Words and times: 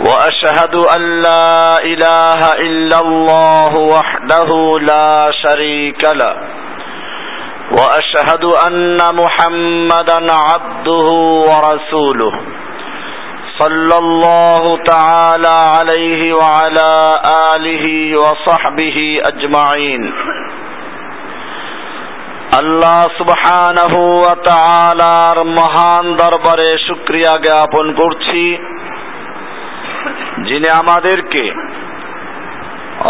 واشهد 0.00 0.74
ان 0.96 1.02
لا 1.22 1.74
اله 1.84 2.40
الا 2.66 2.98
الله 3.00 3.72
وحده 3.94 4.78
لا 4.80 5.32
شريك 5.42 6.02
له 6.22 6.36
واشهد 7.78 8.44
ان 8.68 8.98
محمدا 9.14 10.18
عبده 10.46 11.06
ورسوله 11.48 12.32
صلى 13.58 13.96
الله 13.98 14.78
تعالى 14.92 15.56
عليه 15.78 16.32
وعلى 16.32 16.90
اله 17.54 17.84
وصحبه 18.18 19.20
اجمعين 19.32 20.02
আল্লাহ 22.60 23.00
সুবহানাহু 23.18 24.00
ওয়া 24.20 24.34
তাআলার 24.48 25.38
মহান 25.58 26.04
দরবারে 26.22 26.70
শুকরিয়া 26.86 27.32
জ্ঞাপন 27.46 27.86
করছি 28.00 28.42
যিনি 30.45 30.67
আমাদেরকে 30.79 31.43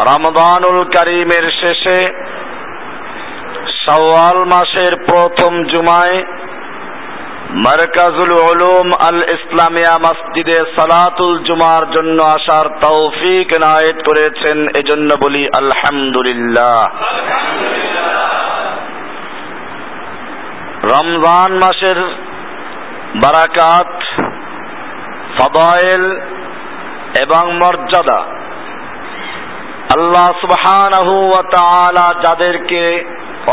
রমদানুল 0.08 0.84
করিমের 0.84 1.52
শেষে 1.62 2.00
সওয়াল 3.86 4.46
মাসের 4.46 4.96
প্রথম 4.96 5.64
জুমায় 5.64 6.24
মারকাজুল 7.50 8.32
উলুম 8.52 8.94
আল 8.94 9.24
ইসলামিয়া 9.30 9.98
মসজিদে 10.00 10.56
সালাতুল 10.56 11.40
জুমার 11.44 11.92
জন্য 11.92 12.24
আসার 12.24 12.68
তৌফিক 12.70 13.48
নায়েত 13.60 13.98
করেছেন, 14.08 14.68
এজন্য 14.78 15.10
বলি 15.22 15.50
আলহামদুলিল্লাহ। 15.58 16.90
রমজান 20.84 21.52
মাসের 21.52 21.96
বারাকাত, 23.16 23.92
ফদায়েল 25.38 26.20
এবং 27.22 27.44
মর্যাদা। 27.54 28.20
আল্লাহ 29.98 30.28
সুবহানাহু 30.42 31.16
যাদেরকে 32.22 32.82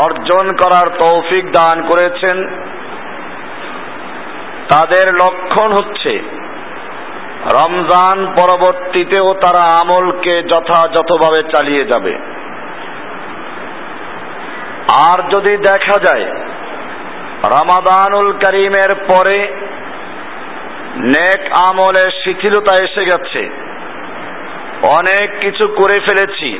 অর্জন 0.05 0.45
করার 0.63 0.87
তৌফিক 0.99 1.45
দান 1.51 1.81
করেছেন, 1.87 2.37
তাদের 4.69 5.05
লক্ষণ 5.13 5.69
হচ্ছে 5.71 6.13
রমজান 7.59 8.17
পরবর্তীতেও 8.35 9.33
তারা 9.33 9.63
আমলকে 9.81 10.43
যথাযথভাবে 10.43 11.41
চালিয়ে 11.57 11.85
যাবে। 11.85 12.13
আর 15.05 15.17
যদি 15.29 15.57
দেখা 15.57 15.97
যায়, 16.07 16.25
রমাদানুল 17.43 18.31
করিমের 18.31 18.91
পরে 19.07 19.37
নেক 20.97 21.51
আমলের 21.69 22.11
শিথিলতা 22.23 22.83
এসে 22.83 23.05
গেছে। 23.05 23.49
অনেক 24.81 25.31
কিছু 25.41 25.67
করে 25.67 25.99
ফেলেছি। 25.99 26.59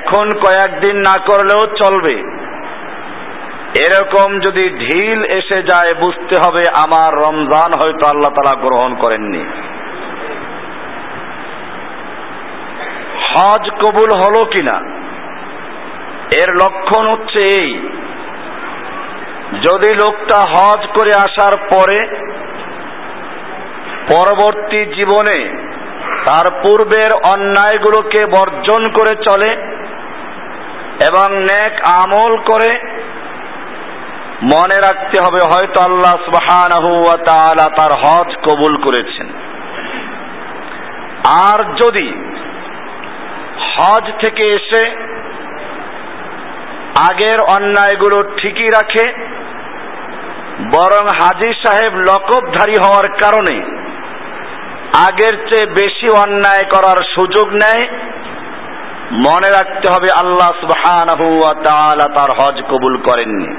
এখন 0.00 0.28
কয়েকদিন 0.28 0.96
না 0.96 1.20
করলেও 1.20 1.76
চলবে। 1.76 2.40
এরকম 3.80 4.40
যদি 4.40 4.68
ঢিল 4.68 5.24
এসে 5.24 5.62
যায়, 5.62 6.00
বুঝতে 6.00 6.36
হবে 6.46 6.62
আমার 6.86 7.14
রমজান 7.14 7.74
হয়তো 7.74 8.06
আল্লাহ 8.14 8.30
তালা 8.30 8.60
গ্রহণ 8.60 8.94
করেননি। 8.94 9.44
হজ 13.28 13.70
কবুল 13.70 14.18
হলো 14.18 14.44
কিনা? 14.44 14.80
এর 16.36 16.56
লক্ষণ 16.64 17.06
হচ্ছে 17.06 17.38
এই। 17.38 17.88
যদি 19.70 19.94
লোকটা 19.94 20.50
হজ 20.50 20.86
করে 20.86 21.10
আসার 21.24 21.56
পরে 21.56 22.30
পরবর্তী 24.10 24.80
জীবনে 24.96 25.38
তার 26.24 26.46
পূর্বের 26.62 27.10
অন্যায়গুলোকে 27.32 28.20
বর্জন 28.26 28.82
করে 28.98 29.14
চলে 29.28 29.50
এবং 31.08 31.28
নেক 31.40 31.74
আমল 31.94 32.32
করে 32.50 32.70
মনে 34.52 34.76
রাখতে 34.86 35.16
হবে, 35.24 35.40
হয়তো 35.50 35.78
আল্লাহ 35.84 36.16
তাআলা 37.30 37.66
তার 37.78 37.92
হজ 38.02 38.30
কবুল 38.46 38.74
করেছেন। 38.76 39.28
আর 41.46 41.58
যদি 41.82 42.08
হজ 43.70 44.04
থেকে 44.20 44.44
এসে 44.54 44.82
আগের 47.10 47.38
অন্যায়গুলো 47.56 48.18
ঠিকই 48.36 48.68
রাখে, 48.68 49.06
বরং 50.74 51.04
হাজি 51.18 51.50
সাহেব 51.62 51.92
লকবধারী 52.08 52.76
হওয়ার 52.84 53.08
কারণে 53.22 53.56
আগের 54.96 55.48
চেয়ে 55.48 55.72
বেশি 55.72 56.08
অন্যায় 56.08 56.64
করার 56.64 56.96
সুযোগ 57.14 57.48
নেয় 57.48 57.90
মনে 59.12 59.50
রাখতে 59.50 59.88
হবে 59.94 60.08
আল্লাহ 60.20 60.60
সুবহানাহু 60.60 61.38
ওয়া 61.38 61.54
তাআলা 61.54 62.14
তার 62.14 62.40
হজ 62.40 62.62
কবুল 62.62 62.96
করেননি। 62.96 63.56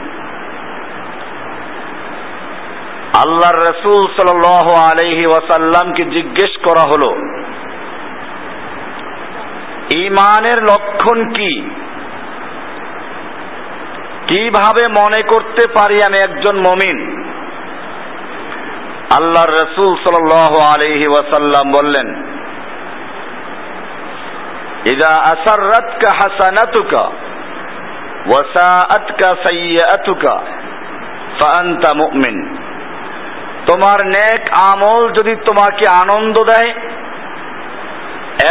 আল্লাহর 3.25 3.61
রসুল 3.61 4.07
সাল্লাল্লাহু 4.15 4.71
আলাইহি 4.83 5.25
ওয়াসাল্লামকে 5.25 6.05
জিজ্ঞেস 6.05 6.57
করা 6.63 6.89
হলো 6.89 7.15
ইমানের 9.95 10.63
লক্ষণ 10.63 11.33
কি? 11.33 11.69
কীভাবে 14.27 15.03
মনে 15.03 15.27
করতে 15.27 15.67
পারি 15.67 15.95
আমি 15.95 16.23
একজন 16.23 16.57
মমিন? 16.57 17.20
আল্লাহর 19.17 19.53
রসুল 19.63 19.91
সাল 20.03 20.15
আলহি 20.73 21.07
ওয়াসাল্লাম 21.07 21.65
বললেন, 21.71 22.07
ইদা 24.93 25.11
আসাররাতকা 25.33 26.09
হাসানাতুকা 26.19 27.03
ওয়াসাআতকা 28.29 29.35
সাইয়্যাতুকা 29.45 30.35
ফাআনতা 31.39 31.89
মুমিন। 31.95 32.37
তোমার 33.71 33.99
নেক 34.05 34.41
আমল 34.71 35.01
যদি 35.09 35.33
তোমাকে 35.35 35.85
আনন্দ 36.03 36.35
দেয় 36.43 36.71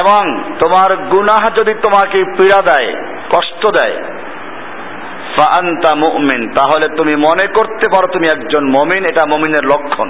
এবং 0.01 0.23
তোমার 0.59 0.91
গুনাহ 0.97 1.43
যদি 1.57 1.75
তোমাকে 1.75 2.19
পীড়া 2.37 2.61
দেয়, 2.71 2.91
কষ্ট 3.35 3.63
দেয়, 3.79 3.97
ফাআন্তা 5.37 5.93
মুমিন, 5.95 6.43
তাহলে 6.49 6.87
তুমি 6.89 7.15
মনে 7.17 7.47
করতে 7.47 7.87
পারো 7.93 8.07
তুমি 8.13 8.27
একজন 8.27 8.65
মমিন, 8.77 9.03
এটা 9.05 9.23
মমিনের 9.27 9.65
লক্ষণ। 9.65 10.09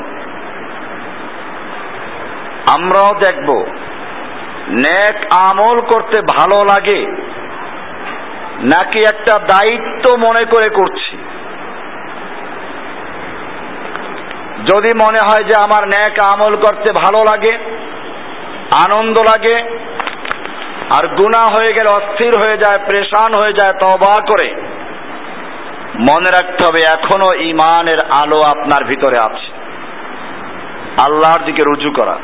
আমরাও 2.66 3.14
দেখব। 3.14 3.64
নেক 4.68 5.16
আমল 5.38 5.80
করতে 5.80 6.20
ভালো 6.20 6.64
লাগে, 6.64 7.00
নাকি 8.64 8.98
একটা 8.98 9.38
দায়িত্ব 9.38 10.16
মনে 10.16 10.44
করে 10.44 10.68
করছি? 10.74 11.16
যদি 14.72 14.88
মনে 14.88 15.18
হয় 15.18 15.44
যে 15.44 15.54
আমার 15.62 15.88
ন্যাক 15.88 16.16
আমল 16.28 16.56
করতে 16.56 16.92
ভালো 16.92 17.24
লাগে, 17.24 17.58
আনন্দ 18.84 19.18
লাগে, 19.18 19.56
আর 20.90 21.08
গুণা 21.08 21.42
হয়ে 21.54 21.74
গেলে 21.74 21.88
অস্থির 21.88 22.34
হয়ে 22.34 22.56
যায়, 22.56 22.78
প্রেশান 22.86 23.34
হয়ে 23.34 23.52
যায় 23.52 23.72
তবা 23.72 24.14
করে, 24.26 24.48
মনে 26.00 26.30
রাখতে 26.30 26.64
হবে 26.64 26.80
এখনও 26.92 27.34
ইমানের 27.34 28.00
আলো 28.00 28.40
আপনার 28.40 28.84
ভিতরে 28.84 29.16
আছে। 29.16 29.48
আল্লাহর 31.06 31.44
দিকে 31.44 31.62
রুজু 31.62 31.90
করা। 31.90 32.18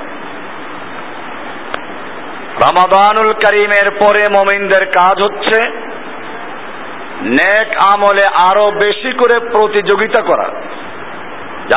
রমাদানুল 2.56 3.32
করিমের 3.32 3.90
পরে 3.90 4.22
মোমিনদের 4.32 4.86
কাজ 4.86 5.16
হচ্ছে 5.24 5.70
নেক 7.22 7.68
আমলে 7.92 8.22
আরও 8.50 8.70
বেশি 8.70 9.12
করে 9.12 9.48
প্রতিযোগিতা 9.50 10.22
করা। 10.22 10.48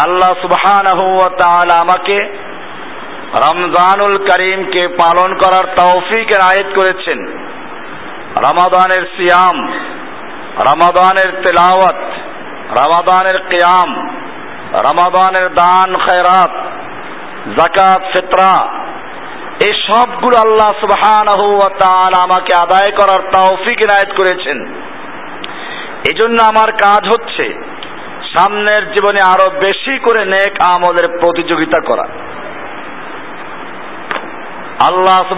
আল্লাহ 0.04 0.34
সুবহান 0.42 0.86
আমাকে 1.78 2.18
রমজানুল 3.34 4.18
করিমকে 4.18 4.88
পালন 4.88 5.34
করার 5.34 5.66
তৌফিক 5.76 6.28
আয়াত 6.42 6.66
করেছেন। 6.76 7.20
রমাদানের 8.36 9.04
সিয়াম, 9.18 9.68
রমাদানের 10.60 11.32
তেলাওয়াত, 11.32 12.02
রমাদানের 12.72 13.38
কিয়াম, 13.50 14.10
রমাদানের 14.74 15.54
দান, 15.54 15.98
খয়রাত 15.98 16.52
জাকাত 17.60 18.02
ফিতরা 18.02 18.79
এই 19.68 19.74
সবগুলো 19.88 20.36
আল্লাহ 20.46 20.72
তাআলা 21.80 22.24
আমাকে 22.24 22.52
আদায় 22.64 22.92
করার 22.98 23.22
তৌফিক 23.32 23.78
ইনায়েত 23.86 24.12
করেছেন। 24.12 24.58
এজন্য 26.12 26.38
আমার 26.52 26.72
কাজ 26.72 27.08
হচ্ছে 27.08 27.46
সামনের 28.38 28.84
জীবনে 28.92 29.22
আরও 29.22 29.60
বেশি 29.60 30.00
করে 30.00 30.26
নেক 30.26 30.54
আমলের 30.74 31.20
প্রতিযোগিতা 31.20 31.80
করা। 31.80 32.06
আল্লাহ 34.90 35.38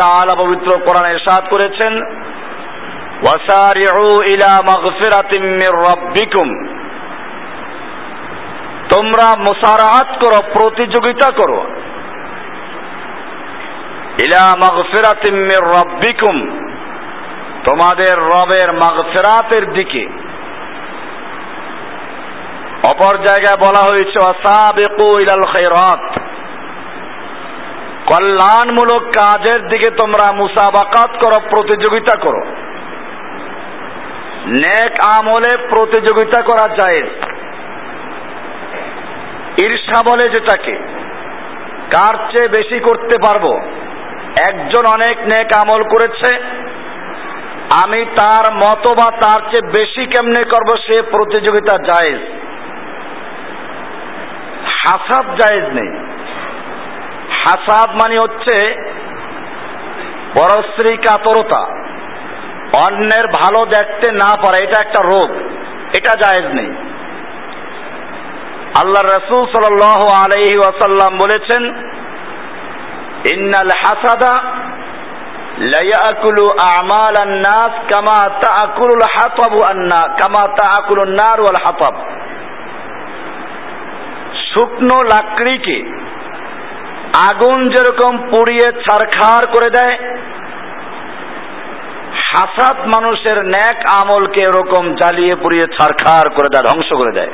তাআলা 0.00 0.34
পবিত্র 0.38 0.78
কোরআনে 0.78 1.10
ইরশাদ 1.12 1.48
করেছেন, 1.50 1.92
ওয়াসারিউ 3.22 4.22
ইলা 4.34 4.62
মাগফিরাতিম 4.62 5.42
মির 5.42 5.74
রাব্বিকুম। 5.78 6.48
তোমরা 8.96 9.26
মুসারাহাত 9.38 10.08
করো, 10.24 10.38
প্রতিযোগিতা 10.58 11.32
করো। 11.36 11.66
ইলা 14.18 14.44
মাগফিরাতিম 14.58 15.34
মির 15.34 15.64
রাব্বিকুম, 15.68 16.36
তোমাদের 17.64 18.14
রবের 18.22 18.72
মাগফিরাতের 18.72 19.72
দিকে। 19.72 20.04
অপর 22.84 23.14
জায়গায় 23.16 23.58
বলা 23.60 23.82
হয়েছে 23.84 24.18
অসাবেকু 24.28 25.06
ইলাল 25.22 25.42
খায়রাত। 25.42 26.02
কল্যাণমূলক 28.10 29.02
কাজের 29.02 29.68
দিকে 29.68 29.90
তোমরা 29.90 30.32
মুসাবাকাত 30.32 31.10
করো, 31.24 31.38
প্রতিযোগিতা 31.50 32.18
করো। 32.18 32.42
নেক 34.46 34.92
আমলে 35.16 35.52
প্রতিযোগিতা 35.70 36.42
করা 36.42 36.68
যায় 36.76 37.02
ঈর্ষা 39.62 39.98
বলে 40.10 40.28
যেটাকে, 40.28 40.74
কার 41.96 42.14
চেয়ে 42.32 42.48
বেশি 42.48 42.78
করতে 42.80 43.16
পারব? 43.22 43.44
একজন 44.48 44.86
অনেক 44.86 45.18
নেক 45.18 45.48
আমল 45.62 45.82
করেছে। 45.82 46.34
আমি 47.84 48.04
তার 48.04 48.52
মতো 48.54 48.88
বা 48.88 49.10
তার 49.10 49.40
চেয়ে 49.50 49.62
বেশি 49.62 50.06
কেমনে 50.06 50.44
করব 50.44 50.76
সে 50.86 51.02
প্রতিযোগিতা 51.02 51.76
জায়েজ? 51.82 52.18
হাসাদ 54.64 55.26
জায়েজ 55.26 55.64
নেই। 55.64 56.04
হাসাদ 57.44 57.90
মানে 57.90 58.18
হচ্ছে 58.18 58.74
পরশ্রী 60.34 60.96
কাতরতা। 60.96 61.62
অন্যের 62.72 63.26
ভালো 63.32 63.66
দেখতে 63.66 64.12
না 64.12 64.36
পারা, 64.36 64.64
এটা 64.64 64.80
একটা 64.80 65.02
রোগ, 65.02 65.30
এটা 65.96 66.12
জায়েজ 66.14 66.54
নেই। 66.54 66.72
আল্লাহ 68.80 69.16
রসুল 69.16 69.46
সাল 69.46 70.00
আলহি 70.24 70.56
ওয়াসাল্লাম 70.56 71.16
বলেছেন 71.16 71.62
ইন্নাল 73.32 73.72
হাসাদা 73.82 74.34
লায়াকুলু 75.72 76.44
আমাল 76.74 77.16
আন্নাস 77.22 77.74
কামা 77.90 78.20
হাতাবু 79.16 79.58
কামা 80.20 80.44
নার 81.20 81.38
ওয়াল 81.40 81.58
হাতাব। 81.64 81.94
শুকনো 84.50 84.98
লাকড়িকে 85.12 85.78
আগুন 87.28 87.58
যেরকম 87.68 88.12
পুড়িয়ে 88.30 88.66
ছারখার 88.84 89.42
করে 89.46 89.68
দেয়, 89.70 89.96
হাসাদ 92.30 92.78
মানুষের 92.94 93.38
ন্যাক 93.44 93.78
আমলকে 93.92 94.40
এরকম 94.40 94.84
জ্বালিয়ে 94.94 95.34
পুড়িয়ে 95.34 95.66
ছারখার 95.76 96.26
করে 96.30 96.48
দেয়, 96.52 96.64
ধ্বংস 96.68 96.90
করে 96.92 97.12
দেয়। 97.12 97.32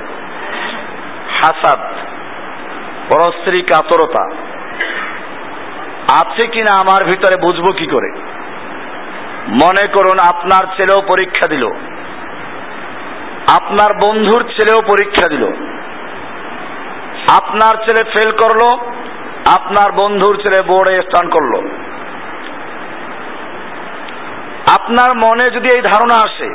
হাসাদ, 1.40 1.80
পরস্ত্রী 3.08 3.58
কাতরতা 3.70 4.24
আছে 6.20 6.44
কিনা 6.46 6.72
আমার 6.78 7.00
ভিতরে 7.04 7.36
বুঝব 7.36 7.66
কি 7.78 7.86
করে? 7.86 8.10
মনে 9.62 9.84
করুন, 9.92 10.18
আপনার 10.28 10.64
ছেলেও 10.76 11.00
পরীক্ষা 11.02 11.46
দিল। 11.50 11.64
আপনার 13.54 13.90
বন্ধুর 14.02 14.42
ছেলেও 14.42 14.80
পরীক্ষা 14.86 15.26
দিল। 15.28 15.44
আপনার 17.40 17.74
ছেলে 17.84 18.02
ফেল 18.10 18.30
করল, 18.32 18.62
আপনার 19.54 19.92
বন্ধুর 19.92 20.34
ছেলে 20.42 20.62
বোর্ডে 20.62 21.02
স্থান 21.02 21.26
করল। 21.30 21.52
আপনার 24.74 25.10
মনে 25.16 25.44
যদি 25.50 25.68
এই 25.70 25.82
ধারণা 25.82 26.16
আসে 26.24 26.48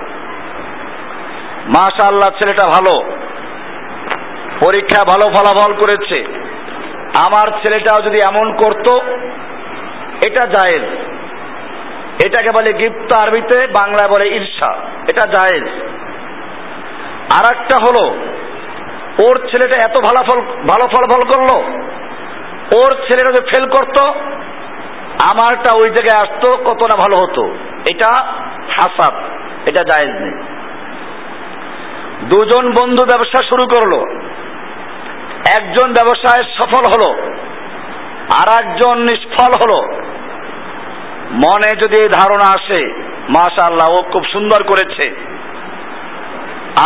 মাশা 1.78 2.04
আল্লাহ 2.08 2.30
ছেলেটা 2.40 2.66
ভালো, 2.68 2.94
পরীক্ষা 4.66 5.02
ভালো 5.04 5.26
ফলাফল 5.36 5.72
করেছে, 5.74 6.18
আমার 7.26 7.48
ছেলেটাও 7.62 8.02
যদি 8.02 8.20
এমন 8.28 8.48
করত 8.54 8.88
এটা 10.28 10.48
জায়েজ। 10.48 10.84
এটাকে 12.26 12.48
বলে 12.54 12.74
গিপ্ত 12.74 13.16
আরবিতে, 13.16 13.68
বাংলায় 13.68 14.10
বলে 14.12 14.30
ঈর্ষা। 14.30 14.78
এটা 15.08 15.26
জায়েজ। 15.26 15.64
আর 17.40 17.56
একটা 17.56 17.78
হলো, 17.90 18.18
ওর 19.20 19.38
ছেলেটা 19.38 19.78
এত 19.86 19.98
ভালো 19.98 20.24
ফল 20.24 20.42
ভালো 20.42 20.88
ফল 20.88 21.06
ফল 21.14 21.24
করল, 21.24 21.62
ওর 22.74 22.92
ছেলেটা 22.92 23.32
যদি 23.32 23.50
ফেল 23.50 23.70
করতো, 23.70 24.06
আমারটা 25.26 25.74
ওই 25.76 25.90
জায়গায় 25.90 26.28
আসতো 26.28 26.58
কত 26.58 26.84
না 26.84 26.96
ভালো 26.96 27.16
হতো। 27.16 27.56
এটা 27.92 28.24
হাসাব 28.70 29.14
এটা 29.70 29.84
জায়েজ 29.84 30.10
নেই। 30.10 30.44
দুজন 32.24 32.72
বন্ধু 32.72 33.06
ব্যবসা 33.06 33.44
শুরু 33.44 33.68
করল। 33.68 33.94
একজন 35.60 35.94
ব্যবসায় 35.94 36.44
সফল 36.58 36.84
হলো। 36.98 37.32
আর 38.30 38.66
একজন 38.66 38.98
নিষ্ফল 38.98 39.52
হলো। 39.64 39.94
মনে 41.32 41.70
যদি 41.80 42.02
এই 42.02 42.10
ধারণা 42.10 42.54
আসে 42.54 43.10
মাশা 43.30 43.66
আল্লাহ 43.66 43.88
ও 43.92 44.12
খুব 44.12 44.24
সুন্দর 44.26 44.64
করেছে। 44.64 45.16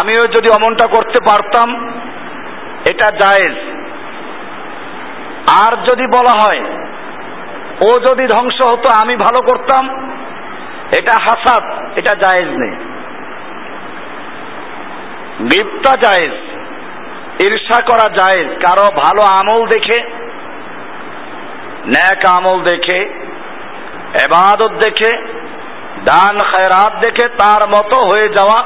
আমিও 0.02 0.22
যদি 0.22 0.48
অমনটা 0.56 0.88
করতে 0.88 1.20
পারতাম, 1.30 2.00
এটা 2.92 3.10
জায়েজ। 3.16 3.56
আর 5.66 5.78
যদি 5.78 6.08
বলা 6.08 6.48
হয়, 6.48 6.60
ও 7.82 8.00
যদি 8.00 8.28
ধ্বংস 8.28 8.62
হতো, 8.62 9.02
আমি 9.04 9.16
ভালো 9.16 9.42
করতাম, 9.42 10.14
এটা 11.00 11.24
হাসাদ, 11.24 11.98
এটা 11.98 12.12
জায়েজ 12.20 12.48
নেই। 12.48 12.76
গিপ্তা 15.46 15.98
জায়েজ, 15.98 16.32
ঈর্ষা 17.46 17.82
করা 17.82 18.10
জায়েজ, 18.10 18.48
কারও 18.48 18.92
ভালো 18.92 19.22
আমল 19.40 19.68
দেখে 19.68 20.24
ন্যাক 21.88 22.22
আমল 22.38 22.58
দেখে, 22.64 23.00
এবাদত 24.26 24.74
দেখে, 24.86 25.12
দান 26.06 26.36
খায়রাত 26.52 26.94
দেখে 27.02 27.26
তার 27.28 27.62
মতো 27.68 27.96
হয়ে 27.96 28.28
যাওয়া 28.34 28.60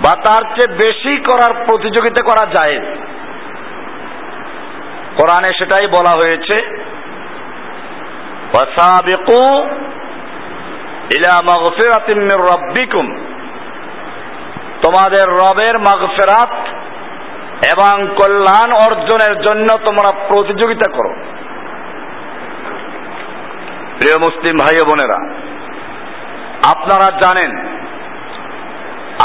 বা 0.00 0.12
তার 0.26 0.42
চেয়ে 0.54 0.74
বেশি 0.74 1.12
করার 1.24 1.52
প্রতিযোগিতা 1.66 2.22
করা 2.24 2.44
যায় 2.52 2.76
কোরআনে 5.16 5.48
সেটাই 5.58 5.86
বলা 5.86 6.12
হয়েছে, 6.14 6.56
ওয়াসাবিকু 8.52 9.42
ইলা 11.16 11.34
মাগফিরাতিম 11.50 12.18
মির 12.18 12.42
রাব্বিকুম। 12.46 13.06
তোমাদের 14.82 15.26
রবের 15.28 15.78
মাগফিরাত 15.78 16.52
এবং 17.72 17.94
কল্যাণ 18.06 18.70
অর্জনের 18.72 19.34
জন্য 19.42 19.68
তোমরা 19.86 20.10
প্রতিযোগিতা 20.28 20.90
করো। 20.96 21.14
প্রিয় 24.00 24.18
মুসলিম 24.18 24.56
ভাই 24.56 24.76
বোনেরা, 24.86 25.18
আপনারা 26.72 27.08
জানেন 27.10 27.52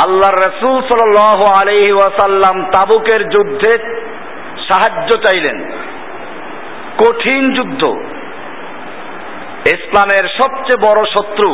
আল্লাহ 0.04 0.32
রসুল 0.32 0.78
সাল 0.88 1.18
আলহি 1.60 1.92
ওয়াসাল্লাম 1.92 2.56
তাবুকের 2.72 3.30
যুদ্ধে 3.30 3.72
সাহায্য 4.68 5.10
চাইলেন। 5.18 5.58
কঠিন 6.98 7.54
যুদ্ধ। 7.54 7.82
ইসলামের 9.74 10.26
সবচেয়ে 10.30 10.84
বড় 10.88 11.02
শত্রু 11.06 11.50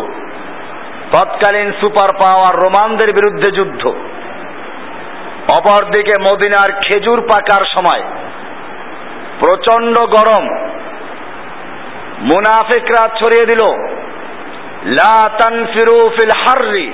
তৎকালীন 1.12 1.72
সুপার 1.82 2.10
পাওয়ার 2.14 2.56
রোমানদের 2.56 3.14
বিরুদ্ধে 3.14 3.52
যুদ্ধ। 3.52 3.88
অপরদিকে 5.60 6.16
মদিনার 6.22 6.70
খেজুর 6.82 7.22
পাকার 7.22 7.64
সময় 7.66 8.04
প্রচণ্ড 9.40 9.96
গরম 10.00 10.71
মুনাফিকরা 12.22 13.08
ছড়িয়ে 13.08 13.46
দিল। 13.46 13.62
লা 14.86 15.30
হাররি। 16.38 16.94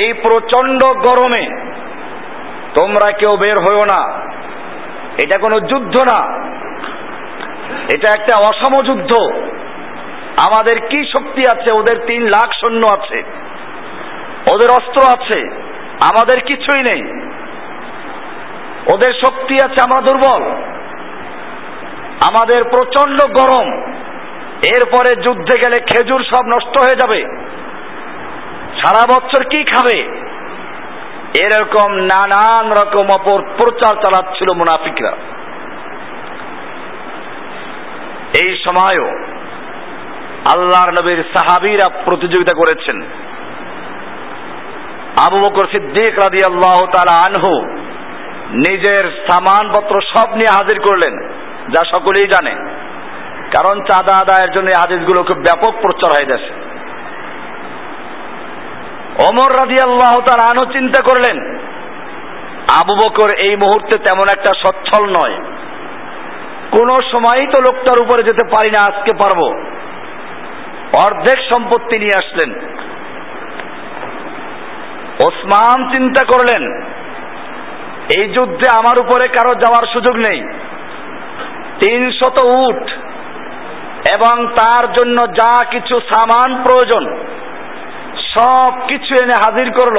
এই 0.00 0.12
প্রচণ্ড 0.12 0.82
গরমে 0.86 1.72
তোমরা 2.74 3.12
কেউ 3.12 3.36
বের 3.36 3.54
হইও 3.68 3.84
না। 3.84 4.30
এটা 5.24 5.38
কোনো 5.40 5.60
যুদ্ধ 5.60 6.02
না। 6.02 6.46
এটা 7.94 8.22
একটা 8.22 8.34
অসম 8.38 8.82
যুদ্ধ। 8.82 9.12
আমাদের 10.46 10.80
কি 10.80 11.10
শক্তি 11.12 11.42
আছে? 11.52 11.74
ওদের 11.74 11.98
তিন 12.06 12.22
লাখ 12.22 12.50
সৈন্য 12.60 12.86
আছে। 12.86 13.22
ওদের 14.54 14.70
অস্ত্র 14.70 15.18
আছে। 15.18 15.40
আমাদের 16.10 16.40
কিছুই 16.40 16.82
নেই। 16.82 17.02
ওদের 18.94 19.12
শক্তি 19.12 19.54
আছে 19.54 19.90
আমরা 19.90 20.00
দুর্বল। 20.00 20.42
আমাদের 22.28 22.64
প্রচণ্ড 22.64 23.22
গরম। 23.22 23.92
এরপরে 24.56 25.22
যুদ্ধে 25.22 25.58
গেলে 25.58 25.82
খেজুর 25.82 26.24
সব 26.24 26.44
নষ্ট 26.46 26.78
হয়ে 26.78 26.98
যাবে। 27.00 27.22
সারা 28.78 29.06
বছর 29.06 29.44
কি 29.44 29.64
খাবে? 29.64 30.26
এরকম 31.44 31.92
নানান 31.92 32.72
রকম 32.72 33.06
অপর 33.08 33.42
প্রচার 33.42 33.94
চালাচ্ছিল 33.94 34.52
মুনাফিকরা। 34.52 35.12
এই 38.44 38.56
সময়ও 38.64 39.08
আল্লাহর 40.54 40.92
নবীর 40.92 41.24
সাহাবিরা 41.36 41.90
প্রতিযোগিতা 42.04 42.56
করেছেন। 42.56 43.02
আবু 45.28 45.40
বকর 45.40 45.66
সিদ্দিক 45.66 46.14
রাদি 46.14 46.38
আল্লাহ 46.48 46.86
তালা 46.86 47.26
আনহু 47.26 47.62
নিজের 48.52 49.26
সামানপত্র 49.30 50.00
সব 50.02 50.30
নিয়ে 50.30 50.62
হাজির 50.62 50.80
করলেন। 50.80 51.28
যা 51.68 51.82
সকলেই 51.90 52.28
জানে। 52.28 52.54
কারণ 53.56 53.80
চাঁদা 53.80 54.14
আদায়ের 54.18 54.50
জন্য 54.52 54.68
হাদিসগুলো 54.68 55.20
খুব 55.22 55.36
ব্যাপক 55.36 55.72
প্রচার 55.80 56.10
হয়ে 56.16 56.30
গেছে। 56.30 56.50
অমর 59.28 59.50
রাজি 59.50 59.78
আল্লাহ 59.84 60.14
তার 60.20 60.40
আনু 60.48 60.72
চিন্তা 60.72 61.00
করলেন, 61.02 61.36
আবু 62.80 62.94
বকর 62.94 63.30
এই 63.38 63.56
মুহূর্তে 63.56 63.98
তেমন 63.98 64.26
একটা 64.36 64.52
সচ্ছল 64.62 65.02
নয়। 65.06 65.36
কোন 66.70 66.88
সময়ই 67.12 67.46
তো 67.46 67.58
লোকটার 67.60 68.02
উপরে 68.02 68.22
যেতে 68.22 68.44
পারি 68.46 68.70
না, 68.70 68.80
আজকে 68.86 69.12
পারব। 69.12 69.40
অর্ধেক 71.04 71.38
সম্পত্তি 71.54 71.98
নিয়ে 71.98 72.18
আসলেন। 72.18 72.50
ওসমান 75.26 75.78
চিন্তা 75.90 76.22
করলেন, 76.24 76.62
এই 78.18 78.28
যুদ্ধে 78.28 78.66
আমার 78.78 78.98
উপরে 78.98 79.28
কারও 79.28 79.54
যাওয়ার 79.54 79.84
সুযোগ 79.92 80.16
নেই। 80.16 80.40
তিনশত 81.82 82.38
উঠ 82.44 82.90
এবং 84.14 84.46
তার 84.46 84.92
জন্য 84.92 85.32
যা 85.32 85.64
কিছু 85.64 86.00
সামান 86.00 86.62
প্রয়োজন, 86.62 87.16
সব 88.34 88.72
কিছু 88.88 89.14
এনে 89.14 89.50
হাজির 89.50 89.72
করল। 89.72 89.98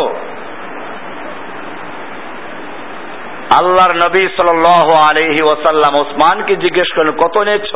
আল্লাহর 3.60 3.96
নবী 3.96 4.28
সাল 4.38 4.48
আলহি 4.48 5.44
ওসাল্লাম 5.44 5.96
ওসমানকে 5.96 6.56
জিজ্ঞেস 6.56 6.96
করলেন, 6.96 7.18
কত 7.18 7.38
এনেছ 7.38 7.76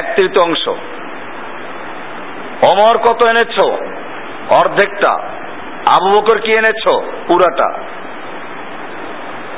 এক 0.00 0.14
তৃতীয়াংশ। 0.16 0.68
অমর 2.70 2.98
কত 2.98 3.26
এনেছ? 3.26 3.66
অর্ধেকটা। 4.50 5.12
আবু 5.96 6.10
বকর, 6.10 6.38
কি 6.38 6.52
এনেছ? 6.52 6.84
পুরাটা। 7.26 7.78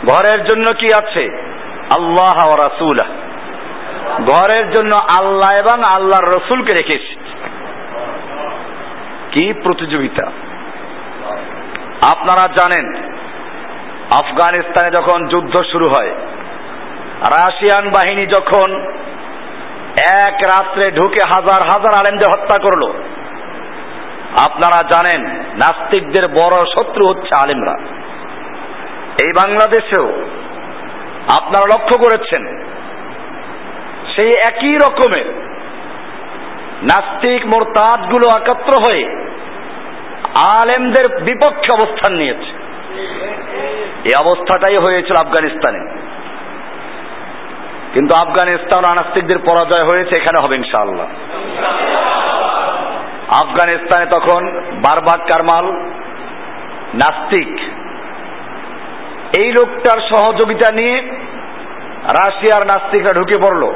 ঘরের 0.09 0.45
জন্য 0.45 0.73
কি 0.73 0.89
আছে? 0.99 1.51
আল্লাহ 1.97 2.39
রাসুল 2.57 2.99
ঘরের 4.27 4.67
জন্য 4.71 4.93
আল্লাহ 5.19 5.51
এবং 5.59 5.79
আল্লাহর 5.97 6.31
রসুলকে 6.37 6.73
রেখেছি। 6.73 7.15
কি 9.33 9.53
প্রতিযোগিতা? 9.63 10.27
আপনারা 12.13 12.45
জানেন, 12.49 12.87
আফগানিস্তানে 14.21 14.91
যখন 14.91 15.29
যুদ্ধ 15.29 15.55
শুরু 15.73 15.87
হয়, 15.89 16.13
রাশিয়ান 17.39 17.91
বাহিনী 17.91 18.27
যখন 18.27 18.69
এক 20.25 20.37
রাত্রে 20.47 20.91
ঢুকে 20.91 21.21
হাজার 21.35 21.61
হাজার 21.63 21.93
আলেমদের 21.99 22.33
হত্যা 22.33 22.59
করল, 22.59 22.83
আপনারা 24.47 24.81
জানেন, 24.89 25.21
নাস্তিকদের 25.55 26.29
বড় 26.29 26.57
শত্রু 26.75 27.03
হচ্ছে 27.09 27.33
আলেমরা। 27.43 27.75
এই 29.25 29.33
বাংলাদেশেও 29.33 30.07
আপনারা 31.29 31.79
লক্ষ্য 31.79 31.99
করেছেন, 31.99 32.63
সেই 34.17 34.33
একই 34.33 34.75
রকমের 34.75 35.25
নাস্তিক 36.83 37.47
মোরতাদগুলো 37.47 38.31
একত্র 38.31 38.79
হয়ে 38.79 39.27
আলেমদের 40.61 41.09
বিপক্ষে 41.09 41.75
অবস্থান 41.75 42.13
নিয়েছে। 42.13 42.61
এই 44.05 44.15
অবস্থাটাই 44.21 44.77
হয়েছিল 44.77 45.17
আফগানিস্তানে। 45.17 45.79
কিন্তু 47.95 48.29
আফগানিস্তান 48.29 48.85
আনাস্তিকদের 48.85 49.39
পরাজয় 49.39 49.85
হয়েছে, 49.85 50.23
এখানে 50.23 50.39
হবে 50.41 50.57
ইনশাআল্লাহ। 50.57 51.07
আফগানিস্তানে 53.43 54.07
তখন 54.07 54.63
বারবাক 54.75 55.21
কারমাল 55.21 55.67
নাস্তিক 56.95 57.61
এই 59.39 59.53
লোকটার 59.53 60.01
সহযোগিতা 60.01 60.75
নিয়ে 60.75 61.01
রাশিয়ার 62.03 62.67
নাস্তিকরা 62.67 63.21
ঢুকে 63.21 63.39
পড়ল। 63.39 63.73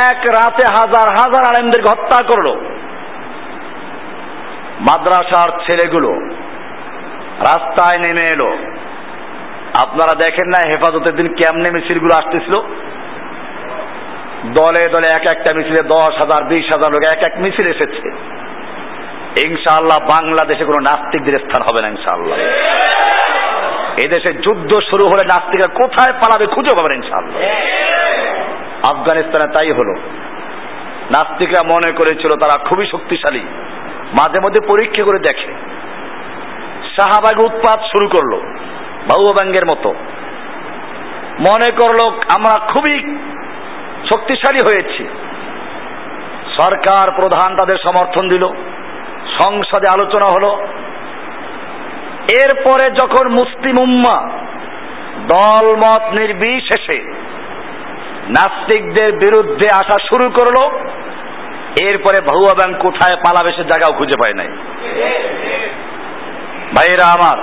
এক 0.00 0.26
রাতে 0.26 0.64
হাজার 0.78 1.10
হাজার 1.10 1.48
আলেমদেরকে 1.48 1.88
হত্যা 1.92 2.26
করল। 2.26 2.54
মাদ্রাসার 4.80 5.48
ছেলেগুলো 5.66 6.08
রাস্তায় 7.38 7.98
নেমে 7.98 8.28
এলো। 8.28 8.56
আপনারা 9.82 10.20
দেখেন 10.26 10.46
না 10.48 10.70
হেফাজতের 10.70 11.16
দিন 11.16 11.34
কেমনে 11.34 11.70
মিছিলগুলো 11.70 12.12
আসতেছিল? 12.18 12.60
দলে 14.52 14.88
দলে 14.88 15.06
এক 15.14 15.22
একটা 15.32 15.54
মিছিলে 15.54 15.82
দশ 15.82 16.18
হাজার, 16.18 16.44
বিশ 16.44 16.64
হাজার 16.64 16.92
লোক 16.92 17.02
এক 17.02 17.18
এক 17.26 17.40
মিছিল 17.40 17.66
এসেছে। 17.66 18.08
ইনশাআল্লাহ 19.48 20.06
বাংলাদেশে 20.06 20.64
কোনো 20.64 20.80
নাস্তিকদের 20.80 21.38
স্থান 21.38 21.62
হবে 21.62 21.82
না 21.82 21.88
ইনশাআল্লাহ। 21.88 22.38
এদেশে 24.04 24.32
যুদ্ধ 24.32 24.80
শুরু 24.90 25.08
হলে 25.08 25.24
নাস্তিকরা 25.24 25.74
কোথায় 25.74 26.12
পালাবে 26.12 26.46
খুঁজে 26.46 26.76
পাবেন 26.76 26.92
ইনশাআল্লাহ। 26.92 27.42
আফগানিস্তানে 28.90 29.52
তাই 29.52 29.72
হলো। 29.72 29.94
নাস্তিকরা 31.10 31.66
মনে 31.66 31.92
করেছিল 31.92 32.28
তারা 32.40 32.64
খুবই 32.64 32.86
শক্তিশালী। 32.86 33.40
মাঝে 34.12 34.40
মধ্যে 34.40 34.60
পরীক্ষা 34.60 35.04
করে 35.04 35.18
দেখে। 35.18 35.52
শাহবাগ 37.00 37.40
উৎপাত 37.40 37.80
শুরু 37.80 38.08
করল 38.08 38.40
বাহুব্যাঙ্গের 39.08 39.66
মতো। 39.66 39.94
মনে 41.40 41.72
করল 41.72 42.10
আমরা 42.36 42.66
খুবই 42.66 43.16
শক্তিশালী 44.08 44.64
হয়েছি। 44.64 45.08
সরকার 46.60 47.10
প্রধান 47.10 47.56
তাদের 47.56 47.76
সমর্থন 47.82 48.28
দিল। 48.28 48.48
সংসদে 49.42 49.86
আলোচনা 49.94 50.26
হলো। 50.34 50.66
এরপরে 52.22 52.90
যখন 52.90 53.28
মুসলিম 53.28 53.78
উম্মা 53.78 54.30
দলমত 55.26 56.02
নির্বিশেষে 56.12 57.14
নাস্তিকদের 58.28 59.12
বিরুদ্ধে 59.12 59.68
আসা 59.78 59.98
শুরু 60.08 60.30
করল, 60.30 60.70
এরপরে 61.82 62.16
ভাহুয়া 62.26 62.54
ব্যাংক 62.54 62.82
কোথায় 62.82 63.16
পালাবে 63.16 63.52
সে 63.52 63.64
জায়গাও 63.64 63.98
খুঁজে 63.98 64.18
পায় 64.24 64.34
নাই। 64.34 64.48
ভাইরা 66.76 67.06
আমার, 67.06 67.38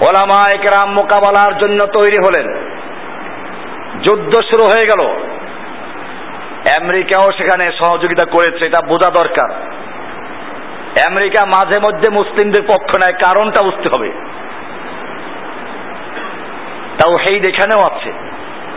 ওলামা 0.00 0.44
একরাম 0.54 0.92
মোকাবেলার 0.92 1.58
জন্য 1.58 1.86
তৈরি 1.86 2.16
হলেন। 2.16 2.54
যুদ্ধ 4.02 4.40
শুরু 4.50 4.64
হয়ে 4.64 4.86
গেল। 4.86 5.06
আমেরিকাও 6.82 7.32
সেখানে 7.32 7.72
সহযোগিতা 7.78 8.24
করেছে, 8.24 8.66
এটা 8.66 8.80
বোঝা 8.80 9.10
দরকার। 9.10 9.50
আমেরিকা 11.08 11.46
মাঝে 11.46 11.80
মধ্যে 11.80 12.08
মুসলিমদের 12.08 12.62
পক্ষ 12.62 12.90
নেয়, 12.98 13.18
কারণটা 13.18 13.64
বুঝতে 13.64 13.88
হবে। 13.88 14.12
তাও 16.98 17.16
হেইদ 17.16 17.44
এখানেও 17.44 17.86
আছে। 17.86 18.12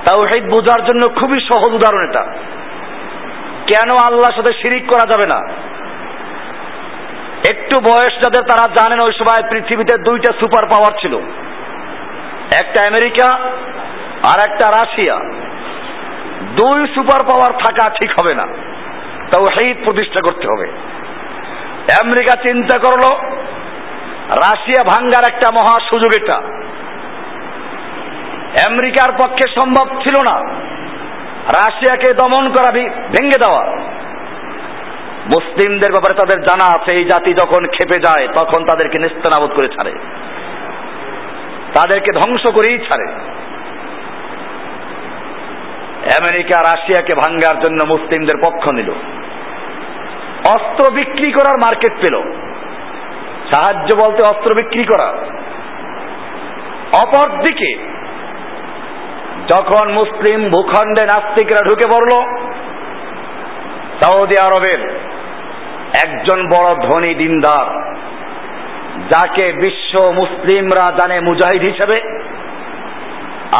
তাও 0.08 0.18
হেইদ 0.32 0.50
বোঝার 0.50 0.86
জন্য 0.86 1.10
খুবই 1.10 1.40
সহজ 1.42 1.74
উদাহরণ 1.74 2.10
এটা। 2.10 2.24
কেন 3.68 3.90
আল্লাহর 4.04 4.34
সাথে 4.34 4.54
শিরিক 4.54 4.88
করা 4.88 5.08
যাবে 5.08 5.28
না? 5.28 5.54
একটু 7.50 7.80
বয়স 7.80 8.14
যাদের 8.14 8.44
তারা 8.44 8.74
জানেন, 8.82 9.00
ওই 9.00 9.14
সময় 9.14 9.50
পৃথিবীতে 9.50 9.98
দুইটা 9.98 10.34
সুপার 10.40 10.66
পাওয়ার 10.66 11.00
ছিল। 11.02 11.18
একটা 12.64 12.86
আমেরিকা 12.86 13.32
আর 14.34 14.52
একটা 14.52 14.72
রাশিয়া। 14.80 15.16
দুই 16.56 16.88
সুপার 16.88 17.24
পাওয়ার 17.24 17.52
থাকা 17.52 17.90
ঠিক 17.90 18.12
হবে 18.22 18.36
না। 18.36 18.48
তাও 19.34 19.46
হেইদ 19.46 19.78
প্রতিষ্ঠা 19.84 20.22
করতে 20.22 20.48
হবে। 20.48 20.72
আমেরিকা 22.04 22.42
চিন্তা 22.42 22.78
করল, 22.78 23.16
রাশিয়া 24.28 24.84
ভাঙ্গার 24.84 25.36
একটা 25.36 25.52
মহা 25.52 25.80
সুযোগ 25.90 26.12
এটা। 26.22 26.36
আমেরিকার 28.70 29.12
পক্ষে 29.18 29.52
সম্ভব 29.52 30.02
ছিল 30.02 30.30
না। 30.30 30.54
রাশিয়াকে 31.48 32.14
দমন 32.14 32.50
করা 32.50 32.72
ভেঙে 32.72 33.40
দেওয়া। 33.40 33.76
মুসলিমদের 35.26 35.92
ব্যাপারে 35.92 36.14
তাদের 36.14 36.42
জানা 36.42 36.78
আছে, 36.78 36.92
এই 36.92 37.06
জাতি 37.06 37.34
যখন 37.34 37.68
খেপে 37.68 38.00
যায়, 38.00 38.28
তখন 38.28 38.66
তাদেরকে 38.66 39.00
নিস্তানাবোধ 39.00 39.56
করে 39.56 39.70
ছাড়ে। 39.70 39.92
তাদেরকে 41.74 42.20
ধ্বংস 42.20 42.48
করেই 42.48 42.78
ছাড়ে। 42.78 43.12
আমেরিকা 46.22 46.62
রাশিয়াকে 46.62 47.16
ভাঙ্গার 47.16 47.60
জন্য 47.60 47.86
মুসলিমদের 47.88 48.36
পক্ষ 48.42 48.74
নিল। 48.74 48.92
অস্ত্র 50.50 50.92
বিক্রি 50.92 51.32
করার 51.32 51.58
মার্কেট 51.58 51.94
পেল। 51.94 52.22
সাহায্য 53.52 53.98
বলতে 53.98 54.24
অস্ত্র 54.24 54.56
বিক্রি 54.56 54.84
করা। 54.84 55.08
অপরদিকে, 57.04 57.78
যখন 59.56 59.92
মুসলিম 59.92 60.50
ভূখণ্ডে 60.50 61.06
নাস্তিকরা 61.06 61.62
ঢুকে 61.62 61.90
পড়ল, 61.90 62.12
সৌদি 64.04 64.36
আরবের 64.42 65.00
একজন 66.06 66.50
বড় 66.50 66.76
ধনী 66.76 67.14
দিনদার, 67.14 67.96
যাকে 69.10 69.52
বিশ্ব 69.52 70.12
মুসলিমরা 70.12 70.92
জানে 70.92 71.20
মুজাহিদ 71.20 71.62
হিসেবে, 71.62 72.22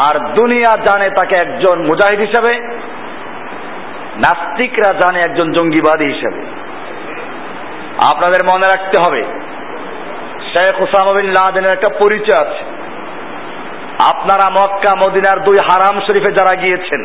আর 0.06 0.34
দুনিয়া 0.34 0.76
জানে 0.76 1.10
তাকে 1.10 1.36
একজন 1.36 1.86
মুজাহিদ 1.86 2.20
হিসেবে, 2.20 2.58
নাস্তিকরা 4.16 4.92
জানে 4.92 5.18
একজন 5.18 5.52
জঙ্গিবাদী 5.52 6.04
হিসেবে। 6.04 6.65
আপনাদের 7.98 8.42
মনে 8.44 8.66
রাখতে 8.66 8.98
হবে, 8.98 9.22
শেখ 10.52 10.74
হুসাম 10.80 11.06
লাদেনের 11.38 11.74
একটা 11.74 11.90
পরিচয় 11.98 12.40
আছে। 12.44 12.62
আপনারা 14.12 14.50
মক্কা, 14.50 14.92
মদিনার 15.02 15.38
দুই 15.40 15.56
হারাম 15.58 16.00
শরীফে 16.00 16.30
যারা 16.32 16.54
গিয়েছেন, 16.62 17.02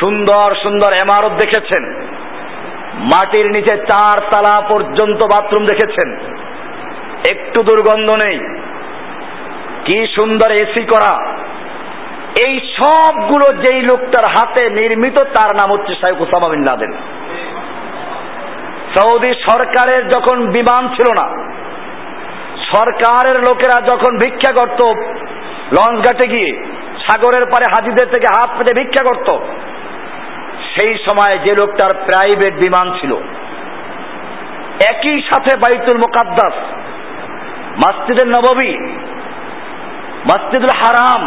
সুন্দর 0.00 0.54
সুন্দর 0.62 0.90
এমারত 1.02 1.32
দেখেছেন, 1.32 1.84
মাটির 3.12 3.46
নিচে 3.50 3.76
চার 3.76 4.16
তালা 4.32 4.60
পর্যন্ত 4.68 5.20
বাথরুম 5.22 5.66
দেখেছেন, 5.66 6.08
একটু 7.32 7.58
দুর্গন্ধ 7.60 8.08
নেই, 8.24 8.38
কি 9.84 10.06
সুন্দর 10.16 10.50
এসি 10.50 10.82
করা। 10.86 11.12
এই 12.46 12.54
সবগুলো 12.78 13.46
যেই 13.64 13.82
লোকটার 13.82 14.24
হাতে 14.24 14.70
নির্মিত, 14.70 15.18
তার 15.18 15.56
নাম 15.56 15.72
হচ্ছে 15.72 15.94
Sheikh 16.00 16.20
Osama 16.20 16.48
bin 16.48 16.62
Laden. 16.64 16.92
Saudi 18.94 19.30
সরকারের 19.48 20.02
যখন 20.08 20.36
বিমান 20.46 20.82
ছিল 20.88 21.08
না, 21.20 21.26
সরকারের 22.72 23.38
লোকেরা 23.48 23.76
যখন 23.80 24.12
ভিক্ষা 24.18 24.52
করত, 24.52 24.80
লঞ্চ 25.76 25.98
ঘাটে 26.06 26.26
গিয়ে 26.28 26.50
সাগরের 27.04 27.46
পারে 27.46 27.66
হাজিদের 27.74 28.08
থেকে 28.10 28.28
হাত 28.36 28.50
পেতে 28.58 28.72
ভিক্ষা 28.80 29.02
করত, 29.04 29.28
সেই 30.74 30.92
সময় 31.06 31.34
যে 31.38 31.52
লোকটার 31.54 31.92
প্রাইভেট 32.06 32.54
বিমান 32.54 32.86
ছিল, 33.00 33.12
একই 34.90 35.16
সাথে 35.22 35.52
বাইতুল 35.56 35.98
মোকাদ্দাস 35.98 36.56
মসজিদের 37.82 38.28
নববী, 38.28 38.72
মসজিদুল 40.30 40.74
হারাম, 40.80 41.22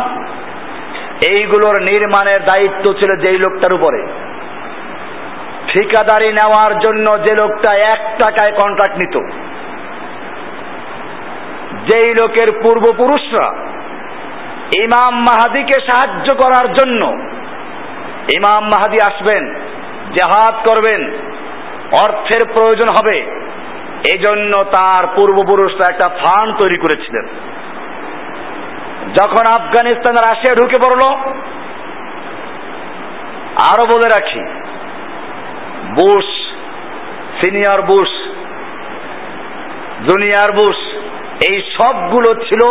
এইগুলোর 1.32 1.78
নির্মাণের 1.82 2.40
দায়িত্ব 2.46 2.86
ছিল 3.00 3.12
যেই 3.16 3.38
লোকটার 3.38 3.76
উপরে। 3.76 4.02
ঠিকাদারি 5.68 6.30
নেওয়ার 6.34 6.80
জন্য 6.80 7.20
যে 7.20 7.36
লোকটা 7.36 7.74
এক 7.74 8.02
টাকায় 8.18 8.52
কন্ট্রাক্ট 8.52 8.96
নিত, 8.96 9.16
যেই 11.88 12.14
লোকের 12.14 12.52
পূর্বপুরুষরা 12.52 13.50
ইমাম 14.84 15.14
মাহাদিকে 15.22 15.80
সাহায্য 15.80 16.36
করার 16.36 16.74
জন্য, 16.74 17.02
ইমাম 18.38 18.64
মাহাদি 18.64 18.98
আসবেন, 19.06 19.44
জেহাদ 20.12 20.56
করবেন, 20.68 21.02
অর্থের 22.04 22.54
প্রয়োজন 22.54 22.88
হবে, 22.88 23.18
এজন্য 24.16 24.58
তার 24.58 25.08
পূর্বপুরুষরা 25.08 25.86
একটা 25.90 26.10
ফান্ড 26.10 26.58
তৈরি 26.58 26.78
করেছিলেন। 26.78 27.26
যখন 29.22 29.44
আফগানিস্তান 29.54 30.16
রাশিয়া 30.16 30.56
ঢুকে 30.56 30.78
পড়ল, 30.82 31.04
আরও 33.72 33.86
বলে 33.86 34.08
রাখি 34.18 34.57
Bush, 35.98 36.28
senior 37.40 37.82
Bush, 37.82 38.12
junior 40.08 40.52
Bush, 40.52 40.80
এই 41.50 41.58
সবগুলো 41.78 42.30
ছিল 42.34 42.62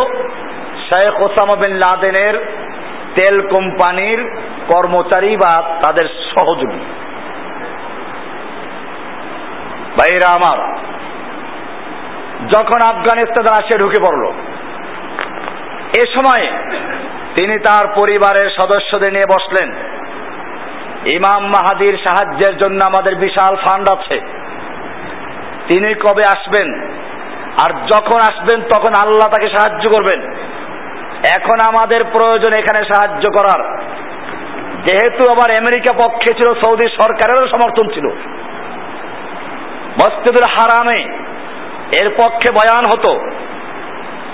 শেখ 0.88 1.14
ওসামা 1.20 1.56
বিন 1.56 1.72
লাদেনের 1.74 2.34
তেল 3.14 3.36
কোম্পানির 3.48 4.20
কর্মচারী 4.68 5.36
বা 5.36 5.52
তাদের 5.86 6.06
সহযোগী। 6.34 6.82
ভাইরা 9.98 10.28
আমার, 10.36 10.58
যখন 12.48 12.80
আফগানিস্তান 12.88 13.44
রাশিয়া 13.44 13.78
ঢুকে 13.78 14.00
পড়ল, 14.02 14.24
এ 15.96 16.02
সময়ে 16.14 16.46
তিনি 17.36 17.58
তার 17.58 17.84
পরিবারের 17.96 18.48
সদস্যদের 18.50 19.12
নিয়ে 19.12 19.26
বসলেন। 19.26 19.68
ইমাম 21.08 21.46
মাহাদির 21.46 21.98
সাহায্যের 22.08 22.58
জন্য 22.58 22.84
আমাদের 22.84 23.14
বিশাল 23.14 23.56
ফান্ড 23.56 23.90
আছে। 23.92 24.20
তিনি 25.68 25.94
কবে 25.94 26.24
আসবেন? 26.24 26.82
আর 27.64 27.72
যখন 27.72 28.20
আসবেন, 28.20 28.60
তখন 28.60 28.92
আল্লাহ 28.98 29.30
তাকে 29.30 29.48
সাহায্য 29.48 29.90
করবেন। 29.90 30.20
এখন 31.36 31.58
আমাদের 31.68 32.04
প্রয়োজন 32.04 32.52
এখানে 32.52 32.84
সাহায্য 32.84 33.30
করার। 33.30 33.80
যেহেতু 34.86 35.32
আবার 35.32 35.50
আমেরিকা 35.50 35.92
পক্ষে 35.92 36.34
ছিল, 36.34 36.54
সৌদি 36.54 36.88
সরকারেরও 36.88 37.48
সমর্থন 37.48 37.88
ছিল। 37.88 38.06
মসজিদুল 40.00 40.50
হারামে 40.50 41.18
এর 42.02 42.10
পক্ষে 42.16 42.50
বয়ান 42.50 42.84
হতো, 42.96 43.20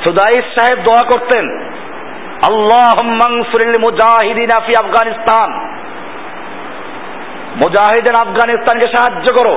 সুদাইস 0.04 0.44
সাহেব 0.44 0.78
দোয়া 0.78 1.08
করতেন 1.08 1.60
আল্লাহ 2.48 3.02
মুজাহিদিন 3.80 4.50
আফি 4.50 4.72
আফগানিস্তান। 4.78 5.81
মুজাহিদিন 7.56 8.20
আফগানিস্তানকে 8.20 8.86
সাহায্য 8.86 9.34
করো। 9.38 9.56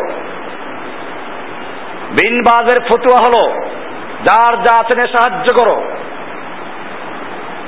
বিনবাজের 2.11 2.81
ফতুয়া 2.81 3.19
হলো, 3.19 3.59
যার 4.23 4.57
যা 4.57 4.79
আছেন 4.79 5.07
সাহায্য 5.07 5.53
করো। 5.55 5.83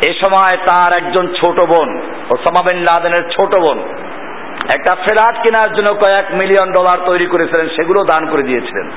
এ 0.10 0.14
সময় 0.22 0.58
তার 0.58 0.98
একজন 0.98 1.28
ছোট 1.28 1.60
বোন, 1.60 2.02
ওসামা 2.30 2.62
বিন 2.64 2.82
লাদেনের 2.82 3.24
ছোট 3.30 3.56
বোন, 3.56 3.80
একটা 4.76 4.96
ফ্ল্যাট 4.96 5.44
কেনার 5.44 5.74
জন্য 5.74 5.94
কয়েক 5.94 6.26
মিলিয়ন 6.32 6.72
ডলার 6.72 6.98
তৈরি 7.06 7.26
করেছিলেন, 7.26 7.70
সেগুলো 7.76 8.04
দান 8.04 8.28
করে 8.28 8.44
দিয়েছিলেন। 8.44 8.92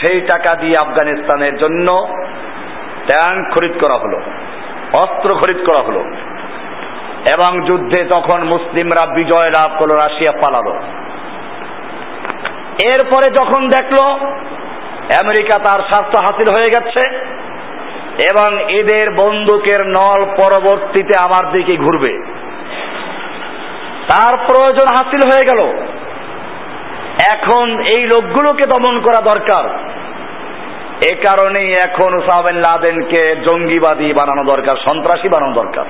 সেই 0.00 0.20
টাকা 0.20 0.54
দিয়ে 0.54 0.76
আফগানিস্তানের 0.76 1.58
জন্য 1.58 2.08
ট্যাঙ্ক 3.06 3.54
খরিদ 3.54 3.72
করা 3.84 3.94
হলো, 3.94 4.20
অস্ত্র 4.92 5.36
খরিদ 5.36 5.66
করা 5.66 5.78
হলো। 5.78 6.04
এবং 7.30 7.64
যুদ্ধে 7.64 8.04
তখন 8.04 8.44
মুসলিমরা 8.44 9.06
বিজয় 9.06 9.50
লাভ 9.50 9.70
করল, 9.78 9.92
রাশিয়া 9.92 10.32
পালালো। 10.32 10.74
এরপরে 12.84 13.30
যখন 13.30 13.68
দেখল, 13.68 14.06
আমেরিকা 15.24 15.58
তার 15.58 15.80
স্বার্থ 15.80 16.16
হাসিল 16.16 16.48
হয়ে 16.48 16.80
গেছে 16.80 17.16
এবং 18.32 18.70
এদের 18.70 19.10
বন্দুকের 19.10 19.86
নল 19.86 20.24
পরবর্তীতে 20.36 21.28
আমার 21.28 21.52
দিকে 21.52 21.76
ঘুরবে। 21.76 22.24
তার 24.08 24.36
প্রয়োজন 24.36 24.84
হাসিল 24.84 25.20
হয়ে 25.26 25.46
গেল। 25.52 25.82
এখন 27.30 27.80
এই 27.96 28.06
লোকগুলোকে 28.06 28.66
দমন 28.66 29.00
করা 29.00 29.20
দরকার। 29.20 29.78
এ 31.12 31.14
কারণেই 31.14 31.72
এখন 31.72 32.14
উসাবেন 32.14 32.54
লাদেনকে 32.54 33.36
জঙ্গিবাদী 33.36 34.12
বানানো 34.12 34.44
দরকার, 34.44 34.76
সন্ত্রাসী 34.84 35.28
বানানো 35.28 35.52
দরকার। 35.52 35.84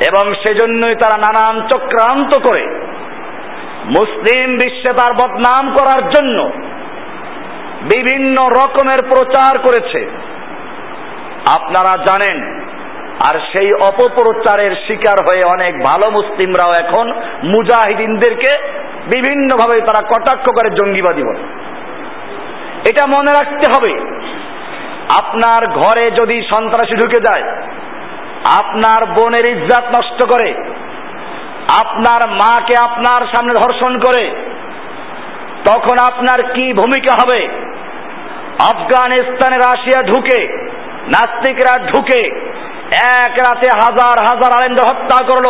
এবং 0.00 0.34
সেজন্যই 0.34 0.94
তারা 0.94 1.16
নানান 1.16 1.68
চক্রান্ত 1.68 2.40
করে। 2.40 2.64
মুসলিম 3.84 4.58
বিশ্বে 4.58 4.92
তার 4.92 5.12
বদনাম 5.14 5.64
করার 5.78 6.02
জন্য 6.08 6.38
বিভিন্ন 7.94 8.36
রকমের 8.48 9.02
প্রচার 9.02 9.58
করেছে। 9.58 10.00
আপনারা 11.56 11.96
জানেন, 11.96 12.36
আর 13.28 13.36
সেই 13.52 13.72
অপপ্রচারের 13.72 14.72
শিকার 14.86 15.18
হয়ে 15.24 15.42
অনেক 15.52 15.72
ভালো 15.82 16.10
মুসলিমরাও 16.10 16.72
এখন 16.86 17.06
মুজাহিদিনদেরকে 17.44 18.50
বিভিন্নভাবে 19.06 19.80
তারা 19.80 20.02
কটাক্ষ 20.06 20.46
করে 20.54 20.70
জঙ্গিবাদী 20.70 21.22
বলে। 21.22 21.42
এটা 22.90 23.04
মনে 23.08 23.32
রাখতে 23.40 23.66
হবে, 23.74 23.92
আপনার 25.22 25.66
ঘরে 25.66 26.10
যদি 26.10 26.36
সন্ত্রাসী 26.50 26.94
ঢুকে 26.94 27.20
যায় 27.20 27.44
আপনার 28.52 29.06
বোনের 29.06 29.46
ইজ্জাত 29.46 29.84
নষ্ট 29.94 30.28
করে, 30.28 30.54
আপনার 31.82 32.28
মাকে 32.28 32.74
আপনার 32.82 33.22
সামনে 33.36 33.54
ধর্ষণ 33.54 33.98
করে, 33.98 34.24
তখন 35.64 35.96
আপনার 36.12 36.42
কি 36.42 36.72
ভূমিকা 36.72 37.12
হবে? 37.12 37.48
আফগানিস্তানে 38.72 39.56
রাশিয়া 39.58 40.02
ঢুকে, 40.02 40.40
নাস্তিকরা 41.08 41.74
ঢুকে, 41.92 42.22
এক 43.22 43.38
রাতে 43.38 43.66
হাজার 43.66 44.16
হাজার 44.28 44.52
আলেমদের 44.52 44.88
হত্যা 44.88 45.26
করল, 45.26 45.48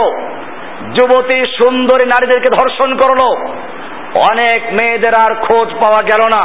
যুবতী 0.92 1.46
সুন্দরী 1.58 2.04
নারীদেরকে 2.04 2.48
ধর্ষণ 2.48 2.96
করল, 2.96 3.20
অনেক 4.30 4.60
মেয়েদের 4.72 5.14
আর 5.14 5.34
খোঁজ 5.34 5.68
পাওয়া 5.80 6.02
গেল 6.02 6.22
না। 6.36 6.44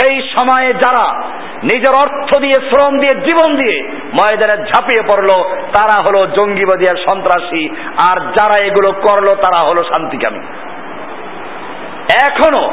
সেই 0.00 0.30
সময়ে 0.34 0.74
যারা 0.74 1.22
নিজের 1.64 2.00
অর্থ 2.00 2.38
দিয়ে, 2.38 2.54
শ্রম 2.54 2.98
দিয়ে, 2.98 3.14
জীবন 3.14 3.56
দিয়ে 3.56 3.88
ময়দানে 3.92 4.62
ঝাঁপিয়ে 4.62 5.02
পড়ল, 5.08 5.28
তারা 5.72 6.00
হলো 6.00 6.26
জঙ্গিবাদী 6.26 6.84
আর 6.90 6.96
সন্ত্রাসী। 6.96 7.68
আর 8.10 8.20
যারা 8.20 8.64
এগুলো 8.64 8.92
করল, 8.92 9.34
তারা 9.34 9.60
হলো 9.60 9.84
শান্তিকামী। 9.84 10.38
এখনও 12.30 12.68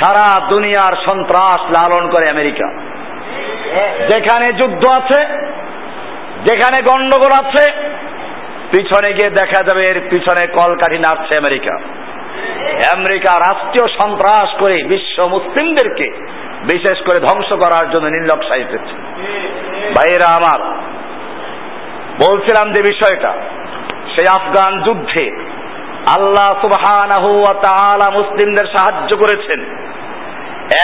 সারা 0.00 0.46
দুনিয়ার 0.48 0.96
সন্ত্রাস 1.04 1.60
লালন 1.60 2.08
করে 2.08 2.26
আমেরিকা। 2.32 2.66
যেখানে 4.08 4.46
যুদ্ধ 4.58 4.90
আছে, 4.90 5.20
যেখানে 6.44 6.82
গন্ডগোল 6.92 7.46
আছে, 7.46 7.72
পিছনে 8.76 9.12
গিয়ে 9.12 9.30
দেখা 9.30 9.62
যাবে 9.62 9.88
এর 9.88 10.00
পিছনে 10.10 10.46
কলকাঠি 10.46 10.98
নাড়ছে 10.98 11.34
আমেরিকা। 11.40 11.78
আমেরিকা 12.96 13.32
রাষ্ট্রীয় 13.38 13.86
সন্ত্রাস 13.98 14.48
করে 14.60 14.76
বিশ্ব 14.82 15.26
মুসলিমদেরকে 15.26 16.06
বিশেষ 16.72 16.98
করে 17.06 17.20
ধ্বংস 17.20 17.52
করার 17.52 17.90
জন্য 17.90 18.06
নির্লক 18.08 18.40
সাহিত্যেছে 18.48 18.94
ভাইয়েরা 19.94 20.28
আমার, 20.36 20.60
বলছিলাম 22.24 22.72
যে 22.72 22.80
বিষয়টা, 22.80 23.32
সেই 24.14 24.26
আফগান 24.30 24.82
যুদ্ধে 24.82 25.24
আল্লাহ 26.16 26.68
তাআলা 27.66 28.10
মুসলিমদের 28.10 28.66
সাহায্য 28.66 29.16
করেছেন, 29.16 29.60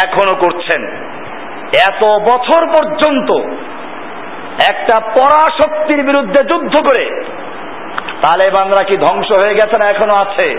এখনও 0.05 0.35
করছেন। 0.37 0.83
এত 1.89 2.03
বছর 2.05 2.63
পর্যন্ত 2.67 3.31
একটা 4.71 5.01
পরাশক্তির 5.01 6.05
বিরুদ্ধে 6.05 6.41
যুদ্ধ 6.45 6.75
করে 6.81 7.05
তালেবানরা 8.27 8.85
কি 8.85 8.97
ধ্বংস 8.97 9.27
হয়ে 9.31 9.55
গেছে 9.55 9.79
না 9.85 9.91
এখনও 9.91 10.15
আছে? 10.15 10.51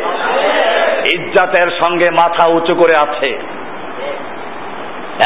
ইজ্জাতের 1.17 1.71
সঙ্গে 1.85 2.09
মাথা 2.09 2.47
উঁচু 2.47 2.75
করে 2.75 2.93
আছে। 3.01 3.39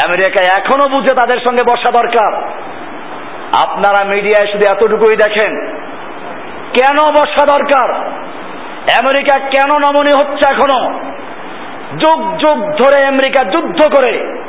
আমেরিকা 0.06 0.60
এখনও 0.60 0.88
বুঝে 0.88 1.14
তাদের 1.14 1.38
সঙ্গে 1.38 1.72
বসা 1.72 1.90
দরকার। 1.90 2.48
আপনারা 3.66 4.04
মিডিয়ায় 4.04 4.52
শুধু 4.52 4.72
এতটুকুই 4.72 5.16
দেখেন। 5.16 5.66
কেন 6.72 6.96
বসা 7.12 7.58
দরকার? 7.58 8.06
আমেরিকা 9.02 9.38
কেন 9.38 9.78
নমনীয় 9.78 10.24
হচ্ছে 10.24 10.50
এখনও? 10.50 11.00
যুগ 11.98 12.38
যুগ 12.38 12.72
ধরে 12.72 13.06
আমেরিকা 13.06 13.44
যুদ্ধ 13.44 13.96
করে 13.96 14.39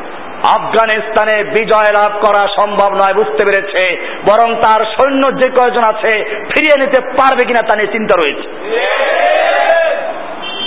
আফগানিস্তানে 0.56 1.43
বিজয় 1.43 1.93
লাভ 1.93 2.12
করা 2.21 2.47
সম্ভব 2.56 2.93
নয়, 2.93 3.13
বুঝতে 3.13 3.43
পেরেছে। 3.43 4.12
বরং 4.23 4.56
তার 4.56 4.86
সৈন্য 4.86 5.39
যে 5.39 5.49
কয়জন 5.49 5.84
আছে, 5.84 6.23
ফিরিয়ে 6.25 6.86
নিতে 6.86 6.99
পারবে 6.99 7.45
কিনা 7.45 7.62
তা 7.67 7.75
নিয়ে 7.75 7.91
চিন্তা 7.91 8.15
রয়েছে। 8.15 8.47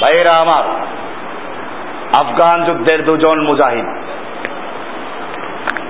ভাইয়েরা 0.00 0.40
আমার, 0.40 0.64
আফগান 2.20 2.64
যুদ্ধের 2.64 3.04
দুজন 3.04 3.42
মুজাহিদ। 3.42 3.84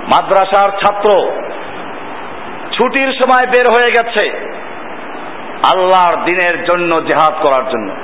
মাদ্রাসার 0.05 0.71
ছাত্র, 0.71 1.33
ছুটির 2.73 3.13
সময় 3.13 3.47
বের 3.47 3.65
হয়ে 3.79 3.91
গেছে 3.91 4.31
আল্লাহর 5.73 6.25
দিনের 6.25 6.65
জন্য 6.65 7.05
জেহাদ 7.05 7.35
করার 7.43 7.71
জন্য। 7.71 7.97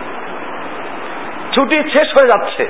ছুটি 1.54 1.76
শেষ 1.76 2.08
হয়ে 2.08 2.28
যাচ্ছে। 2.28 2.68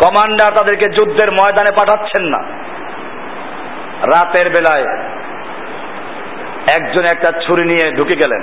কমান্ডার 0.00 0.52
তাদেরকে 0.52 0.88
যুদ্ধের 0.88 1.32
ময়দানে 1.32 1.76
পাঠাচ্ছেন 1.76 2.26
না। 2.26 2.38
রাতের 4.06 4.50
বেলায় 4.50 4.86
একজন 6.78 7.02
একটা 7.02 7.32
ছুরি 7.46 7.64
নিয়ে 7.64 7.92
ঢুকে 7.96 8.16
গেলেন। 8.16 8.42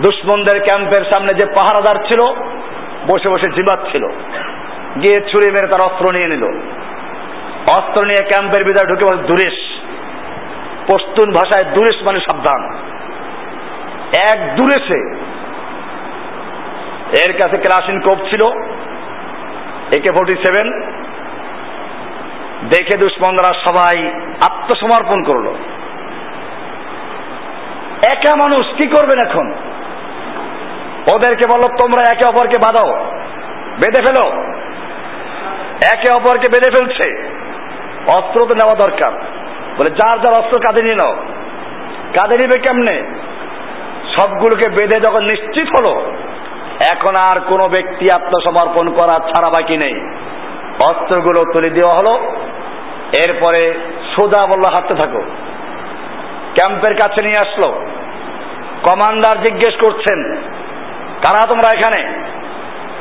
দুশ্মনদের 0.00 0.62
ক্যাম্পের 0.62 1.04
সামনে 1.10 1.34
যে 1.34 1.46
পাহারাদার 1.46 1.94
ছিল, 2.08 2.20
বসে 3.06 3.28
বসে 3.28 3.50
ছিল। 3.92 4.08
গিয়ে 5.00 5.20
ছুরি 5.20 5.50
মেরে 5.50 5.66
তার 5.66 5.80
অস্ত্র 5.80 6.12
নিয়ে 6.12 6.28
নিল। 6.28 6.44
অস্ত্র 7.78 8.04
নিয়ে 8.04 8.24
ক্যাম্পের 8.24 8.64
ভিতরে 8.64 8.88
ঢুকে 8.88 9.04
বলে, 9.04 9.16
দুরেশ। 9.16 9.80
পশতুন 10.88 11.32
ভাষায়, 11.32 11.64
দুরেশ 11.64 11.96
মানে 12.02 12.20
সাবধান। 12.20 12.76
এক 14.32 14.56
দুরেশে 14.56 15.18
এর 17.26 17.32
কাছে 17.38 17.56
ক্লাসিন 17.56 18.00
কোপ 18.00 18.18
ছিল। 18.30 18.42
একে 19.96 20.08
ফোর্টি 20.14 20.36
সেভেন 20.36 20.80
দেখে 22.68 22.98
দুশ্মনরা 22.98 23.54
সবাই 23.54 24.08
আত্মসমর্পণ 24.50 25.22
করল। 25.22 25.46
একা 28.14 28.36
মানুষ 28.36 28.66
কি 28.76 28.86
করবেন 28.86 29.18
এখন? 29.18 29.54
ওদেরকে 31.14 31.52
বলল 31.52 31.68
তোমরা 31.68 32.02
একে 32.12 32.24
অপরকে 32.24 32.60
বাঁধাও, 32.66 33.04
বেঁধে 33.78 34.02
ফেলো। 34.06 34.32
একে 35.94 36.12
অপরকে 36.12 36.52
বেঁধে 36.52 36.70
ফেলছে। 36.70 37.32
অস্ত্র 38.06 38.46
তো 38.46 38.54
নেওয়া 38.54 38.74
দরকার। 38.74 39.12
বলে, 39.78 39.90
যার 39.90 40.20
যার 40.20 40.34
অস্ত্র 40.34 40.58
কাঁধে 40.58 40.82
নিয়ে 40.82 40.94
নাও। 40.94 41.16
কাঁধে 42.14 42.38
নিবে 42.38 42.58
কেমনে? 42.58 43.02
সবগুলোকে 44.16 44.68
বেঁধে 44.68 45.00
যখন 45.00 45.22
নিশ্চিত 45.22 45.68
হলো 45.80 46.12
এখন 46.90 47.16
আর 47.16 47.40
কোনো 47.40 47.68
ব্যক্তি 47.68 48.08
আত্মসমর্পণ 48.14 48.90
করা 48.90 49.18
ছাড়া 49.18 49.50
বাকি 49.50 49.76
নেই। 49.76 49.94
অস্ত্রগুলো 50.80 51.44
তুলে 51.52 51.70
দেওয়া 51.70 51.94
হলো। 51.94 52.32
এরপরে 53.28 53.74
সোজা 54.16 54.46
বলল, 54.46 54.64
হাঁটতে 54.64 54.94
থাকো। 54.94 55.20
ক্যাম্পের 56.54 56.96
কাছে 56.96 57.22
নিয়ে 57.22 57.40
আসলো। 57.40 57.86
কমান্ডার 58.82 59.42
জিজ্ঞেস 59.42 59.80
করছেন, 59.80 60.34
কারা 61.26 61.46
তোমরা 61.46 61.78
এখানে? 61.78 62.24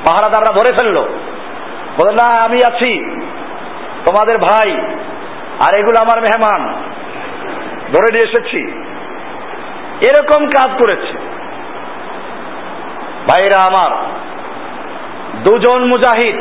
পাহারাদাররা 0.05 0.53
ধরে 0.53 0.71
ফেলল। 0.71 1.01
বলে 1.97 2.11
না, 2.11 2.39
আমি 2.45 2.59
আছি। 2.67 3.21
তোমাদের 4.05 4.37
ভাই 4.37 4.77
আর 5.59 5.75
এগুলো 5.75 5.99
আমার 5.99 6.21
মেহমান। 6.21 6.73
ধরে 7.93 8.17
নিয়ে 8.17 8.23
এসেছি। 8.23 8.81
এরকম 10.09 10.45
কাজ 10.45 10.71
করেছে। 10.81 11.26
ভাইরা 13.27 13.63
আমার, 13.67 13.91
দুজন 15.43 15.85
মুজাহিদ 15.85 16.35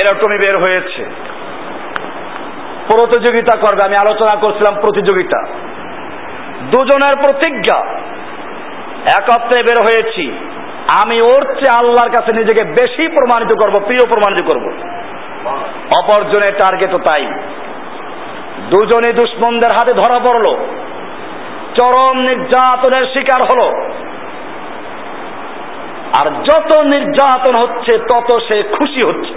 এরকমই 0.00 0.38
বের 0.38 0.58
হয়েছে। 0.58 1.04
প্রতিযোগিতা 2.86 3.58
করবে, 3.58 3.84
আমি 3.84 3.96
আলোচনা 3.96 4.38
করছিলাম 4.38 4.74
প্রতিযোগিতা। 4.80 5.46
দুজনের 6.70 7.16
প্রতিজ্ঞা 7.16 7.76
একত্রে 9.18 9.62
বের 9.62 9.82
হয়েছি। 9.82 10.32
আমি 11.04 11.20
ওর 11.20 11.44
চেয়ে 11.44 11.78
আল্লাহর 11.78 12.10
কাছে 12.10 12.32
নিজেকে 12.32 12.64
বেশি 12.64 13.08
প্রমাণিত 13.08 13.58
করব, 13.58 13.80
প্রিয় 13.86 14.08
প্রমাণিত 14.08 14.46
করব। 14.46 14.72
অপরজনের 15.98 16.58
টার্গেটও 16.58 16.98
তাই। 16.98 17.26
দুজনে 18.70 19.12
দুশ্মনদের 19.12 19.68
হাতে 19.72 19.94
ধরা 19.94 20.18
পড়ল। 20.18 20.56
চরম 21.74 22.18
নির্যাতনের 22.18 23.06
শিকার 23.06 23.42
হলো। 23.52 23.83
আর 26.20 26.30
যত 26.30 26.78
নির্যাতন 26.78 27.54
হচ্ছে, 27.56 27.98
তত 27.98 28.38
সে 28.48 28.62
খুশি 28.62 29.02
হচ্ছে। 29.02 29.34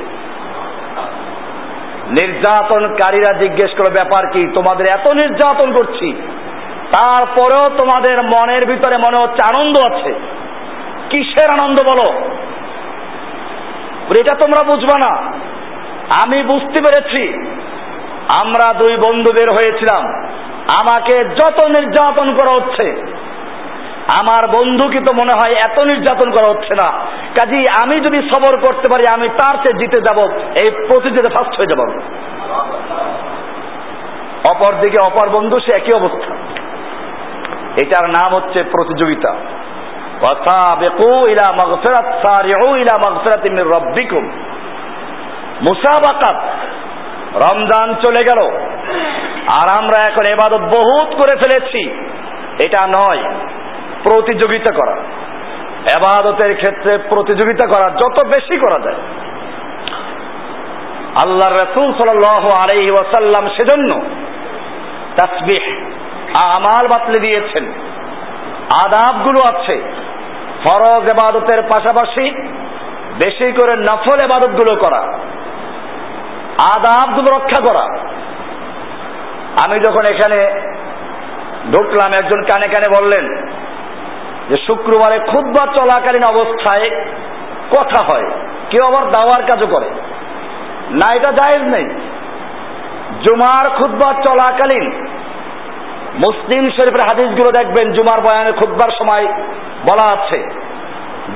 নির্যাতনকারীরা 2.08 3.34
জিজ্ঞেস 3.34 3.72
করে, 3.78 3.90
ব্যাপার 3.90 4.28
কি? 4.28 4.48
তোমাদের 4.54 4.88
এত 4.88 5.08
নির্যাতন 5.08 5.74
করছি। 5.74 6.22
তারপরেও 6.92 7.70
তোমাদের 7.70 8.24
মনের 8.24 8.66
ভিতরে 8.66 8.98
মনে 8.98 9.18
হচ্ছে 9.18 9.60
আনন্দ 9.60 9.94
আছে। 9.94 10.14
কিসের 11.10 11.62
আনন্দ 11.62 11.80
বলো? 11.84 12.20
এটা 14.20 14.36
তোমরা 14.36 14.64
বুঝবা 14.64 14.98
না। 14.98 15.34
আমি 16.26 16.44
বুঝতে 16.44 16.82
পেরেছি। 16.82 17.52
আমরা 18.40 18.74
দুই 18.74 18.98
বন্ধু 18.98 19.32
বের 19.32 19.52
হয়েছিলাম। 19.52 20.30
আমাকে 20.76 21.26
যত 21.26 21.60
নির্যাতন 21.60 22.36
করা 22.36 22.52
হচ্ছে 22.52 23.14
আমার 24.20 24.48
বন্ধুকে 24.48 25.00
তো 25.00 25.14
মনে 25.16 25.34
হয় 25.34 25.54
এত 25.54 25.80
নির্যাতন 25.80 26.32
করা 26.32 26.48
হচ্ছে 26.48 26.74
না। 26.74 26.92
কাজী 27.36 27.68
আমি 27.84 28.00
যদি 28.00 28.30
সবর 28.30 28.58
করতে 28.58 28.88
পারি, 28.88 29.04
আমি 29.14 29.30
তার 29.30 29.58
চেয়ে 29.64 29.80
জিতে 29.80 30.02
যাব, 30.02 30.18
এই 30.36 30.88
প্রতিযোগিতা 30.88 31.30
ফার্স্ট 31.30 31.58
হয়ে 31.58 31.76
যাব। 31.76 32.00
অপর 34.52 34.74
দিকে 34.82 34.98
অপর 34.98 35.30
বন্ধু, 35.30 35.60
সে 35.60 35.74
একই 35.74 35.94
অবস্থা। 35.94 36.36
এটার 37.84 38.10
নাম 38.10 38.36
হচ্ছে 38.36 38.64
প্রতিযোগিতা। 38.64 39.36
রমজান 47.36 47.94
চলে 47.94 48.20
গেল। 48.20 48.58
আর 49.62 49.70
আমরা 49.70 50.00
এখন 50.00 50.26
এবাদত 50.26 50.58
বহুত 50.58 51.16
করে 51.16 51.36
ফেলেছি। 51.36 52.10
এটা 52.68 52.88
নয়। 52.88 53.24
প্রতিযোগিতা 54.04 54.74
করা। 54.74 54.96
এবাদতের 55.98 56.56
ক্ষেত্রে 56.56 56.98
প্রতিযোগিতা 56.98 57.68
করা 57.68 57.90
যত 57.90 58.24
বেশি 58.24 58.58
করা 58.58 58.80
যায়। 58.80 58.96
আল্লাহ 61.24 61.54
রসুল 61.54 61.94
সাল 61.98 62.10
আলহি 62.60 62.92
ওয়াসাল্লাম 62.92 63.50
সেজন্য 63.50 64.02
তাসবিহ, 65.18 65.64
আমাল 66.44 66.88
বাতলে 66.88 67.22
দিয়েছেন। 67.22 67.66
আদাবগুলো 68.86 69.40
আছে। 69.40 69.94
ফরজ 70.66 71.08
এবাদতের 71.08 71.62
পাশাপাশি 71.62 72.32
বেশি 73.26 73.52
করে 73.52 73.76
নফল 73.76 74.20
এবাদতগুলো 74.20 74.76
করা। 74.76 75.02
আদাবগুলো 76.76 77.32
রক্ষা 77.32 77.64
করা। 77.64 78.00
আমি 79.66 79.80
যখন 79.80 80.06
এখানে 80.06 80.62
ঢুকলাম, 81.72 82.12
একজন 82.18 82.42
কানে 82.42 82.68
কানে 82.68 83.02
বললেন 83.02 83.52
যে 84.50 84.58
শুক্রবারে 84.58 85.20
খুদ্া 85.20 85.66
চলাকালীন 85.76 86.24
অবস্থায় 86.24 86.84
কথা 87.72 88.06
হয়। 88.06 88.32
কেউ 88.70 88.86
আবার 88.86 89.12
দাওয়ার 89.12 89.46
কাজও 89.48 89.68
করে। 89.68 89.90
না, 90.92 91.14
এটা 91.14 91.32
জায়েজ 91.32 91.64
নেই। 91.64 91.86
জুমার 93.24 93.70
খুদ্া 93.70 94.14
চলাকালীন 94.24 95.08
মুসলিম 96.26 96.70
শরীফের 96.70 97.08
হাদিসগুলো 97.10 97.52
দেখবেন, 97.52 97.94
জুমার 97.94 98.22
বয়ানে 98.22 98.52
খুববার 98.52 98.90
সময় 98.98 99.28
বলা 99.84 100.04
আছে, 100.04 100.44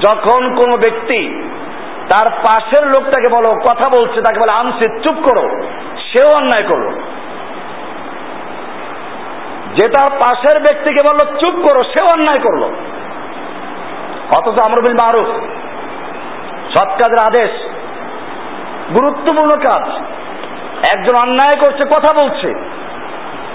যখন 0.01 0.55
কোনো 0.55 0.77
ব্যক্তি 0.77 1.43
তার 2.09 2.29
পাশের 2.29 2.87
লোকটাকে 2.87 3.27
বলো, 3.27 3.51
কথা 3.53 3.89
বলছে, 3.89 4.21
তাকে 4.21 4.39
বলে 4.39 4.51
আমসি 4.51 5.03
চুপ 5.03 5.15
করো, 5.23 5.61
সেও 6.11 6.27
অন্যায় 6.35 6.63
করল। 6.67 6.91
যে 9.75 9.89
তার 9.89 10.09
পাশের 10.09 10.61
ব্যক্তিকে 10.61 11.01
বলল, 11.01 11.17
চুপ 11.17 11.67
করো, 11.67 11.83
সেও 11.83 12.07
অন্যায় 12.13 12.39
করল। 12.39 12.63
অথচ 14.37 14.67
আমরবিল 14.67 14.93
মারুফ, 14.93 15.27
সৎ 16.77 16.87
কাজের 16.87 17.17
আদেশ, 17.27 17.51
গুরুত্বপূর্ণ 18.93 19.55
কাজ। 19.55 19.89
একজন 20.95 21.15
অন্যায় 21.15 21.61
করছে, 21.61 21.85
কথা 21.85 22.13
বলছে। 22.13 22.47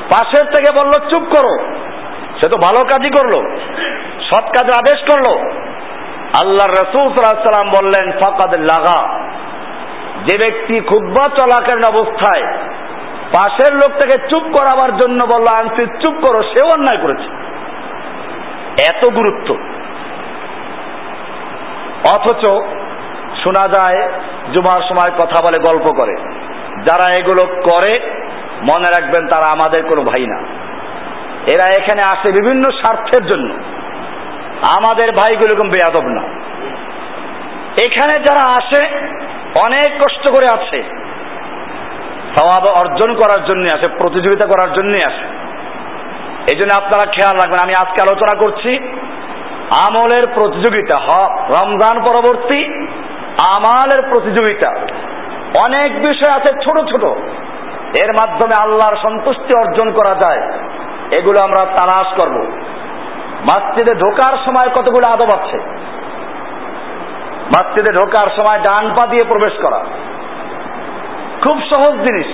পাশের 0.09 0.45
থেকে 0.45 0.79
বলল, 0.79 0.93
চুপ 1.09 1.23
করো, 1.23 1.73
সে 2.39 2.49
তো 2.49 2.57
ভালো 2.57 2.85
কাজই 2.85 3.11
করল, 3.11 3.57
সৎ 4.21 4.45
কাজের 4.45 4.75
আদেশ 4.79 4.99
করল। 5.11 5.27
আল্লাহ 6.43 6.71
রসুল 6.71 7.13
সাল্লাম 7.13 7.71
বললেন, 7.71 8.13
ফকাদ 8.13 8.55
লাগা। 8.55 9.19
যে 10.27 10.39
ব্যক্তি 10.39 10.81
খুব্বা 10.81 11.29
চলাকালীন 11.29 11.85
অবস্থায় 11.89 12.43
পাশের 13.33 13.75
লোকটাকে 13.75 14.29
চুপ 14.29 14.43
করাবার 14.53 14.97
জন্য 14.97 15.25
বলল, 15.25 15.45
আনসি, 15.55 15.87
চুপ 15.87 16.15
করো, 16.21 16.43
সেও 16.43 16.67
অন্যায় 16.67 16.99
করেছে। 16.99 17.29
এত 18.89 19.05
গুরুত্ব। 19.05 19.57
অথচ 22.15 22.49
শোনা 23.45 23.69
যায়, 23.69 24.09
জুমার 24.53 24.81
সময় 24.89 25.11
কথা 25.19 25.43
বলে, 25.47 25.59
গল্প 25.59 25.93
করে। 25.93 26.17
যারা 26.85 27.15
এগুলো 27.15 27.47
করে, 27.47 28.01
মনে 28.63 29.01
রাখবেন 29.01 29.29
তারা 29.29 29.47
আমাদের 29.47 29.85
কোনো 29.85 30.03
ভাই 30.03 30.27
না। 30.27 30.43
এরা 31.53 31.71
এখানে 31.79 32.03
আসে 32.03 32.33
বিভিন্ন 32.33 32.71
স্বার্থের 32.71 33.27
জন্য। 33.27 33.55
আমাদের 34.77 35.13
ভাইগুলো 35.13 35.55
এরকম 35.55 35.69
বেয়াদব 35.69 36.03
না। 36.03 36.23
এখানে 37.87 38.19
যারা 38.19 38.53
আসে, 38.57 38.85
অনেক 39.55 39.99
কষ্ট 39.99 40.31
করে 40.31 40.47
আছে 40.53 40.83
সবাব 42.37 42.67
অর্জন 42.67 43.15
করার 43.15 43.45
জন্য 43.45 43.69
আসে, 43.75 43.91
প্রতিযোগিতা 43.99 44.47
করার 44.47 44.73
জন্য 44.73 44.97
আসে। 44.97 45.25
এই 46.53 46.57
জন্য 46.57 46.85
আপনারা 46.85 47.11
খেয়াল 47.11 47.37
রাখবেন, 47.37 47.59
আমি 47.63 47.75
আজকে 47.75 48.03
আলোচনা 48.03 48.37
করছি 48.39 48.79
আমলের 49.87 50.27
প্রতিযোগিতা 50.27 50.95
রমজান 51.49 52.03
পরবর্তী 52.03 52.89
আমালের 53.49 54.03
প্রতিযোগিতা। 54.09 54.81
অনেক 55.65 56.03
বিষয় 56.03 56.31
আছে 56.31 56.53
ছোট 56.65 56.91
ছোট। 56.91 57.05
এর 58.05 58.13
মাধ্যমে 58.13 58.63
আল্লাহর 58.63 58.97
সন্তুষ্টি 58.97 59.59
অর্জন 59.59 59.93
করা 59.93 60.15
যায়। 60.15 60.53
এগুলো 61.19 61.45
আমরা 61.45 61.65
তালাশ 61.65 62.07
করব। 62.17 62.47
মাসজিদে 63.41 63.95
ঢোকার 63.95 64.37
সময় 64.45 64.83
কতগুলো 64.83 65.07
আদব 65.07 65.31
আছে? 65.31 65.59
মাসজিদে 67.47 67.93
ঢোকার 67.93 68.27
সময় 68.37 68.59
ডান 68.59 68.89
পা 68.89 69.07
দিয়ে 69.07 69.29
প্রবেশ 69.29 69.53
করা। 69.63 69.85
খুব 71.43 71.61
সহজ 71.71 71.95
জিনিস। 71.99 72.27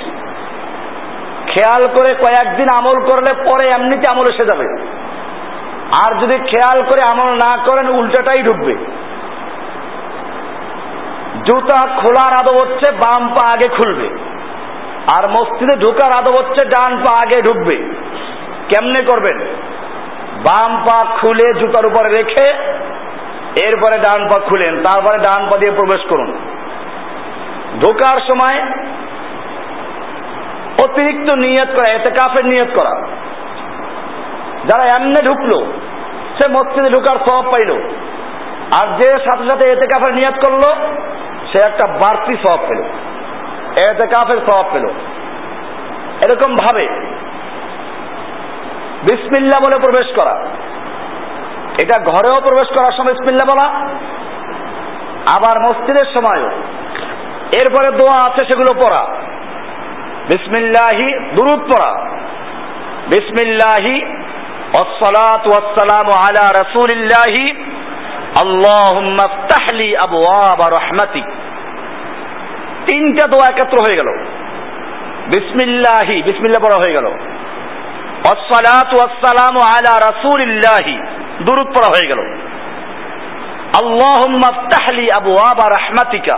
খেয়াল 1.47 1.89
করে 1.89 2.15
কয়েকদিন 2.15 2.67
আমল 2.81 3.01
করলে 3.01 3.35
পরে 3.35 3.71
এমনিতে 3.79 4.11
আমল 4.11 4.29
এসে 4.29 4.45
যাবে। 4.45 5.02
আর 5.93 6.19
যদি 6.19 6.39
খেয়াল 6.39 6.83
করে 6.83 7.03
আমল 7.13 7.33
না 7.33 7.57
করেন, 7.57 7.89
উল্টাটাই 7.89 8.43
ঢুকবে। 8.43 8.75
জুতা 11.45 11.89
খোলার 11.89 12.33
আদব 12.33 12.61
হচ্ছে 12.61 12.93
বাম 12.93 13.29
পা 13.29 13.53
আগে 13.53 13.69
খুলবে। 13.69 14.09
আর 15.19 15.29
মসজিদে 15.31 15.77
ঢোকার 15.77 16.13
আদব 16.13 16.33
হচ্ছে 16.39 16.65
ডান 16.65 16.97
পা 16.97 17.13
আগে 17.17 17.43
ঢুকবে। 17.43 17.77
কেমনে 18.69 19.03
করবেন? 19.03 19.39
বাম 20.43 20.85
পা 20.85 21.17
খুলে 21.21 21.61
জুতার 21.61 21.87
উপরে 21.87 22.09
রেখে 22.09 22.47
এরপরে 23.65 23.99
ডান 23.99 24.29
পা 24.29 24.39
খুলেন, 24.39 24.83
তারপরে 24.83 25.19
ডান 25.19 25.49
পা 25.51 25.57
দিয়ে 25.57 25.73
প্রবেশ 25.73 26.07
করুন। 26.09 26.39
ঢোকার 27.81 28.21
সময় 28.21 28.61
অতিরিক্ত 30.85 31.31
নিয়ত 31.31 31.69
করা 31.77 31.93
এতে 31.93 32.11
কাফের 32.11 32.47
নিয়ত 32.47 32.69
করা। 32.75 33.07
যারা 34.65 34.85
এমনি 34.85 35.27
ঢুকলো 35.27 35.73
সে 36.43 36.49
মসজিদে 36.49 36.91
ঢুকার 36.91 37.17
সব 37.27 37.51
পাইল। 37.51 37.73
আর 38.81 38.97
যে 38.99 39.07
সাথে 39.07 39.47
সাথে 39.47 39.73
এতে 39.73 39.87
কাফের 39.87 40.15
নিয়ত 40.15 40.35
করল, 40.35 40.61
সে 41.53 41.59
একটা 41.59 41.87
বাড়তি 41.87 42.37
সব 42.37 42.69
পেল। 42.69 42.83
এতে 43.91 44.07
কাফের 44.07 44.37
সব 44.47 44.65
পেল। 44.73 44.89
এরকম 46.21 46.57
ভাবে 46.57 46.87
বিসমিল্লা 49.03 49.61
বলে 49.61 49.79
প্রবেশ 49.79 50.07
করা। 50.17 50.47
এটা 51.83 52.03
ঘরেও 52.03 52.41
প্রবেশ 52.41 52.69
করার 52.69 52.93
সময় 52.93 53.13
বিসমিল্লা 53.13 53.45
বলা, 53.45 53.69
আবার 55.37 55.61
মসজিদের 55.61 56.05
সময়ও। 56.05 56.51
এরপরে 57.61 57.91
দোয়া 57.91 58.25
আছে 58.25 58.45
সেগুলো 58.45 58.75
পড়া। 58.75 59.15
বিসমিল্লাহি, 60.31 61.35
দুরুদ 61.35 61.61
পড়া। 61.61 62.09
বিসমিল্লাহি 63.07 64.22
والصلاة 64.76 65.46
والسلام 65.56 66.08
على 66.24 66.44
رسول 66.62 66.90
الله 66.92 67.34
اللهم 68.44 69.18
افتح 69.22 69.64
لي 69.72 69.90
أبواب 69.98 70.60
رحمتك 70.78 71.28
তিনটা 72.88 73.24
দোয়া 73.34 73.48
একত্র 73.50 73.78
হয়ে 73.86 74.00
গেল 74.00 74.10
বিসমিল্লাহি 75.34 76.18
বিসমিল্লাহ 76.28 76.62
পড়া 76.66 76.78
হয়ে 76.84 76.96
গেল 76.98 77.08
আসসালাতু 78.34 78.94
ওয়াসসালামু 78.98 79.60
আলা 79.72 79.94
রাসূলিল্লাহি 80.08 80.96
দুরূদ 81.48 81.68
পড়া 81.76 81.90
হয়ে 81.94 82.10
গেল 82.12 82.22
আল্লাহুম্মা 83.82 84.48
আফতাহলি 84.54 85.06
আবওয়াবা 85.12 85.66
রাহমাতিকা 85.78 86.36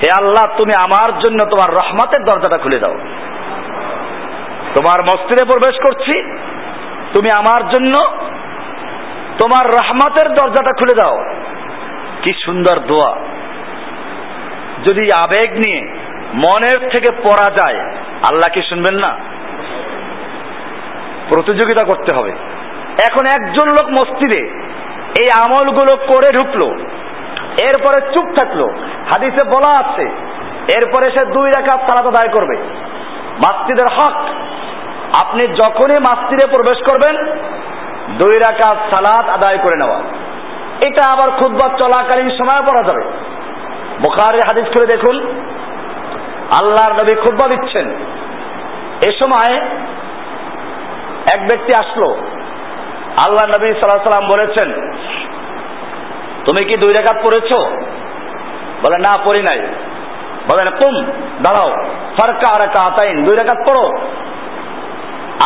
হে 0.00 0.08
আল্লাহ 0.20 0.44
তুমি 0.56 0.74
আমার 0.86 1.10
জন্য 1.22 1.40
তোমার 1.52 1.70
রহমতের 1.80 2.22
দরজাটা 2.24 2.58
খুলে 2.58 2.78
দাও 2.78 2.96
তোমার 4.74 4.98
মসজিদে 5.10 5.44
প্রবেশ 5.44 5.76
করছি 5.86 6.14
তুমি 7.13 7.29
আমার 7.37 7.69
জন্য 7.69 7.93
তোমার 9.39 9.65
রহমতের 9.67 10.27
দরজাটা 10.33 10.71
খুলে 10.79 10.93
দাও। 10.93 11.17
কি 12.21 12.33
সুন্দর 12.45 12.79
দোয়া। 12.79 13.15
যদি 14.89 15.09
আবেগ 15.17 15.53
নিয়ে 15.53 15.81
মনের 16.33 16.89
থেকে 16.89 17.11
পড়া 17.11 17.51
যায়, 17.51 17.79
আল্লাহ 18.29 18.53
কি 18.53 18.61
শুনবেন 18.61 18.99
না? 18.99 19.11
প্রতিযোগিতা 21.29 21.83
করতে 21.83 22.13
হবে। 22.13 22.31
এখন 23.09 23.25
একজন 23.25 23.67
লোক 23.69 23.89
মসজিদে 23.89 24.41
এই 25.19 25.27
আমলগুলো 25.45 25.95
করে 25.95 26.31
ঢুকলো, 26.31 26.67
এরপরে 27.61 28.01
চুপ 28.13 28.25
থাকল, 28.39 28.61
হাদিসে 29.11 29.43
বলা 29.43 29.71
আছে, 29.79 30.05
এরপরে 30.77 31.11
সে 31.11 31.25
দুই 31.25 31.49
রেখা 31.49 31.77
সালাত 31.77 32.05
আদায় 32.05 32.27
করবে। 32.27 32.57
মাসজিদের 33.37 33.85
হক 33.85 34.17
আপনি 35.19 35.47
যখনই 35.47 35.99
মাস্তিরে 35.99 36.47
প্রবেশ 36.51 36.77
করবেন, 36.85 37.25
দুই 38.17 38.39
রাখা 38.39 38.71
সালাত 38.89 39.29
আদায় 39.29 39.57
করে 39.57 39.77
নেওয়া। 39.77 39.99
এটা 40.87 41.11
আবার 41.11 41.31
খুদ্া 41.31 41.69
চলাকালীন 41.77 42.29
সময় 42.29 42.61
পড়া 42.61 42.83
যাবে। 42.83 43.03
বোখারের 44.01 44.41
হাদিস 44.47 44.65
করে 44.65 44.85
দেখুন, 44.85 45.43
আল্লাহর 46.61 46.93
নবী 46.93 47.15
খুদ্া 47.15 47.47
দিচ্ছেন। 47.47 47.91
এ 49.07 49.11
সময় 49.11 49.57
এক 51.35 51.47
ব্যক্তি 51.47 51.73
আসলো। 51.79 52.09
আল্লাহ 53.25 53.47
নবী 53.47 53.73
সাল্লাহ 53.73 54.03
সাল্লাম 54.03 54.29
বলেছেন, 54.29 54.69
তুমি 56.45 56.65
কি 56.65 56.77
দুই 56.77 56.93
রেখাত 56.97 57.17
পড়েছ? 57.23 57.53
বলে, 58.81 58.97
না, 58.97 59.17
পড়ি 59.25 59.41
নাই। 59.41 59.67
বলে 60.47 60.63
না 60.63 60.71
তুম 60.71 61.03
দাঁড়াও, 61.41 61.71
ফারকা 62.17 62.63
আর 62.63 62.67
কাতাইন 62.67 63.23
দুই 63.23 63.35
রেখাত 63.35 63.57
পড়ো। 63.67 63.99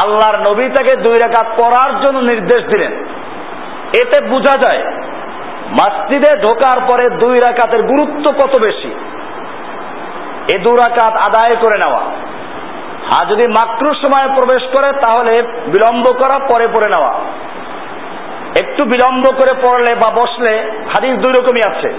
আল্লাহর 0.03 0.49
নবী 0.49 0.69
তাকে 0.69 0.95
দুই 0.95 1.19
রেখাত 1.19 1.47
পড়ার 1.57 1.91
জন্য 1.99 2.19
নির্দেশ 2.19 2.63
দিলেন। 2.63 2.91
এতে 4.01 4.27
বোঝা 4.27 4.57
যায়, 4.57 4.91
মসজিদে 5.71 6.37
ঢোকার 6.37 6.81
পরে 6.87 7.09
দুই 7.09 7.39
রাকাতের 7.39 7.83
গুরুত্ব 7.83 8.31
কত 8.31 8.59
বেশি। 8.61 8.95
এ 10.55 10.59
দু 10.59 10.75
রাকাত 10.75 11.13
আদায় 11.13 11.55
করে 11.55 11.77
নেওয়া। 11.77 12.01
আর 13.19 13.25
যদি 13.25 13.47
মাত্র 13.47 13.93
সময় 13.93 14.27
প্রবেশ 14.35 14.63
করে, 14.73 14.93
তাহলে 14.93 15.41
বিলম্ব 15.41 16.13
করা, 16.13 16.39
পরে 16.39 16.67
পড়ে 16.67 16.89
নেওয়া। 16.97 17.13
একটু 18.61 18.85
বিলম্ব 18.85 19.23
করে 19.37 19.53
পড়লে 19.53 19.95
বা 19.95 20.09
বসলে 20.09 20.71
হাদিস 20.93 21.19
দুই 21.19 21.33
রকমই 21.33 21.61
আছে। 21.67 21.93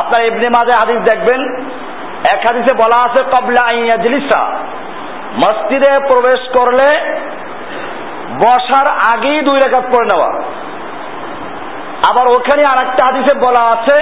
আপনার 0.00 0.26
এমনি 0.26 0.48
মাঝে 0.48 0.86
হাদিস 0.86 1.14
দেখবেন। 1.14 1.40
এক 2.32 2.40
হাদিসে 2.50 2.76
বলা 2.76 3.04
আছে, 3.04 3.22
কবলা 3.22 3.64
আইয়া 3.64 3.96
জিলিসা 3.96 4.58
মসজিদে 5.42 5.92
প্রবেশ 6.08 6.40
করলে 6.58 6.88
বসার 8.38 8.86
আগেই 8.86 9.40
দুই 9.42 9.58
রেখাত 9.60 9.84
পড়ে 9.84 10.06
নেওয়া। 10.12 10.30
আবার 12.10 12.26
ওখানে 12.28 12.62
আর 12.68 12.78
একটা 12.78 13.04
হাদিসে 13.04 13.34
বলা 13.34 13.60
আছে, 13.60 13.96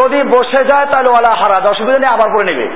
যদি 0.00 0.22
বসে 0.22 0.64
যায় 0.64 0.86
তাহলে 0.86 1.08
ওলা 1.08 1.32
হারাজ, 1.34 1.66
অসুবিধা 1.66 1.98
নেই, 1.98 2.12
আবার 2.12 2.28
পড়ে 2.28 2.44
নেবে। 2.44 2.66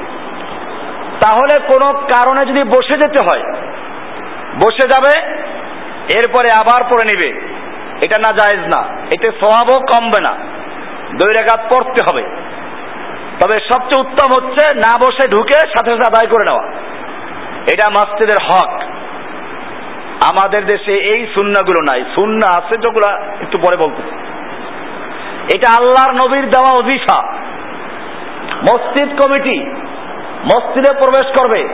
তাহলে 1.21 1.55
কোনো 1.69 1.93
কারণে 1.93 2.47
যদি 2.47 2.63
বসে 2.63 2.97
যেতে 2.97 3.21
হয়, 3.29 3.45
বসে 4.65 4.85
যাবে, 4.89 5.13
এরপরে 6.19 6.49
আবার 6.61 6.81
পড়ে 6.91 7.05
নিবে। 7.11 7.31
এটা 8.05 8.17
না 8.23 8.31
জায়েজ 8.33 8.63
না, 8.77 8.81
এতে 9.15 9.29
স্বভাবও 9.31 9.77
কমবে 9.93 10.21
না। 10.23 10.33
দুই 11.13 11.33
রেখাত 11.33 11.61
পড়তে 11.71 12.01
হবে। 12.09 12.25
তবে 13.43 13.61
সবচেয়ে 13.61 14.01
উত্তম 14.01 14.35
হচ্ছে 14.35 14.77
না 14.77 15.07
বসে 15.07 15.29
ঢুকে 15.29 15.59
সাথে 15.59 15.91
সাথে 15.91 16.09
আদায় 16.09 16.27
করে 16.27 16.45
নেওয়া। 16.45 16.63
এটা 17.73 17.91
মসজিদের 17.91 18.45
হক। 18.45 18.81
আমাদের 20.31 20.67
দেশে 20.67 20.93
এই 20.93 21.27
সুন্নাগুলো 21.35 21.85
নাই। 21.85 22.05
সুন্না 22.15 22.59
আছে 22.59 22.77
যেগুলা 22.77 23.21
একটু 23.41 23.59
পরে 23.59 23.77
বলতেছি 23.77 24.17
এটা 25.55 25.83
আল্লাহর 25.83 26.15
নবীর 26.15 26.51
দেওয়া 26.51 26.79
অজিফা 26.79 27.33
মসজিদ 28.73 29.23
কমিটি 29.23 29.71
মসজিদে 30.45 30.93
প্রবেশ 30.93 31.27
করবে। 31.41 31.69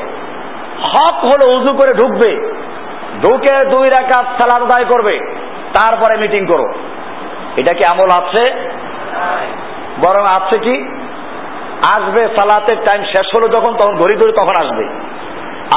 হক 0.82 1.24
হলো 1.24 1.56
উজু 1.56 1.72
করে 1.72 1.94
ঢুকবে। 1.94 2.60
ঢুকে 3.22 3.64
দুই 3.64 3.88
রাকাত 3.88 4.26
সালাদ 4.26 4.62
আদায় 4.62 4.84
করবে। 4.84 5.18
তারপরে 5.74 6.16
মিটিং 6.16 6.46
করো। 6.46 6.74
এটা 7.56 7.72
কি 7.72 7.82
আমল 7.94 8.22
আছে? 8.22 8.70
বরং 10.00 10.26
আছে 10.26 10.58
কি? 10.58 11.03
আসবে, 11.92 12.28
সালাতের 12.36 12.76
টাইম 12.76 13.04
শেষ 13.04 13.34
হলো 13.34 13.48
যখন, 13.48 13.74
তখন 13.74 13.96
ঘড়ি 13.96 14.16
ধরে 14.16 14.32
তখন 14.32 14.66
আসবে। 14.66 14.88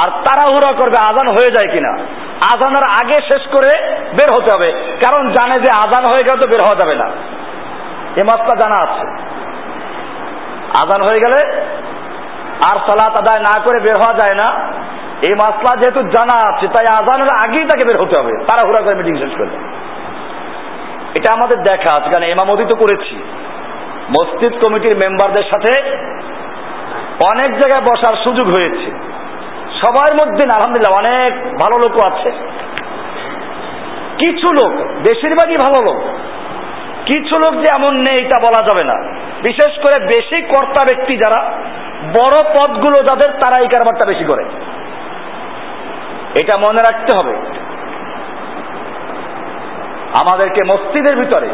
আর 0.02 0.08
তাড়াহুড়া 0.10 0.72
করবে, 0.72 0.96
আজান 1.00 1.28
হয়ে 1.28 1.52
যায় 1.52 1.72
কিনা। 1.72 1.98
আজানের 2.54 2.82
আগে 2.82 3.20
শেষ 3.28 3.46
করে 3.52 3.96
বের 4.12 4.32
হতে 4.32 4.56
হবে। 4.56 4.72
কারণ 5.06 5.32
জানে 5.32 5.60
যে 5.60 5.66
আজান 5.84 6.04
হয়ে 6.04 6.24
গেলে 6.24 6.36
তো 6.36 6.50
বের 6.50 6.60
হওয়া 6.60 6.74
যাবে 6.74 6.94
না। 6.94 7.10
এ 8.16 8.22
মাসটা 8.22 8.54
জানা 8.54 8.74
আছে। 8.82 9.22
আজান 10.82 11.02
হয়ে 11.02 11.20
গেলে 11.20 11.62
আর 12.70 12.76
সালাত 12.76 13.16
আদায় 13.16 13.42
না 13.42 13.60
করে 13.60 13.80
বের 13.80 13.94
হওয়া 14.00 14.14
যায় 14.14 14.34
না। 14.34 14.72
এই 15.28 15.34
মাসলা 15.34 15.76
যেহেতু 15.76 16.02
জানা 16.02 16.34
আছে, 16.34 16.68
তাই 16.68 16.84
আজানের 16.90 17.28
আগেই 17.28 17.64
তাকে 17.64 17.84
বের 17.84 18.02
হতে 18.02 18.18
হবে। 18.18 18.32
তাড়াহুড়া 18.46 18.80
করে 18.80 18.94
মিটিং 18.94 19.16
শেষ 19.16 19.38
করবে। 19.38 19.56
এটা 21.14 21.32
আমাদের 21.32 21.62
দেখা 21.62 22.00
আছে, 22.00 22.10
কারণ 22.10 22.22
এমামতি 22.22 22.64
তো 22.64 22.74
করেছি। 22.74 23.22
মসজিদ 24.08 24.52
কমিটির 24.64 24.96
মেম্বারদের 24.96 25.42
সাথে 25.42 25.80
অনেক 27.20 27.60
জায়গায় 27.60 27.82
বসার 27.82 28.16
সুযোগ 28.24 28.46
হয়েছে। 28.46 28.90
সবার 29.80 30.14
মধ্যে 30.14 30.42
আলহামদুলিল্লাহ, 30.42 30.92
অনেক 30.92 31.54
ভালো 31.54 31.78
লোকও 31.78 32.06
আছে। 32.06 32.30
কিছু 34.18 34.52
লোক, 34.52 34.72
বেশিরভাগই 35.02 35.56
ভালো 35.56 35.82
লোক। 35.82 36.02
কিছু 37.06 37.38
লোক 37.38 37.54
যে 37.54 37.68
এমন 37.68 37.94
নেই, 37.94 38.24
তা 38.24 38.40
বলা 38.40 38.62
যাবে 38.62 38.84
না। 38.84 38.94
বিশেষ 39.42 39.78
করে 39.78 40.04
বেশি 40.04 40.42
কর্তা 40.42 40.84
ব্যক্তি 40.84 41.16
যারা, 41.16 41.52
বড় 42.14 42.44
পদগুলো 42.44 42.96
যাদের 42.96 43.28
তারা 43.28 43.58
এই 43.58 43.68
কারবারটা 43.68 44.08
বেশি 44.08 44.24
করে। 44.24 44.44
এটা 46.42 46.58
মনে 46.58 46.82
রাখতে 46.82 47.18
হবে। 47.18 47.36
আমাদেরকে 50.12 50.64
মসজিদের 50.64 51.16
ভিতরে 51.16 51.48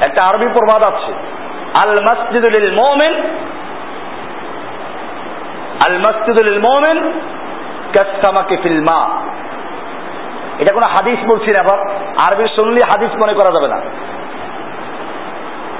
একটা 0.00 0.20
আরবি 0.30 0.46
প্রবাদ 0.46 0.82
আছে। 0.82 1.27
আল 1.74 1.96
মসজিদুল 2.04 2.72
মোমেন, 2.74 3.14
আল 5.88 5.98
মসজিদুল 5.98 6.58
মোমেন 6.58 7.12
কাস্তামাকে 7.98 8.56
ফিল্মা 8.56 9.22
এটা 10.58 10.72
কোনো 10.72 10.86
হাদিস 10.90 11.30
বলছি 11.30 11.50
না, 11.50 11.60
আবার 11.60 11.96
আরবি 12.28 12.48
শুনলে 12.48 12.80
হাদিস 12.90 13.10
মনে 13.22 13.32
করা 13.32 13.50
যাবে 13.50 13.68
না। 13.68 13.80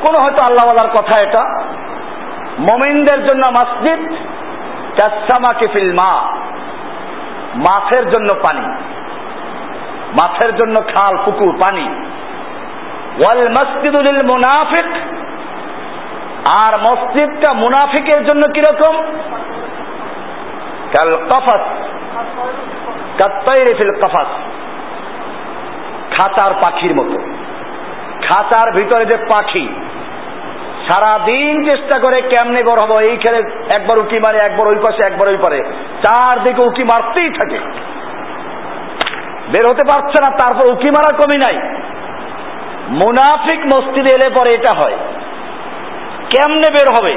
কোন 0.03 0.15
হয়তো 0.15 0.43
আল্লাহওয়ালার 0.43 0.99
কথা 0.99 1.21
এটা। 1.21 1.43
মোমিনদের 2.59 3.27
জন্য 3.27 3.43
মসজিদ 3.53 4.13
কাস্তামাকে 4.97 5.67
ফিল্মা 5.67 6.39
মাছের 7.55 8.11
জন্য 8.11 8.35
পানি। 8.35 8.67
মাছের 10.23 10.57
জন্য 10.57 10.83
খাল, 10.95 11.17
পুকুর, 11.25 11.57
পানি। 11.57 12.05
ওয়াল 13.19 13.49
মসজিদুল 13.49 14.23
মুনাফিক 14.27 14.95
আর 16.53 16.79
মসজিদটা 16.79 17.53
মুনাফিকের 17.53 18.25
জন্য 18.25 18.47
কীরকম? 18.49 19.03
কাল 20.93 21.17
কফাস 21.17 21.61
খাঁচার 26.19 26.51
পাখির 26.61 26.95
মতো। 26.95 27.19
খাঁচার 28.23 28.73
ভিতরে 28.73 29.07
যে 29.07 29.17
পাখি, 29.17 29.69
সারাদিন 30.89 31.65
চেষ্টা 31.65 31.99
করে 31.99 32.23
কেমনে 32.23 32.63
বড় 32.63 32.81
হব, 32.83 32.93
এই 33.01 33.17
খেলে 33.17 33.41
একবার 33.69 33.99
উকি 33.99 34.19
মারে, 34.19 34.39
একবার 34.45 34.67
ওই 34.69 34.79
পাশে, 34.83 35.07
একবার 35.07 35.29
ওই 35.29 35.37
পারে। 35.37 35.59
চারদিকে 36.03 36.63
উকি 36.63 36.85
মারতেই 36.85 37.31
থাকে। 37.31 37.59
বের 39.49 39.69
হতে 39.69 39.83
পারছে 39.87 40.19
না, 40.23 40.31
তারপর 40.31 40.67
উকি 40.67 40.91
মারা 40.91 41.17
কমি 41.17 41.39
নাই। 41.39 41.57
মুনাফিক 42.89 43.61
মসজিদে 43.75 44.15
এলে 44.15 44.31
পরে 44.31 44.55
এটা 44.55 44.75
হয়। 44.75 44.97
কেমনে 46.31 46.71
বের 46.71 47.01
হবে? 47.01 47.17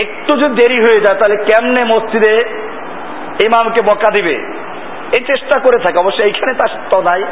একটু 0.00 0.36
যদি 0.36 0.54
দেরি 0.54 0.80
হয়ে 0.80 1.00
যায়, 1.00 1.18
তাহলে 1.18 1.36
কেমনে 1.36 1.84
মসজিদে 1.84 2.44
ইমামকে 3.44 3.82
বকা 3.82 4.10
দিবে? 4.10 4.34
এই 5.18 5.24
চেষ্টা 5.24 5.58
করে 5.58 5.78
থাকে 5.78 5.98
অবশ্যই 5.98 6.24
এইখানে 6.24 6.54
তার 6.54 7.04
নাই। 7.04 7.22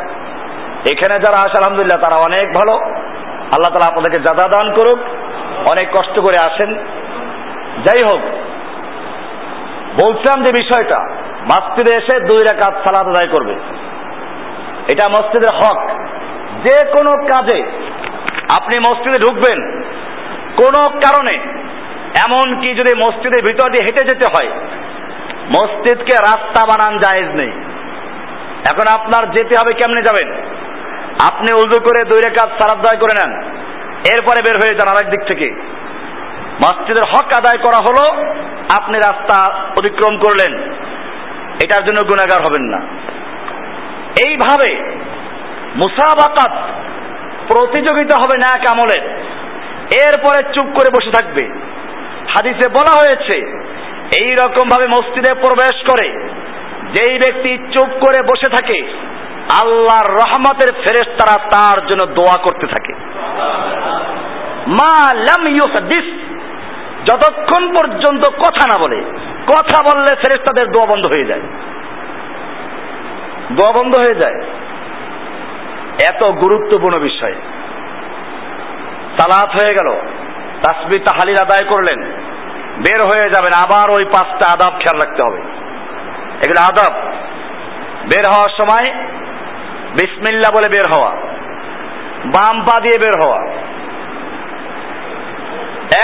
এখানে 0.92 1.20
যারা 1.20 1.36
আসে, 1.36 1.58
আলহামদুলিল্লাহ, 1.58 2.08
তারা 2.08 2.22
অনেক 2.22 2.54
ভালো। 2.54 2.72
আল্লাহ 2.72 3.72
তালা 3.72 3.88
আপনাদেরকে 3.88 4.18
যাদা 4.18 4.48
দান 4.48 4.74
করুক, 4.74 4.98
অনেক 5.66 5.88
কষ্ট 5.92 6.20
করে 6.20 6.36
আসেন। 6.42 6.74
যাই 7.84 8.04
হোক, 8.04 8.20
বলছিলাম 10.04 10.44
যে 10.44 10.52
বিষয়টা, 10.52 11.08
মসজিদে 11.44 11.94
এসে 11.94 12.20
দুই 12.20 12.38
রাকাত 12.52 12.84
সালাদ 12.84 13.06
আদায় 13.08 13.28
করবে। 13.28 13.54
এটা 14.92 15.08
মসজিদের 15.08 15.50
হক। 15.50 15.90
যে 16.64 16.86
কোনো 16.86 17.12
কাজে 17.12 17.62
আপনি 18.60 18.78
মসজিদে 18.90 19.18
ঢুকবেন 19.18 19.82
কোনো 20.60 20.82
কারণে 20.88 21.34
এমন 22.26 22.60
কি 22.60 22.74
যদি 22.74 22.92
মসজিদের 22.96 23.44
ভিতর 23.44 23.70
দিয়ে 23.70 23.82
হেঁটে 23.82 24.04
যেতে 24.04 24.26
হয়, 24.28 24.50
মসজিদকে 25.56 26.14
রাস্তা 26.22 26.66
বানান 26.66 26.98
জায়েজ 26.98 27.28
নেই। 27.34 27.52
এখন 28.70 28.86
আপনার 28.92 29.30
যেতে 29.30 29.54
হবে 29.54 29.72
কেমনে 29.72 30.02
যাবেন? 30.02 30.28
আপনি 31.26 31.62
উজু 31.62 31.80
করে 31.80 32.04
দুই 32.04 32.18
রেখাত 32.24 32.50
সারাদায় 32.50 32.98
করে 32.98 33.14
নেন, 33.18 33.32
এরপরে 34.14 34.42
বের 34.42 34.56
হয়ে 34.56 34.74
যান 34.74 34.88
আরেক 34.88 35.10
দিক 35.10 35.22
থেকে। 35.26 35.48
মসজিদের 36.64 37.04
হক 37.04 37.28
আদায় 37.38 37.58
করা 37.58 37.80
হলো, 37.88 38.04
আপনি 38.76 38.98
রাস্তা 38.98 39.36
অতিক্রম 39.78 40.16
করলেন। 40.16 40.52
এটার 41.64 41.84
জন্য 41.84 41.98
গুণাগার 42.08 42.46
হবেন 42.46 42.62
না। 42.62 42.78
এইভাবে 44.26 44.70
মুসাবাকাত 45.76 46.52
প্রতিযোগিতা 47.48 48.18
হবে 48.18 48.36
না 48.38 48.48
এক 48.54 48.64
আমলের। 48.70 49.04
এরপরে 49.94 50.52
চুপ 50.54 50.66
করে 50.66 50.90
বসে 50.90 51.10
থাকবে। 51.10 51.44
হাদিসে 52.28 52.68
বলা 52.68 52.94
হয়েছে 52.96 53.36
এই 54.22 54.34
রকম 54.34 54.68
ভাবে 54.68 54.86
মসজিদে 54.86 55.34
প্রবেশ 55.34 55.76
করে, 55.86 56.08
যেই 56.94 57.18
ব্যক্তি 57.18 57.58
চুপ 57.72 57.88
করে 57.88 58.22
বসে 58.22 58.50
থাকে, 58.50 58.92
আল্লাহর 59.62 60.12
রহমতের 60.12 60.74
ফেরেস 60.74 61.08
তারা 61.08 61.48
তার 61.48 61.86
জন্য 61.86 62.06
দোয়া 62.06 62.42
করতে 62.42 62.66
থাকে। 62.66 62.94
মা 64.66 65.14
লাম 65.14 65.46
ইউসদিস 65.46 66.04
যতক্ষণ 67.04 67.72
পর্যন্ত 67.72 68.30
কথা 68.30 68.66
না 68.66 68.82
বলে, 68.82 68.96
কথা 69.46 69.82
বললে 69.82 70.14
ফেরেস্তাদের 70.14 70.70
দোয়া 70.72 70.86
বন্ধ 70.86 71.06
হয়ে 71.06 71.24
যায়। 71.24 71.40
দোয়া 73.52 73.72
বন্ধ 73.72 73.94
হয়ে 73.94 74.14
যায়। 74.14 74.42
এত 76.14 76.22
গুরুত্বপূর্ণ 76.24 76.98
বিষয়। 76.98 77.34
সালাত 79.20 79.50
হয়ে 79.50 79.74
গেল। 79.74 79.88
তাসবি 80.64 80.98
তাহালির 80.98 81.42
আদায় 81.42 81.68
করলেন। 81.70 82.00
বের 82.80 83.00
হয়ে 83.02 83.30
যাবেন, 83.30 83.52
আবার 83.64 83.90
ওই 83.90 84.04
পাঁচটা 84.04 84.52
আদাব 84.52 84.72
খেয়াল 84.78 84.98
রাখতে 84.98 85.22
হবে। 85.22 85.40
এগুলো 86.46 86.60
আদাব। 86.62 86.94
বের 88.04 88.24
হওয়ার 88.28 88.50
সময় 88.58 88.86
বিসমিল্লা 89.94 90.54
বলে 90.54 90.68
বের 90.68 90.86
হওয়া, 90.92 91.10
বাম 92.26 92.60
পা 92.60 92.80
দিয়ে 92.80 92.98
বের 93.00 93.16
হওয়া। 93.24 93.40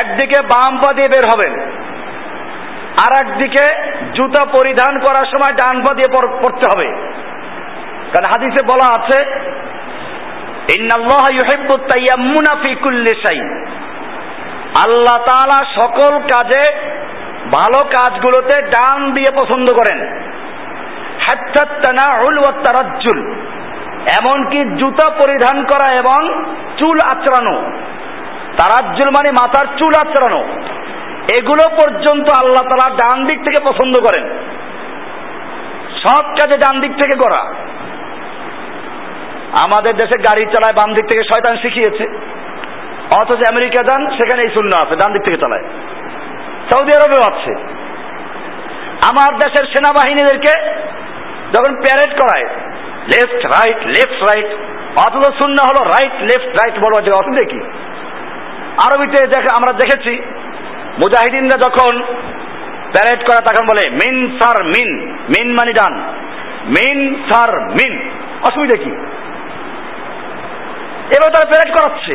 একদিকে 0.02 0.42
বাম 0.42 0.78
পা 0.82 0.92
দিয়ে 0.92 1.08
বের 1.08 1.26
হবেন 1.26 1.54
আর 3.00 3.12
একদিকে 3.20 3.64
জুতা 4.12 4.44
পরিধান 4.44 4.98
করার 4.98 5.26
সময় 5.26 5.54
ডান 5.54 5.82
পা 5.86 5.94
দিয়ে 5.94 6.10
পড়তে 6.42 6.66
হবে। 6.74 6.86
কারণ 8.12 8.26
হাদিসে 8.26 8.62
বলা 8.66 8.86
আছে 8.92 9.18
আল্লাহ 14.84 15.24
তাআলা 15.24 15.64
সকল 15.74 16.18
কাজে, 16.18 16.62
ভালো 17.50 17.84
কাজগুলোতে 17.84 18.62
ডান 18.62 19.12
দিয়ে 19.12 19.30
পছন্দ 19.36 19.74
করেন। 19.74 20.00
তারাজ্জুল। 22.52 23.34
এমনকি 24.20 24.64
জুতা 24.64 25.10
পরিধান 25.10 25.64
করা 25.64 25.92
এবং 25.92 26.44
চুল 26.78 27.00
আচড়ানো। 27.00 27.62
তারাজ্জুল 28.58 29.08
মানে 29.08 29.30
মাথার 29.30 29.66
চুল 29.78 29.92
আচড়ানো। 30.00 30.44
এগুলো 31.34 31.68
পর্যন্ত 31.68 32.28
আল্লাহ 32.44 32.68
তালা 32.68 32.96
ডান 32.96 33.26
দিক 33.26 33.44
থেকে 33.44 33.62
পছন্দ 33.64 34.00
করেন। 34.00 34.28
সব 36.02 36.24
কাজে 36.24 36.58
ডান 36.58 36.80
দিক 36.80 36.92
থেকে 36.92 37.18
করা 37.18 37.54
আমাদের 39.64 39.96
দেশে 39.96 40.18
গাড়ি 40.18 40.44
চালায় 40.44 40.72
বাম 40.72 40.94
দিক 40.94 41.04
থেকে 41.04 41.22
শয়তান 41.24 41.56
শিখিয়েছে। 41.56 42.04
অথচ 43.20 43.52
আমেরিকা 43.52 43.82
যান 43.82 44.10
সেখানে 44.10 44.42
এই 44.42 44.50
শূন্য 44.54 44.80
আছে, 44.80 44.96
ডান 44.96 45.12
দিক 45.12 45.22
থেকে 45.22 45.38
চালায়। 45.38 45.62
সৌদি 46.70 46.90
আরবেও 46.90 47.34
আছে। 47.34 47.54
আমার 49.12 49.34
দেশের 49.34 49.66
সেনাবাহিনীদেরকে 49.66 50.70
যখন 51.56 51.74
প্যারেড 51.74 52.20
করায় 52.20 52.44
লেফট 53.06 53.48
রাইট 53.48 53.86
লেফট 53.86 54.22
রাইট 54.22 54.46
অথচ 55.08 55.32
শূন্য 55.32 55.56
হলো 55.62 55.90
রাইট 55.90 56.22
লেফট 56.22 56.48
রাইট 56.48 56.80
বড় 56.80 57.02
যে 57.04 57.10
অসুবিধে 57.10 57.44
কি? 57.44 57.60
আরবিতে 58.86 59.28
দেখে 59.28 59.46
আমরা 59.60 59.72
দেখেছি, 59.72 60.22
মুজাহিদিনরা 60.98 61.58
যখন 61.58 62.02
প্যারেড 62.92 63.28
করে, 63.28 63.44
তখন 63.44 63.66
বলে, 63.66 63.90
মিন 63.90 64.38
সার 64.38 64.64
মিন। 64.64 65.16
মিন 65.28 65.52
মানে 65.52 65.72
ডান। 65.72 66.00
মিন 66.68 67.24
সার 67.32 67.60
মিন। 67.60 68.10
অসুবিধা 68.48 68.74
কি? 68.76 69.06
এবার 71.06 71.32
তারা 71.32 71.50
প্যারেড 71.50 71.76
করাচ্ছে। 71.76 72.14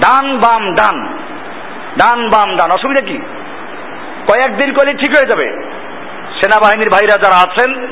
ডান, 0.00 0.38
বাম, 0.38 0.74
ডান। 0.74 1.18
ডান, 1.98 2.28
বাম, 2.28 2.56
ডান। 2.56 2.70
অসুবিধা 2.70 3.00
কি? 3.00 3.18
কয়েকদিন 4.26 4.72
করলে 4.72 4.92
ঠিক 4.92 5.10
হয়ে 5.10 5.28
যাবে। 5.28 5.46
সেনাবাহিনীর 6.34 6.88
ভাইরা 6.92 7.18
যারা 7.22 7.36
আছেন, 7.36 7.86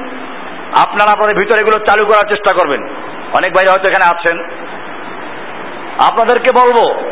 আপনারা 0.82 1.12
আপনাদের 1.12 1.36
ভিতরে 1.36 1.60
এগুলো 1.60 1.84
চালু 1.84 2.06
করার 2.06 2.28
চেষ্টা 2.28 2.56
করবেন। 2.58 2.82
অনেক 3.32 3.52
ভাইরা 3.52 3.72
হয়তো 3.72 3.84
এখানে 3.84 4.04
আছেন। 4.04 4.44
আপনাদেরকে 6.08 6.48
বলব, 6.54 7.06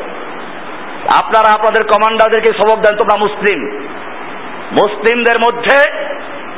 আপনারা 1.22 1.54
আপনাদের 1.54 1.84
কমান্ডারদেরকে 1.84 2.52
সবক 2.52 2.80
দেন, 2.80 2.96
তোমরা 2.96 3.18
মুসলিম। 3.18 3.86
মুসলিমদের 4.72 5.38
মধ্যে 5.38 5.90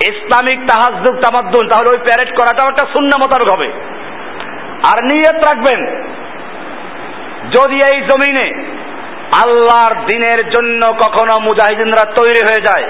ইসলামিক 0.09 0.69
তাহাজুক 0.69 1.15
তামাদ্দুন, 1.15 1.69
তাহলে 1.69 1.89
ওই 1.89 1.99
প্যারেড 1.99 2.37
করাটাও 2.37 2.69
একটা 2.69 2.87
শূন্য 2.93 3.11
মোতাবেক 3.19 3.49
হবে। 3.49 3.73
আর 4.93 5.05
নিয়ত 5.05 5.45
রাখবেন 5.45 6.03
যদি 7.51 7.81
এই 7.81 8.01
জমিনে 8.01 8.47
আল্লাহর 9.45 9.95
দিনের 9.95 10.51
জন্য 10.51 10.93
কখনো 10.93 11.35
মুজাহিদিনরা 11.41 12.05
তৈরি 12.17 12.41
হয়ে 12.49 12.67
যায়, 12.67 12.87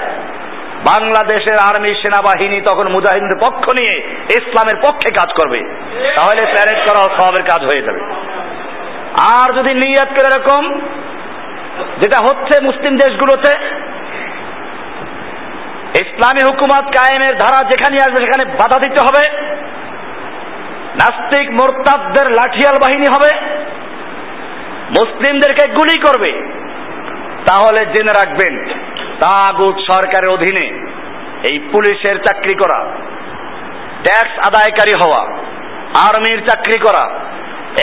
বাংলাদেশের 0.91 1.57
আর্মি 1.69 1.95
সেনাবাহিনী 1.95 2.61
তখন 2.61 2.87
মুজাহিদিনদের 2.87 3.39
পক্ষ 3.39 3.69
নিয়ে 3.79 3.95
ইসলামের 4.39 4.77
পক্ষে 4.81 5.09
কাজ 5.13 5.29
করবে, 5.41 5.59
তাহলে 6.15 6.45
প্যারেড 6.45 6.79
করা 6.87 7.01
সবের 7.01 7.43
কাজ 7.43 7.61
হয়ে 7.65 7.81
যাবে। 7.81 8.01
আর 9.39 9.53
যদি 9.53 9.73
নিয়াত 9.73 10.07
করে 10.07 10.27
এরকম, 10.33 10.79
যেটা 12.01 12.17
হচ্ছে 12.23 12.63
মুসলিম 12.63 12.97
দেশগুলোতে, 12.97 13.51
ইসলামী 16.03 16.41
হুকুমত 16.51 16.85
কায়েমের 16.97 17.37
ধারা 17.37 17.63
যেখানে 17.63 17.95
আসবে 17.95 18.19
সেখানে 18.19 18.45
বাধা 18.45 18.79
দিতে 18.79 18.99
হবে, 19.07 19.23
নাস্তিক 20.95 21.51
মোরতাদদের 21.51 22.31
লাঠিয়াল 22.31 22.75
বাহিনী 22.81 23.05
হবে 23.05 23.31
মুসলিমদেরকে 24.97 25.65
গুলি 25.67 25.97
করবে। 26.01 26.31
তাহলে 27.47 27.81
জেনে 27.85 28.13
রাখবেন, 28.13 28.53
তাগুত 29.19 29.75
সরকারের 29.91 30.29
অধীনে 30.29 30.65
এই 31.49 31.57
পুলিশের 31.71 32.17
চাকরি 32.17 32.55
করা, 32.55 32.79
ট্যাক্স 34.05 34.33
আদায়কারী 34.47 34.93
হওয়া, 35.01 35.21
আর্মির 36.07 36.39
চাকরি 36.49 36.77
করা 36.79 37.03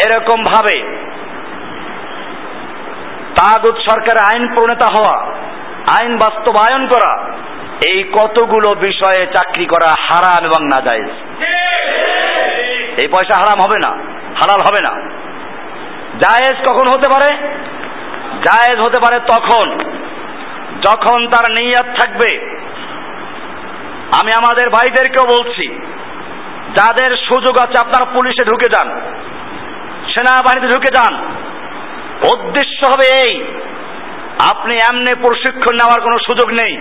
এরকম 0.04 0.38
ভাবে 0.44 0.76
তাগুত 3.40 3.76
সরকারের 3.90 4.24
আইন 4.30 4.44
প্রণেতা 4.54 4.88
হওয়া, 4.96 5.16
আইন 5.98 6.12
বাস্তবায়ন 6.16 6.82
করা, 6.86 7.12
এই 7.92 8.00
কতগুলো 8.12 8.68
বিষয়ে 8.86 9.22
চাকরি 9.26 9.66
করা 9.66 9.90
হারাম 10.06 10.42
এবং 10.44 10.61
না 10.72 10.80
এই 13.02 13.08
পয়সা 13.08 13.34
হারাম 13.40 13.58
হবে 13.64 13.78
না, 13.84 13.90
হালাল 14.40 14.61
হবে 14.68 14.80
না। 14.88 14.92
জায়েজ 16.18 16.70
কখন 16.70 16.88
হতে 16.88 17.12
পারে? 17.12 17.36
জায়েজ 18.34 18.80
হতে 18.80 19.00
পারে 19.00 19.20
তখন। 19.20 19.76
যখন 20.80 21.28
তার 21.28 21.50
নিয়াত 21.50 21.96
থাকবে। 21.96 22.56
আমি 24.22 24.30
আমাদের 24.34 24.70
ভাইদেরকেও 24.70 25.26
বলছি, 25.26 25.68
যাদের 26.76 27.16
সুযোগ 27.16 27.62
আছে, 27.62 27.78
আপনারা 27.78 28.11
পুলিশে 28.14 28.44
ঢুকে 28.44 28.66
যান। 28.70 29.00
সেনাবাহিনীতে 30.08 30.74
ঢুকে 30.74 30.92
যান। 30.92 31.24
উদ্দেশ্য 32.34 32.86
হবে 32.86 33.26
এই, 33.26 33.44
আপনি 34.50 34.74
এমনি 34.74 35.14
প্রশিক্ষণ 35.14 35.74
নেওয়ার 35.74 36.00
কোনো 36.00 36.18
সুযোগ 36.18 36.50
নেই। 36.50 36.76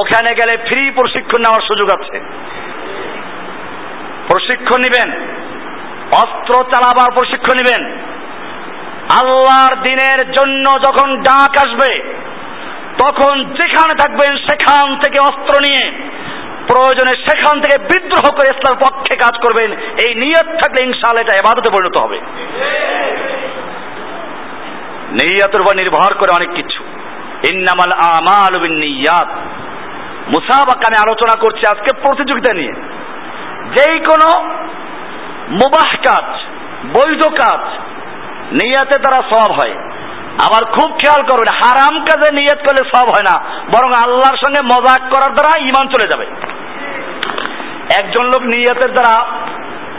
ওখানে 0.00 0.34
গেলে 0.34 0.56
ফ্রি 0.56 0.90
প্রশিক্ষণ 0.90 1.38
নেওয়ার 1.38 1.60
সুযোগ 1.60 1.88
আছে। 2.00 2.20
প্রশিক্ষণ 4.28 4.80
নেবেন। 4.80 5.28
অস্ত্র 6.12 6.54
চালাবার 6.54 7.12
প্রশিক্ষণ 7.12 7.64
নেবেন। 7.64 8.07
আল্লাহর 9.20 9.76
দিনের 9.76 10.32
জন্য 10.32 10.70
যখন 10.70 11.22
ডাক 11.22 11.66
আসবে, 11.66 11.92
তখন 13.04 13.44
যেখানে 13.44 13.94
থাকবেন 13.98 14.36
সেখান 14.36 14.94
থেকে 14.94 15.18
অস্ত্র 15.18 15.52
নিয়ে, 15.60 15.92
প্রয়োজনে 16.66 17.18
সেখান 17.18 17.60
থেকে 17.60 17.78
বিদ্রোহ 17.82 18.34
করে 18.34 18.48
ইসলাম 18.48 18.78
পক্ষে 18.78 19.16
কাজ 19.16 19.40
করবেন, 19.42 19.72
এই 20.04 20.14
নিয়ত 20.14 20.46
থাকলে 20.46 20.84
ইনশাল 20.84 21.16
এটা 21.16 21.32
এবাদতে 21.32 21.70
পরিণত 21.70 21.98
হবে। 21.98 22.18
নিয়তের 25.12 25.60
উপর 25.60 25.76
নির্ভর 25.76 26.14
করে 26.14 26.44
অনেক 26.44 26.50
কিছু। 26.56 26.84
ইন্নামাল 27.52 27.92
আমাল 27.92 28.70
নিয়াত 28.70 29.28
মুসাবাক 30.28 30.76
আমি 30.76 30.96
আলোচনা 31.02 31.40
করছি 31.40 31.62
আজকে 31.70 32.00
প্রতিযোগিতা 32.02 32.54
নিয়ে। 32.54 32.72
যেই 33.76 33.98
কোনো 33.98 34.44
মুবাহ 35.50 35.90
কাজ, 36.08 36.38
বৈধ 36.92 37.26
কাজ 37.26 37.78
নিয়াতে 38.52 38.96
দ্বারা 38.96 39.22
সব 39.22 39.52
হয়। 39.52 39.74
আবার 40.38 40.64
খুব 40.64 40.90
খেয়াল 40.90 41.22
করবেন, 41.22 41.54
হারাম 41.54 42.00
কাজে 42.00 42.34
নিয়ত 42.34 42.58
করলে 42.58 42.90
সব 42.94 43.08
হয় 43.08 43.22
না। 43.22 43.40
বরং 43.44 43.90
আল্লাহর 44.04 44.36
সঙ্গে 44.36 44.62
মজাক 44.64 45.00
করার 45.00 45.34
দ্বারা 45.34 45.58
ইমান 45.58 45.88
চলে 45.88 46.08
যাবে। 46.08 46.26
একজন 48.00 48.26
লোক 48.26 48.42
নিয়তের 48.42 48.92
দ্বারা 48.92 49.24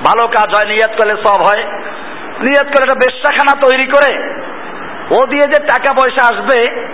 ভালো 0.06 0.28
কাজ 0.28 0.56
হয়, 0.56 0.66
নিয়ত 0.66 0.91
করলে 1.02 1.16
সব 1.28 1.41
হয়। 1.41 1.64
নিয়ত 2.39 2.66
করে 2.66 2.82
একটা 2.82 2.93
বেশ্যাখানা 2.93 3.68
তৈরি 3.68 3.86
করে, 3.86 4.39
ও 5.12 5.26
দিয়ে 5.26 5.43
যে 5.43 5.64
টাকা 5.64 5.93
পয়সা 5.93 6.36
আসবে, 6.36 6.88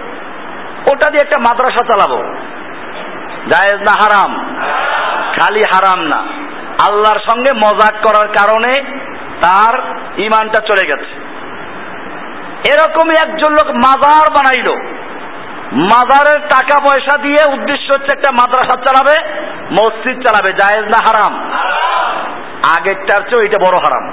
ওটা 0.91 1.11
দিয়ে 1.11 1.21
একটা 1.21 1.37
মাদ্রাসা 1.37 1.85
চালাবো। 1.87 2.23
জায়েজ 3.49 3.81
না 3.81 3.93
হারাম? 4.03 4.55
খালি 5.35 5.59
হারাম 5.59 6.07
না। 6.07 6.17
আল্লাহর 6.87 7.19
সঙ্গে 7.19 7.53
মজাক 7.53 7.93
করার 7.93 8.27
কারণে 8.27 8.71
তার 9.41 9.79
ইমানটা 10.17 10.61
চলে 10.61 10.87
গেছে। 10.87 11.34
এরকমই 12.71 13.15
একজন 13.23 13.51
লোক 13.51 13.67
মাজার 13.75 14.25
বানাইলো। 14.33 14.75
মাজারের 15.71 16.39
টাকা 16.39 16.75
পয়সা 16.83 17.17
দিয়ে 17.17 17.41
উদ্দেশ্য 17.49 17.93
হচ্ছে 17.93 18.11
একটা 18.15 18.31
মাদ্রাসা 18.31 18.77
চালাবে, 18.77 19.15
মসজিদ 19.71 20.17
চালাবে, 20.27 20.53
জায়েজ 20.53 20.85
না 20.85 20.99
হারাম? 21.05 21.33
আগেরটার 22.77 23.21
চেয়ে 23.21 23.45
এটা 23.45 23.65
বড় 23.65 23.77
হারাম। 23.77 24.05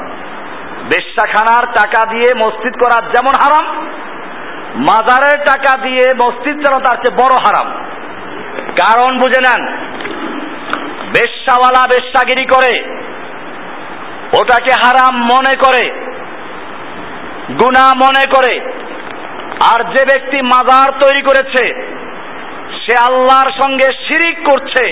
বেশ্যাখানার 0.89 1.65
টাকা 1.67 2.07
দিয়ে 2.07 2.35
মসজিদ 2.35 2.75
করা 2.85 3.01
যেমন 3.01 3.33
হারাম, 3.43 3.67
মাজারের 4.77 5.39
টাকা 5.39 5.79
দিয়ে 5.79 6.15
মসজিদ 6.19 6.57
চালানো 6.65 6.85
তার 6.85 6.97
চেয়ে 6.97 7.17
বড় 7.17 7.35
হারাম। 7.39 7.69
কারণ 8.83 9.19
বুঝে 9.19 9.41
নেন, 9.41 9.63
বেশ্যাওয়ালা 11.09 11.83
বেশ্যাগিরি 11.89 12.45
করে, 12.45 12.73
ওটাকে 14.41 14.71
হারাম 14.85 15.15
মনে 15.37 15.57
করে 15.57 16.12
গুণা 17.61 17.85
মনে 17.95 18.25
করে। 18.35 18.55
আর 19.73 19.81
যে 19.85 20.05
ব্যক্তি 20.05 20.43
মাজার 20.43 20.93
তৈরি 20.93 21.23
করেছে, 21.23 21.65
সে 22.83 22.95
আল্লাহর 23.09 23.51
সঙ্গে 23.51 23.89
শিরিক 24.09 24.37
করছে। 24.51 24.85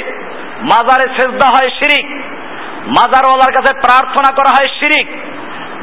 মাজারে 0.63 1.07
সেজদা 1.15 1.47
হয় 1.47 1.71
শিরিক, 1.71 2.07
মাজারওয়ালার 2.87 3.53
কাছে 3.53 3.73
প্রার্থনা 3.75 4.31
করা 4.35 4.51
হয় 4.51 4.69
শিরিক, 4.81 5.09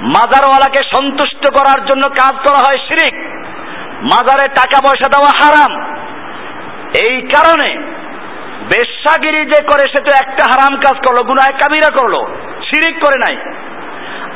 মাজারওয়ালাকে 0.01 0.81
সন্তুষ্ট 0.95 1.43
করার 1.53 1.85
জন্য 1.85 2.09
কাজ 2.09 2.35
করা 2.47 2.59
হয় 2.67 2.79
শিরিক, 2.87 3.15
মাজারে 4.03 4.47
টাকা 4.47 4.77
পয়সা 4.83 5.07
দেওয়া 5.09 5.31
হারাম। 5.39 5.71
এই 7.05 7.21
কারণে 7.21 7.69
বেশ্যাগিরি 8.75 9.45
যে 9.45 9.63
করে, 9.63 9.83
সে 9.87 9.99
তো 9.99 10.11
একটা 10.23 10.43
হারাম 10.51 10.73
কাজ 10.79 10.97
করল, 11.07 11.23
গুনায় 11.23 11.53
কাবিরা 11.53 12.01
করল, 12.01 12.15
শিরিক 12.61 12.95
করে 13.05 13.17
নাই। 13.17 13.35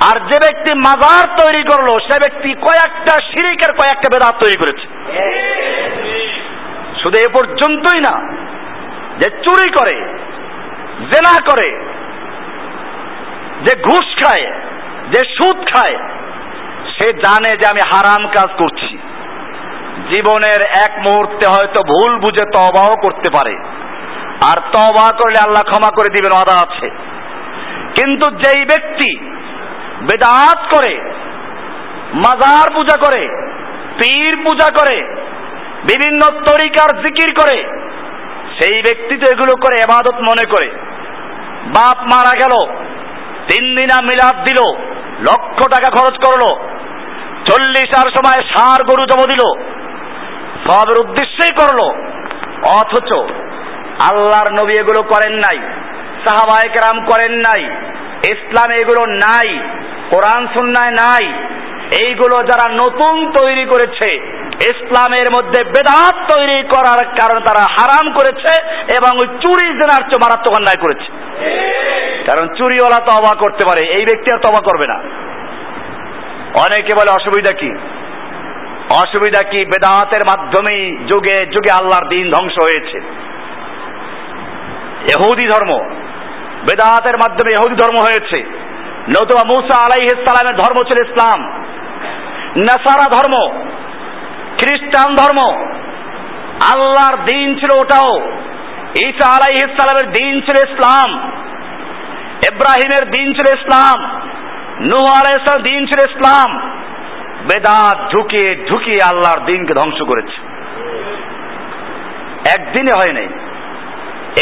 আর 0.10 0.20
যে 0.20 0.36
ব্যক্তি 0.44 0.74
মাজার 0.74 1.28
তৈরি 1.28 1.64
করল, 1.64 2.00
সে 2.00 2.30
ব্যক্তি 2.30 2.54
কয়েকটা 2.54 3.22
শিরিকের 3.22 3.74
কয়েকটা 3.74 4.10
বেদাত 4.14 4.44
তৈরি 4.44 4.58
করেছে। 4.58 4.88
শুধু 7.04 7.26
এ 7.30 7.34
পর্যন্তই 7.34 8.00
না, 8.00 8.34
যে 9.20 9.30
চুরি 9.30 9.70
করে, 9.70 9.96
জেনা 11.02 11.40
করে, 11.52 11.72
যে 13.66 13.82
ঘুষ 13.84 14.24
খায়, 14.24 14.52
যে 15.12 15.26
সুদ 15.26 15.58
খায়, 15.58 15.98
সে 16.86 17.14
জানে 17.14 17.58
যে 17.58 17.68
আমি 17.68 17.82
হারাম 17.94 18.28
কাজ 18.28 18.50
করছি। 18.64 18.98
জীবনের 20.14 20.62
এক 20.62 21.00
মুহূর্তে 21.00 21.48
হয়তো 21.52 21.82
ভুল 21.82 22.20
বুঝে 22.20 22.46
তবাও 22.46 22.96
করতে 22.96 23.32
পারে। 23.32 23.56
আর 24.46 24.60
তবা 24.60 25.08
করলে 25.24 25.40
আল্লাহ 25.46 25.72
ক্ষমা 25.72 25.90
করে 25.92 26.10
দিবেন 26.10 26.42
অদা 26.42 26.66
আছে। 26.66 26.90
কিন্তু 28.00 28.32
যেই 28.32 28.66
ব্যক্তি 28.66 29.31
বেদাত 30.08 30.60
করে, 30.76 30.94
মাজার 32.14 32.68
পূজা 32.76 32.96
করে, 33.06 33.22
পীর 34.00 34.34
পূজা 34.44 34.68
করে, 34.80 34.98
বিভিন্ন 35.84 36.22
তরিকার 36.48 36.90
জিকির 37.04 37.30
করে, 37.42 37.58
সেই 38.58 38.82
ব্যক্তি 38.82 39.18
তো 39.18 39.26
এগুলো 39.32 39.54
করে 39.56 39.76
এবাদত 39.82 40.18
মনে 40.22 40.46
করে। 40.52 40.70
বাপ 41.74 41.98
মারা 42.04 42.34
গেল, 42.36 42.54
তিন 43.50 43.64
দিনা 43.76 43.98
মিলাদ 44.04 44.36
দিল, 44.48 44.60
লক্ষ 45.20 45.60
টাকা 45.68 45.90
খরচ 46.00 46.16
করল, 46.26 46.44
চল্লিশার 47.46 48.10
সময় 48.10 48.42
সার 48.54 48.80
গরু 48.84 49.04
জমা 49.06 49.28
দিল, 49.28 49.44
সবের 50.66 50.98
উদ্দেশ্যেই 50.98 51.54
করল, 51.60 51.80
অথচ 52.80 53.12
আল্লাহর 54.10 54.50
নবী 54.52 54.74
এগুলো 54.78 55.02
করেন 55.04 55.34
নাই 55.34 55.58
সাহাবায়করাম 56.26 56.98
করেন 57.06 57.32
নাই 57.32 57.64
ইসলামে 58.30 58.76
এগুলো 58.76 59.06
নাই, 59.06 59.60
কোরআন 60.10 60.48
সুন্নায় 60.54 60.92
নাই, 60.92 61.34
এইগুলো 62.00 62.44
যারা 62.44 62.74
নতুন 62.74 63.32
তৈরি 63.32 63.66
করেছে, 63.66 64.16
ইসলামের 64.70 65.28
মধ্যে 65.32 65.64
বেদাত 65.64 66.36
তৈরি 66.36 66.64
করার 66.64 67.06
কারণে 67.06 67.46
তারা 67.46 67.66
হারাম 67.72 68.14
করেছে 68.14 68.64
এবং 68.98 69.18
ওই 69.18 69.28
চুরি, 69.42 69.68
জেনার 69.68 70.04
চেয়ে 70.04 70.24
মারাত্মক 70.24 70.58
অন্যায় 70.58 70.82
করেছে। 70.82 71.12
কারণ 72.26 72.48
চুরিওয়ালা 72.48 73.06
তবা 73.06 73.36
করতে 73.40 73.66
পারে, 73.66 73.88
এই 73.88 74.06
ব্যক্তি 74.06 74.34
আর 74.34 74.40
তবা 74.40 74.62
করবে 74.64 74.88
না। 74.88 74.96
অনেকে 76.56 76.96
বলে, 76.96 77.12
অসুবিধা 77.12 77.54
কি? 77.56 77.72
অসুবিধা 79.04 79.44
কি? 79.44 79.66
বেদাতের 79.66 80.20
মাধ্যমেই 80.26 80.98
যুগে 81.14 81.46
যুগে 81.46 81.72
আল্লাহর 81.82 82.08
দিন 82.08 82.32
ধ্বংস 82.32 82.54
হয়েছে। 82.54 82.98
এহুদি 85.02 85.48
ধর্ম 85.48 85.72
বেদাতের 86.62 87.14
মাধ্যমে 87.18 87.52
এহুদি 87.52 87.76
ধর্ম 87.76 87.98
হয়েছে। 88.00 88.44
নতুবা 89.10 89.48
মুসা 89.48 89.80
আলাইহিস 89.82 90.34
ধর্ম 90.44 90.84
ছিল 90.84 91.08
ইসলাম। 91.08 91.66
নাসারা 92.56 93.04
ধর্ম, 93.04 93.66
খ্রিস্টান 94.58 95.16
ধর্ম, 95.16 95.66
আল্লাহর 96.74 97.18
দিন 97.18 97.60
ছিল 97.60 97.72
ওটাও। 97.72 98.32
ঈসা 99.06 99.36
আলাইহিস 99.36 99.94
দিন 100.08 100.42
ছিল 100.42 100.74
ইসলাম। 100.74 101.32
ইব্রাহিমের 102.52 103.12
দিন 103.12 103.34
ছিল 103.34 103.58
ইসলাম। 103.60 104.22
নূহ 104.82 105.20
আলাইহিস 105.20 105.62
দিন 105.62 105.86
ছিল 105.86 106.10
ইসলাম। 106.12 106.60
বেদাত 107.44 108.12
ঢুকিয়ে 108.12 108.66
ঢুকিয়ে 108.70 108.98
আল্লাহর 109.12 109.46
দিনকে 109.46 109.74
ধ্বংস 109.74 110.02
করেছে। 110.02 110.52
একদিনে 112.58 112.92
হয় 112.96 113.14
নাই। 113.14 113.28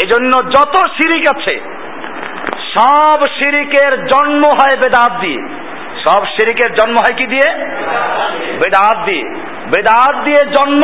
এজন্য 0.04 0.50
যত 0.50 0.76
শিরিক 0.86 1.36
আছে 1.36 1.79
সব 2.74 3.26
শিরিকের 3.26 4.06
জন্ম 4.06 4.44
হয় 4.44 4.76
বেদাত 4.76 5.12
দিয়ে। 5.20 5.48
সব 6.04 6.26
শিরিকের 6.26 6.74
জন্ম 6.74 6.96
হয় 6.96 7.16
কি 7.16 7.26
দিয়ে? 7.26 7.66
বেদাত 8.36 9.04
দিয়ে। 9.04 9.24
বেদাত 9.44 10.24
দিয়ে 10.24 10.46
জন্ম, 10.46 10.80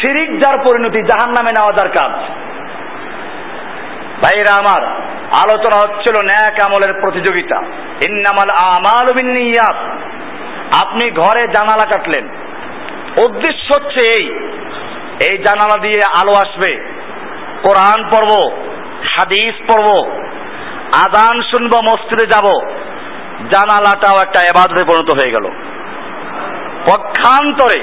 শিরিক 0.00 0.40
যার 0.40 0.58
পরিণতি 0.58 1.02
জাহান 1.02 1.30
নামে 1.30 1.48
নেওয়া 1.58 1.72
যার 1.72 1.88
কাজ। 1.88 2.12
ভাইরা 4.22 4.58
আমার, 4.58 4.86
আলোচনা 5.48 5.86
হচ্ছিল 5.86 6.26
ন্যাক 6.26 6.64
আমলের 6.64 6.94
প্রতিযোগিতা। 7.00 7.56
ইন্নামাল 8.08 8.50
আমাল 8.50 9.14
বিনিয়াত 9.14 9.76
আপনি 10.82 11.10
ঘরে 11.10 11.48
জানালা 11.48 11.84
কাটলেন। 11.84 12.28
উদ্দেশ্য 13.24 13.74
হচ্ছে 13.74 14.10
এই। 14.18 14.50
এই 15.30 15.38
জানালা 15.38 15.78
দিয়ে 15.78 16.00
আলো 16.22 16.32
আসবে। 16.32 16.76
কোরআন 17.62 18.08
পড়ব, 18.10 18.62
হাদিস 19.04 19.54
পড়ব 19.68 20.20
আদান 21.06 21.42
শুনব, 21.42 21.70
মসজিদে 21.84 22.26
যাব। 22.26 22.44
জানালাটাও 23.52 24.16
একটা 24.24 24.40
এবাদতে 24.40 24.84
পরিণত 24.84 25.08
হয়ে 25.22 25.32
গেল। 25.32 25.44
পক্ষান্তরে 26.86 27.80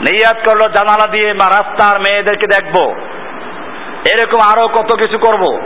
নিয়াত 0.00 0.48
করল, 0.48 0.58
জানালা 0.58 1.10
দিয়ে 1.10 1.32
রাস্তার 1.32 2.00
মেয়েদেরকে 2.00 2.46
দেখব। 2.46 2.94
এরকম 4.12 4.38
আরও 4.38 4.68
কত 4.68 4.92
কিছু 4.92 5.18
করব। 5.18 5.62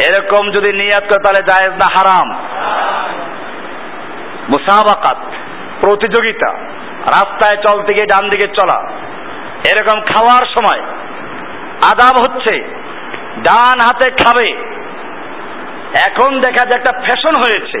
এরকম 0.00 0.50
যদি 0.50 0.72
নিয়াত 0.72 1.02
করে, 1.02 1.22
তাহলে 1.22 1.42
জায়েজ 1.42 1.72
না 1.72 1.84
হারাম। 1.98 2.30
মুসাবাকাত, 4.48 5.18
প্রতিযোগিতা, 5.80 6.52
রাস্তায় 7.04 7.62
চলতে 7.62 7.92
গিয়ে 7.92 8.06
ডান 8.06 8.28
দিকে 8.28 8.48
চলা। 8.48 8.90
এরকম 9.72 10.00
খাওয়ার 10.00 10.46
সময় 10.46 10.80
আদাব 11.92 12.34
হচ্ছে, 12.34 12.60
ডান 13.38 13.80
হাতে 13.80 14.10
খাবে। 14.10 14.79
এখন 16.08 16.30
দেখা 16.40 16.62
যায় 16.66 16.78
একটা 16.78 16.92
ফ্যাশন 16.92 17.34
হয়েছে। 17.34 17.78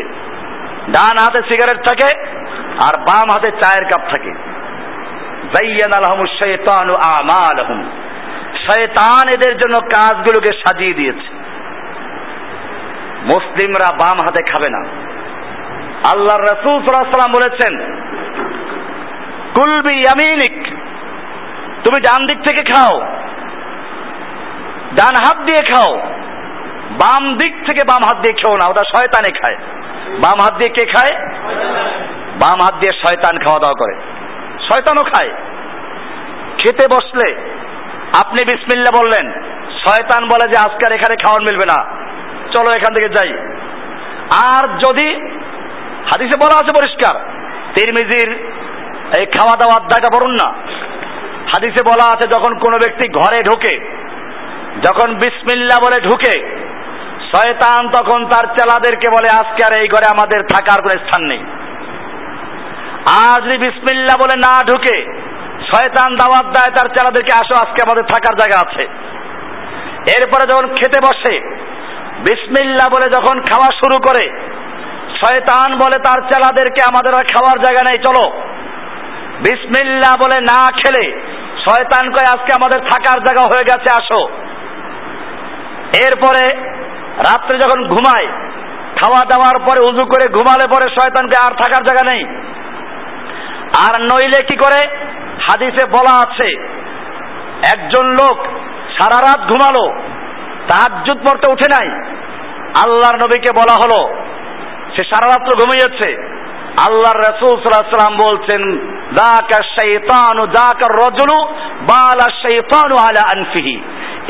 ডান 0.92 1.16
হাতে 1.24 1.40
সিগারেট 1.48 1.80
থাকে 1.88 2.08
আর 2.86 2.94
বাম 2.98 3.26
হাতে 3.34 3.50
চায়ের 3.50 3.84
কাপ 3.90 4.02
থাকে। 4.10 4.32
জাইয়ান 5.54 5.92
আলহম 5.98 6.20
শয়তান 8.66 9.24
এদের 9.28 9.54
জন্য 9.58 9.76
কাজগুলোকে 9.94 10.50
সাজিয়ে 10.52 10.94
দিয়েছে। 10.94 11.28
মুসলিমরা 13.24 13.88
বাম 13.94 14.18
হাতে 14.26 14.42
খাবে 14.52 14.68
না। 14.70 14.82
আল্লাহ 16.12 16.36
রসুল 16.36 16.76
সাল্লাম 16.82 17.32
বলেছেন 17.32 17.74
কুলবি 19.54 19.94
ইয়ামিনিক, 19.94 20.56
তুমি 21.84 21.98
ডান 22.00 22.20
দিক 22.26 22.38
থেকে 22.48 22.62
খাও, 22.72 22.94
ডান 24.94 25.14
হাত 25.24 25.38
দিয়ে 25.44 25.62
খাও। 25.72 25.92
বাম 26.90 27.34
দিক 27.36 27.54
থেকে 27.66 27.80
বাম 27.84 28.04
হাত 28.04 28.16
দিয়ে 28.16 28.34
খেও 28.34 28.56
না, 28.56 28.68
ওটা 28.68 28.82
শয়তানে 28.96 29.38
খায়। 29.38 29.56
বাম 30.18 30.38
হাত 30.42 30.56
দিয়ে 30.56 30.68
কে 30.68 30.86
খায়? 30.86 31.26
বাম 32.34 32.60
হাত 32.60 32.74
দিয়ে 32.80 32.92
শয়তান 32.92 33.38
খাওয়া 33.38 33.58
দাওয়া 33.58 33.74
করে। 33.74 33.94
শয়তানও 34.58 35.10
খায়। 35.10 35.30
খেতে 36.58 36.88
বসলে, 36.90 37.34
আপনি 38.20 38.44
বিসমিল্লা 38.44 39.02
বললেন, 39.02 39.32
শয়তান 39.70 40.28
বলে 40.28 40.48
যে 40.48 40.54
আজকাল 40.60 40.92
এখানে 40.92 41.16
খাওয়ার 41.16 41.42
মিলবে 41.42 41.64
না। 41.64 41.84
চলো 42.56 42.70
এখান 42.70 42.94
থেকে 42.94 43.08
যাই। 43.08 43.38
আর 44.44 44.68
যদি, 44.68 45.26
হাদিসে 46.04 46.36
বলা 46.36 46.56
আছে 46.56 46.80
পরিষ্কার, 46.80 47.20
তিরমিজির 47.74 48.30
এই 49.18 49.26
খাওয়া 49.26 49.56
দাওয়া 49.56 49.76
অধ্যায়টা 49.76 50.08
বলুন 50.14 50.32
না। 50.32 50.52
হাদিসে 51.46 51.82
বলা 51.84 52.12
আছে 52.12 52.28
যখন 52.28 52.58
কোনো 52.58 52.76
ব্যক্তি 52.76 53.08
ঘরে 53.08 53.42
ঢোকে, 53.42 53.78
যখন 54.88 55.14
বিসমিল্লা 55.14 55.76
বলে 55.82 56.00
ঢুকে 56.00 56.60
শয়তান 57.34 57.88
তখন 57.88 58.26
তার 58.26 58.46
চেলাদেরকে 58.46 59.08
বলে, 59.08 59.28
আজকে 59.38 59.66
আর 59.66 59.72
এই 59.72 59.88
ঘরে 59.88 60.06
আমাদের 60.10 60.42
থাকার 60.42 60.82
কোনো 60.82 61.06
স্থান 61.06 61.26
নেই। 61.26 61.44
আর 63.20 63.40
যদি 63.40 63.58
বিসমিল্লা 63.58 64.18
বলে 64.18 64.36
না 64.36 64.66
ঢুকে, 64.66 65.26
শয়তান 65.60 66.14
দাওয়াত 66.14 66.46
দেয়, 66.46 66.76
তার 66.76 66.88
চেলাদেরকে, 66.88 67.32
আসো, 67.32 67.54
আজকে 67.60 67.78
আমাদের 67.86 68.02
থাকার 68.02 68.36
জায়গা 68.36 68.58
আছে। 68.66 68.82
এরপরে 70.20 70.52
যখন 70.52 70.66
খেতে 70.68 71.00
বসে 71.00 71.40
বিসমিল্লা 72.28 72.90
বলে 72.90 73.10
যখন 73.10 73.40
খাওয়া 73.40 73.72
শুরু 73.72 73.98
করে, 73.98 74.40
শয়তান 75.20 75.74
বলে, 75.74 75.98
তার 75.98 76.20
চেলাদেরকে 76.20 76.82
আমাদের 76.88 77.12
আর 77.18 77.24
খাওয়ার 77.24 77.58
জায়গা 77.58 77.82
নেই, 77.90 77.98
চলো। 77.98 78.30
বিসমিল্লা 79.40 80.16
বলে 80.16 80.40
না 80.40 80.66
খেলে, 80.72 81.20
শয়তান 81.68 82.10
কয়, 82.10 82.26
আজকে 82.30 82.52
আমাদের 82.60 82.78
থাকার 82.78 83.18
জায়গা 83.20 83.48
হয়ে 83.48 83.64
গেছে, 83.72 84.02
আসো। 84.02 84.28
এরপরে 86.06 86.70
রাত্রে 87.20 87.58
যখন 87.58 87.80
ঘুমায়, 87.88 88.26
খাওয়া 89.00 89.24
দাওয়ার 89.24 89.58
পরে 89.58 89.80
উজু 89.80 90.04
করে 90.04 90.26
ঘুমালে 90.32 90.66
পরে 90.76 90.86
শয়তানকে 90.90 91.36
আর 91.42 91.52
থাকার 91.52 91.82
জায়গা 91.84 92.04
নেই। 92.12 92.22
আর 93.88 94.00
নইলে 94.00 94.42
কি 94.42 94.56
করে? 94.56 94.80
হাদিসে 95.48 95.88
বলা 95.90 96.14
আছে, 96.16 96.48
একজন 97.74 98.06
লোক 98.06 98.38
সারা 98.96 99.18
রাত 99.20 99.40
ঘুমালো, 99.48 99.84
তাহাজ্জুদ 100.68 101.18
পড়তে 101.18 101.46
উঠে 101.52 101.68
নাই। 101.72 101.88
আল্লাহর 102.84 103.16
নবীকে 103.16 103.50
বলা 103.56 103.74
হলো, 103.74 104.14
সে 104.96 105.04
সারা 105.04 105.28
রাত্র 105.28 105.58
ঘুমিয়েছে। 105.58 106.08
আল্লাহর 106.88 107.20
রসুল 107.20 107.54
সাল্লাম 107.60 108.16
বলছেন, 108.16 108.62
যাকা 109.14 109.62
শাইতানু 109.62 110.46
যাকা 110.46 110.86
রজুলু, 110.86 111.38
বালা 111.82 112.26
শাইতানু 112.42 112.94
আলা 113.08 113.22
আনফিহি। 113.36 113.76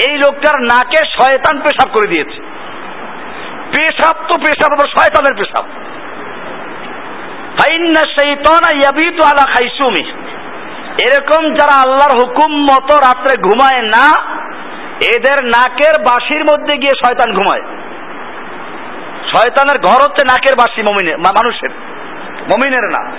এই 0.08 0.18
লোকটার 0.18 0.62
নাকে 0.62 1.00
শয়তান 1.06 1.60
পেশাব 1.60 1.88
করে 1.92 2.08
দিয়েছে। 2.08 2.59
পেশাব 3.76 4.16
তো 4.32 4.38
পেশাব, 4.38 4.72
আবার 4.72 4.88
শয়তানের 4.88 5.36
পেশাব। 5.36 5.66
এরকম 11.06 11.54
যারা 11.54 11.80
আল্লাহর 11.80 12.26
হুকুম 12.26 12.62
মতো 12.62 12.96
রাত্রে 12.96 13.42
ঘুমায় 13.42 13.82
না, 13.82 14.22
এদের 15.16 15.44
নাকের 15.44 16.02
বাঁশির 16.02 16.44
মধ্যে 16.44 16.76
গিয়ে 16.76 16.90
শয়তান 17.06 17.32
ঘুমায়। 17.32 17.62
শয়তানের 19.32 19.80
ঘর 19.80 20.10
হচ্ছে 20.10 20.24
নাকের 20.24 20.54
বাসি 20.56 20.82
মমিনের 20.82 21.18
মানুষের। 21.18 21.70
মমিনের 22.48 22.82
না। 22.82 23.10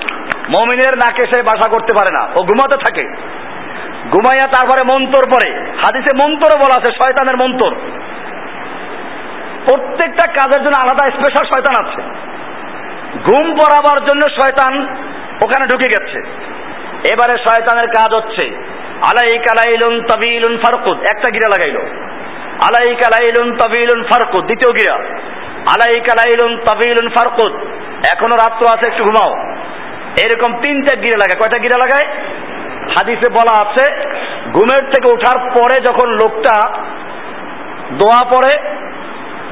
মমিনের 0.50 0.98
নাকে 0.98 1.26
সে 1.26 1.42
বাসা 1.42 1.70
করতে 1.70 1.96
পারে 1.96 2.12
না। 2.12 2.28
ও 2.36 2.44
ঘুমাতে 2.44 2.76
থাকে। 2.78 3.04
ঘুমাইয়া 4.12 4.52
তারপরে 4.60 4.84
মন্তর 4.84 5.30
পরে 5.30 5.60
হাদিসে 5.60 6.18
মন্তরও 6.18 6.60
বলা 6.60 6.76
আছে, 6.78 6.92
শয়তানের 6.92 7.38
মন্তর। 7.38 7.76
প্রত্যেকটা 9.66 10.28
কাজের 10.28 10.64
জন্য 10.64 10.82
আলাদা 10.82 11.10
স্পেশাল 11.10 11.46
শয়তান 11.46 11.86
আছে। 11.86 12.02
ঘুম 13.24 13.54
পড়াবার 13.54 14.06
জন্য 14.06 14.30
শয়তান 14.30 14.74
ওখানে 15.42 15.66
ঢুকে 15.68 15.90
গেছে। 15.90 16.20
এবারে 17.14 17.38
শয়তানের 17.38 17.88
কাজ 17.88 18.14
হচ্ছে 18.14 18.46
আলাই 19.02 19.38
কালাইলুন 19.38 20.02
তাবিলুন 20.02 20.58
ফারকুদ, 20.58 20.98
একটা 21.00 21.30
গিরা 21.30 21.50
লাগাইলো। 21.50 21.80
আলাই 22.68 22.96
কালাইলুন 22.96 23.56
তাবিলুন 23.56 24.04
ফারকুদ, 24.04 24.46
দ্বিতীয় 24.46 24.74
গিরা। 24.74 24.96
আলাই 25.74 26.00
কালাইলুন 26.00 26.58
তাবিলুন 26.58 27.10
ফারকুদ, 27.10 27.54
এখনও 28.14 28.36
রাত্র 28.36 28.66
আছে, 28.74 28.86
একটু 28.88 29.04
ঘুমাও। 29.04 29.34
এরকম 30.26 30.62
তিনটা 30.62 30.96
গিরে 30.96 31.18
লাগায়। 31.18 31.42
কয়টা 31.42 31.60
গিরা 31.60 31.78
লাগায়? 31.78 32.08
হাদিসে 32.98 33.30
বলা 33.30 33.62
আছে, 33.62 33.96
ঘুমের 34.54 34.92
থেকে 34.92 35.14
ওঠার 35.14 35.50
পরে 35.50 35.82
যখন 35.82 36.10
লোকটা 36.10 36.70
দোয়া 37.92 38.26
পড়ে 38.26 38.54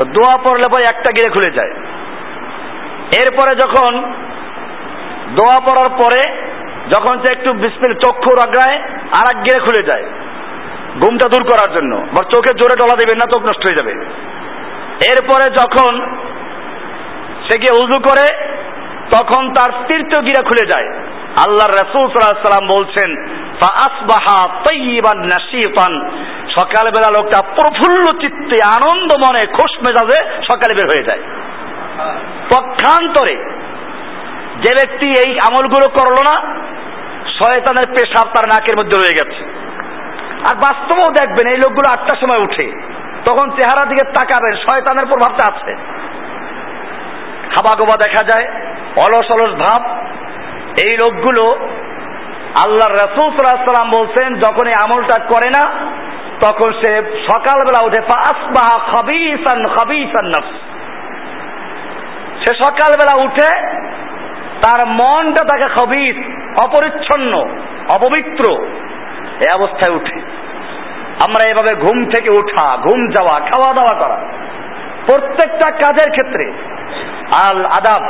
দোয়া 0.03 0.37
পড়লে 0.43 0.63
পরে 0.69 0.83
একটা 0.83 1.11
গিরে 1.17 1.29
খুলে 1.29 1.51
যায়। 1.51 1.71
এরপরে 3.25 3.55
যখন 3.55 4.13
দোয়া 5.29 5.59
পড়ার 5.65 5.89
পরে 5.89 6.21
যখন 6.89 7.19
সে 7.19 7.31
একটু 7.31 7.53
বিস্মিল 7.53 7.93
চক্ষু 7.93 8.31
রাগায় 8.31 8.77
আর 9.19 9.37
এক 9.37 9.43
গিরে 9.43 9.59
খুলে 9.59 9.83
যায় 9.83 10.03
ঘুমটা 11.01 11.29
দূর 11.29 11.43
করার 11.43 11.75
জন্য। 11.75 12.07
বা 12.13 12.23
চোখে 12.23 12.53
জোরে 12.57 12.75
ডলা 12.77 12.95
দেবেন 12.99 13.17
না, 13.17 13.25
চোখ 13.25 13.41
নষ্ট 13.41 13.61
হয়ে 13.67 13.75
যাবে। 13.75 13.91
এরপরে 15.09 15.51
যখন 15.51 16.15
সে 17.49 17.59
গিয়ে 17.59 17.83
উজু 17.83 17.99
করে, 17.99 18.55
তখন 19.17 19.53
তার 19.53 19.71
তৃতীয় 19.87 20.21
গিরা 20.21 20.43
খুলে 20.43 20.67
যায়। 20.67 20.89
আল্লাহর 21.35 21.77
রাসূল 21.81 22.11
সাল্লাম 22.11 22.67
বলছেন 22.67 23.09
সকালবেলা 26.55 27.11
লোকটা 27.11 27.39
প্রফুল্ল 27.55 28.05
চিত্তে 28.05 28.57
আনন্দ 28.77 29.09
মনে 29.27 29.41
খুশ 29.51 29.83
মেজাজে 29.83 30.41
সকালে 30.41 30.73
বের 30.75 30.87
হয়ে 30.93 31.03
যায়। 31.03 31.19
পক্ষান্তরে 32.55 33.35
যে 34.63 34.71
ব্যক্তি 34.75 35.05
এই 35.05 35.39
আমলগুলো 35.39 35.87
করল 36.01 36.17
না, 36.25 36.41
শয়তানের 37.39 37.85
পেশাব 37.85 38.27
তার 38.35 38.47
নাকের 38.47 38.77
মধ্যে 38.79 38.97
রয়ে 38.97 39.17
গেছে। 39.19 39.43
আর 40.49 40.55
বাস্তবেও 40.55 41.11
দেখবেন 41.11 41.47
এই 41.47 41.57
লোকগুলো 41.57 41.87
আটটার 41.93 42.17
সময় 42.21 42.43
উঠে, 42.43 42.71
তখন 43.25 43.51
চেহারা 43.51 43.85
দিকে 43.85 44.03
তাকাবেন, 44.03 44.55
শয়তানের 44.55 45.05
প্রভাবটা 45.05 45.43
আছে। 45.51 45.75
খাবা 47.55 47.95
দেখা 47.95 48.23
যায়, 48.27 48.47
অলস 49.05 49.31
অলস 49.31 49.53
ভাব 49.59 49.98
এই 50.85 50.97
লোকগুলো 51.03 51.43
আল্লাহ 52.65 52.87
রসুল 52.87 53.27
সাল্লাম 53.35 53.91
বলছেন, 53.99 54.35
যখন 54.35 54.67
এই 54.67 54.75
আমলটা 54.83 55.17
করে 55.23 55.49
না, 55.49 55.63
তখন 56.47 56.73
সে 56.81 57.01
সকালবেলা 57.33 57.83
উঠে 57.83 58.01
সে 62.43 62.51
সকালবেলা 62.65 63.23
উঠে, 63.23 63.49
তার 64.63 64.85
মনটা 64.85 65.43
তাকে 65.43 65.67
খবিস, 65.79 66.17
অপরিচ্ছন্ন, 66.65 67.33
অপবিত্র 67.87 68.43
এই 69.45 69.51
অবস্থায় 69.53 69.95
উঠে। 69.95 70.19
আমরা 71.25 71.43
এভাবে 71.49 71.75
ঘুম 71.75 72.05
থেকে 72.05 72.29
উঠা, 72.29 72.77
ঘুম 72.77 72.99
যাওয়া 73.07 73.39
খাওয়া 73.39 73.73
দাওয়া 73.73 73.95
করা, 73.99 74.17
প্রত্যেকটা 75.09 75.71
কাজের 75.71 76.09
ক্ষেত্রে 76.11 76.45
আল 77.47 77.65
আদাব 77.65 78.03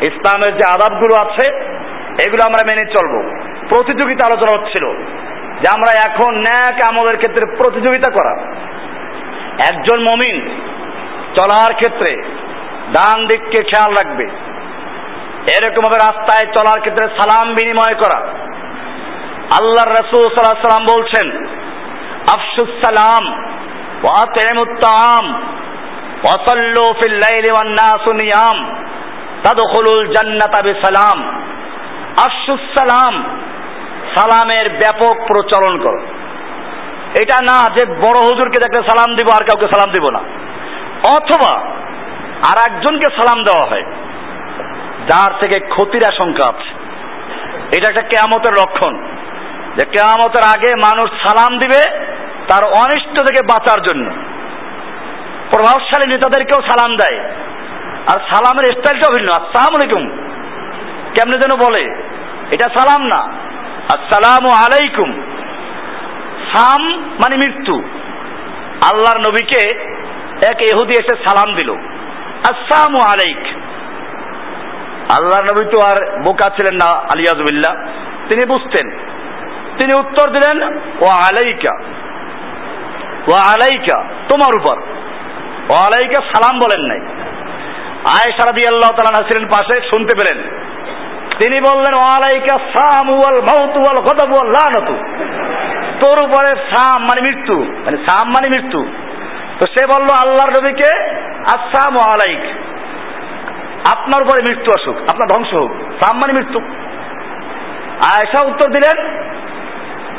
ইসলামের 0.00 0.52
যে 0.56 0.64
আদাবগুলো 0.74 1.14
আছে 1.16 1.73
এগুলো 2.22 2.42
আমরা 2.46 2.62
মেনে 2.66 2.84
চলবো। 2.86 3.20
প্রতিযোগিতা 3.68 4.26
আলোচনা 4.26 4.52
হচ্ছিল 4.56 4.84
যে 5.60 5.66
আমরা 5.74 5.90
এখন 6.08 6.32
ন্যাক 6.38 6.76
আমলের 6.88 7.16
ক্ষেত্রে 7.16 7.44
প্রতিযোগিতা 7.56 8.10
করা। 8.12 8.32
একজন 9.70 10.02
মমিন 10.02 10.36
চলার 11.34 11.74
ক্ষেত্রে 11.74 12.10
ডান 12.92 13.26
দিককে 13.26 13.62
খেয়াল 13.62 13.92
রাখবে। 13.92 14.26
এরকম 15.56 15.82
ভাবে 15.82 15.96
রাস্তায় 15.96 16.52
চলার 16.52 16.80
ক্ষেত্রে 16.80 17.08
সালাম 17.08 17.54
বিনিময় 17.54 17.94
করা। 17.94 18.18
আল্লাহ 19.58 19.84
রসুল 19.84 20.24
সাল্লাহ 20.28 20.66
সাল্লাম 20.68 20.86
বলছেন, 20.96 21.46
আফসুস 22.32 22.72
সালাম 22.84 23.24
ওয়াতেমুত্তাম 24.02 25.24
ওয়াসাল্লু 26.24 26.94
ফিল 27.00 27.12
লাইলি 27.12 27.50
ওয়ান 27.52 27.68
নাসু 27.68 28.12
নিয়াম। 28.12 28.76
তাদখুলুল 29.42 30.06
আফসুস 30.06 31.43
সালাম 32.18 33.22
সালামের 34.16 34.68
ব্যাপক 34.68 35.16
প্রচলন 35.26 35.78
করো। 35.78 35.98
এটা 37.20 37.42
না 37.42 37.74
যে 37.74 37.84
বড় 37.84 38.18
হুজুরকে 38.18 38.70
দেখলে 38.70 38.88
সালাম 38.88 39.16
দিব, 39.16 39.26
আর 39.40 39.44
কাউকে 39.44 39.66
সালাম 39.66 39.92
দিব 39.92 40.04
না। 40.12 40.18
অথবা 41.16 41.60
আর 42.50 42.70
একজনকে 42.70 43.16
সালাম 43.16 43.44
দেওয়া 43.44 43.70
হয়, 43.70 43.82
যার 45.08 45.32
থেকে 45.40 45.60
ক্ষতির 45.60 46.02
আশঙ্কা 46.08 46.50
আছে। 46.50 46.84
এটা 47.76 47.90
একটা 47.90 48.02
কেয়ামতের 48.02 48.52
লক্ষণ। 48.52 48.94
যে 49.78 49.86
কেয়ামতের 49.86 50.58
আগে 50.58 50.74
মানুষ 50.74 51.10
সালাম 51.10 51.58
দিবে 51.58 51.98
তার 52.48 52.64
অনিষ্ট 52.64 53.16
থেকে 53.16 53.44
বাঁচার 53.44 53.82
জন্য। 53.82 54.10
প্রভাবশালী 55.50 56.12
নেতাদেরকেও 56.12 56.62
সালাম 56.62 56.96
দেয়। 56.96 57.20
আর 57.90 58.20
সালামের 58.20 58.64
স্টাইলটা 58.64 59.10
ভিন্ন। 59.10 59.28
আসসালাম 59.28 59.74
আলাইকুম। 59.74 60.33
কেমনে 61.14 61.40
যেন 61.40 61.56
বলে? 61.56 62.02
এটা 62.50 62.68
সালাম 62.68 63.06
না। 63.06 63.32
আসসালামু 63.94 64.48
আলাইকুম। 64.48 65.12
সাম 66.54 67.00
মানে 67.00 67.36
মৃত্যু। 67.36 67.82
আল্লাহর 68.92 69.30
নবীকে 69.30 69.70
এক 70.50 70.62
এহুদি 70.62 70.92
এসে 70.92 71.16
সালাম 71.16 71.54
দিল। 71.54 71.70
আসসালামু 72.50 72.98
আলাইক। 73.06 73.38
আল্লাহ 75.18 75.44
নবী 75.44 75.64
তো 75.70 75.80
আর 75.80 76.22
বোকা 76.22 76.50
ছিলেন 76.50 76.74
না 76.74 76.92
আলিয়াজবিল্লা 76.92 77.86
তিনি 78.28 78.44
বুঝতেন। 78.44 78.90
তিনি 79.78 79.94
উত্তর 79.94 80.30
দিলেন 80.30 80.62
ও 80.76 81.04
আলাইকা। 81.04 81.82
ও 83.28 83.30
আলাইকা, 83.30 84.04
তোমার 84.28 84.60
উপর। 84.60 84.80
ও 85.68 85.74
আলাইকা 85.78 86.20
সালাম 86.20 86.58
বলেন 86.58 86.86
নাই। 86.86 87.00
আয়েশা 88.16 88.42
রাদিয়াল্লাহু 88.42 88.92
তাআলা 88.92 89.28
ছিলেন 89.28 89.48
পাশে, 89.48 89.80
শুনতে 89.80 90.16
পেলেন। 90.16 90.64
তিনি 91.40 91.60
বললেন, 91.60 91.94
ওয়ালাইকা 91.94 92.54
সাম 92.76 93.06
ওয়াল 93.10 93.40
মাউত 93.40 93.74
ওয়াল 93.76 93.98
গদব 94.08 94.30
ওয়াল 94.32 94.50
লানাতু। 94.50 94.94
তোর 96.04 96.18
উপরে 96.22 96.50
সাম 96.72 97.02
মানে 97.02 97.20
মৃত্যু 97.20 97.56
মানে 97.84 97.96
সাম 97.96 98.26
মানে 98.28 98.48
মৃত্যু। 98.48 98.80
তো 99.58 99.66
সে 99.66 99.86
বলল, 99.86 100.08
আল্লাহর 100.22 100.50
নবীকে 100.50 100.90
আসসালামু 101.54 102.00
আলাইক। 102.10 102.42
আপনার 103.92 104.22
উপরে 104.22 104.40
মৃত্যু 104.48 104.70
আসুক, 104.78 104.96
আপনার 105.08 105.28
ধ্বংস 105.28 105.54
হোক, 105.54 105.70
সাম 106.00 106.20
মানে 106.20 106.32
মৃত্যু। 106.32 106.60
আয়েশা 108.10 108.40
উত্তর 108.44 108.68
দিলেন, 108.70 108.96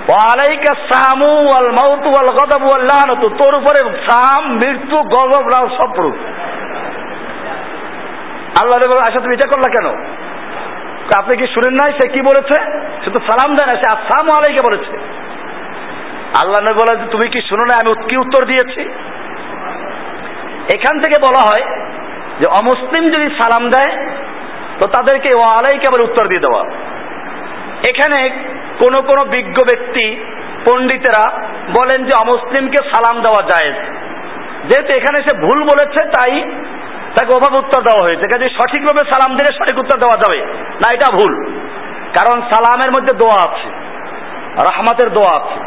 ওয়ালাইকা 0.10 0.72
সামু 0.92 1.32
ওয়াল 1.50 1.70
মাউত 1.72 2.06
ওয়াল 2.06 2.30
গদব 2.40 2.62
ওয়াল 2.68 2.92
তোর 3.16 3.54
উপরে 3.56 3.80
সাম, 4.08 4.44
মৃত্যু 4.58 4.98
গজব 4.98 5.46
রাও 5.48 5.68
সব 5.78 5.90
আল্লাহ 8.62 8.78
আয়সা 9.04 9.20
তুমি 9.20 9.34
এটা 9.34 9.48
করলা 9.48 9.70
কেন? 9.70 9.88
আপনি 11.14 11.38
কি 11.38 11.48
শুনেন 11.48 11.74
নাই? 11.74 11.92
সে 11.92 12.10
কি 12.10 12.22
বলেছে? 12.22 12.56
সে 13.04 13.10
তো 13.12 13.20
সালাম 13.20 13.56
দেয় 13.56 13.68
না 13.68 13.76
সে 13.76 13.88
আসসালামু 13.92 14.32
আলাইকে 14.38 14.62
বলেছে। 14.62 14.94
আল্লাহ 16.42 16.62
নবী 16.62 16.74
বলে 16.74 17.06
তুমি 17.12 17.28
কি 17.28 17.42
শুনো 17.50 17.66
না 17.66 17.74
আমি 17.74 18.08
কি 18.10 18.18
উত্তর 18.18 18.46
দিয়েছি? 18.46 18.82
এখান 20.76 21.02
থেকে 21.02 21.16
বলা 21.28 21.40
হয় 21.40 21.64
যে, 22.40 22.46
অমুসলিম 22.46 23.04
যদি 23.10 23.28
সালাম 23.42 23.70
দেয়, 23.70 23.92
তো 24.80 24.88
তাদেরকে 24.88 25.34
ও 25.34 25.40
আলাইকে 25.40 25.88
আবার 25.88 26.02
উত্তর 26.02 26.28
দিয়ে 26.28 26.40
দেওয়া। 26.40 26.64
এখানে 27.90 28.30
কোন 28.80 29.02
কোন 29.02 29.24
বিজ্ঞ 29.24 29.64
ব্যক্তি, 29.64 30.26
পণ্ডিতেরা 30.66 31.42
বলেন 31.74 32.04
যে, 32.04 32.12
অমুসলিমকে 32.20 32.78
সালাম 32.78 33.22
দেওয়া 33.22 33.42
যায় 33.42 33.74
যেহেতু 34.70 34.94
এখানে 34.94 35.24
সে 35.24 35.34
ভুল 35.34 35.64
বলেছে, 35.64 36.02
তাই 36.06 36.44
তাকে 37.16 37.36
ওভাবে 37.36 37.58
উত্তর 37.58 37.82
দেওয়া 37.82 38.04
হয়েছে। 38.04 38.28
কাজে 38.28 38.50
সঠিকভাবে 38.50 39.04
সালাম 39.04 39.38
দিলে 39.38 39.58
সঠিক 39.58 39.80
উত্তর 39.80 40.00
দেওয়া 40.00 40.20
যাবে। 40.20 40.54
না, 40.76 40.94
এটা 40.94 41.16
ভুল। 41.16 41.34
কারণ 42.14 42.42
সালামের 42.42 42.92
মধ্যে 42.92 43.14
দোয়া 43.14 43.52
আছে, 43.52 43.70
রহমাতের 44.64 45.10
দোয়া 45.14 45.36
আছে। 45.36 45.60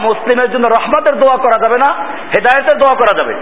অমুসলিমের 0.00 0.50
জন্য 0.50 0.66
রহমতের 0.66 1.14
দোয়া 1.14 1.36
করা 1.36 1.58
যাবে 1.62 1.78
না, 1.78 1.94
হেদায়তের 2.04 2.78
দোয়া 2.78 2.94
করা 2.94 3.18
যাবে। 3.18 3.34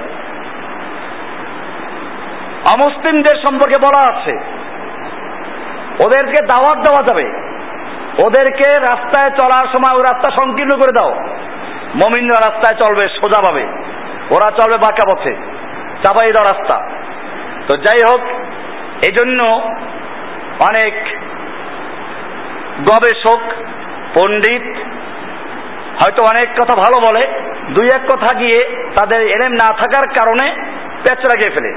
অমুসলিমদের 2.74 3.42
সম্পর্কে 3.42 3.78
বলা 3.78 4.08
আছে, 4.08 4.32
ওদেরকে 6.04 6.46
দাওয়াত 6.46 6.88
দেওয়া 6.88 7.02
যাবে। 7.02 7.26
ওদেরকে 8.22 8.80
রাস্তায় 8.80 9.30
চলার 9.30 9.66
সময় 9.72 9.96
ওই 9.96 10.02
রাস্তা 10.02 10.30
সংকীর্ণ 10.30 10.76
করে 10.76 10.92
দাও। 10.92 11.10
মমিনরা 11.94 12.50
রাস্তায় 12.50 12.84
চলবে 12.84 13.08
সোজাভাবে 13.08 13.62
ওরা 14.30 14.50
চলবে 14.50 14.78
বাঁকা 14.78 15.12
পথে, 15.12 15.34
চাপাই 16.02 16.32
দাও 16.32 16.44
রাস্তা। 16.44 16.90
তো 17.66 17.72
যাই 17.76 18.00
হোক 18.08 18.22
এই 19.08 19.12
জন্য 19.18 19.40
অনেক 20.68 20.94
গবেষক, 22.90 23.40
পণ্ডিত 24.14 24.66
হয়তো 26.00 26.20
অনেক 26.22 26.48
কথা 26.60 26.74
ভালো 26.76 26.96
বলে, 27.06 27.22
দুই 27.74 27.86
এক 27.90 28.02
কথা 28.08 28.30
গিয়ে 28.38 28.58
তাদের 29.00 29.20
এলেম 29.36 29.52
না 29.52 29.68
থাকার 29.72 30.06
কারণে 30.18 30.46
পেঁচ 31.04 31.20
লাগিয়ে 31.30 31.54
ফেলে। 31.56 31.72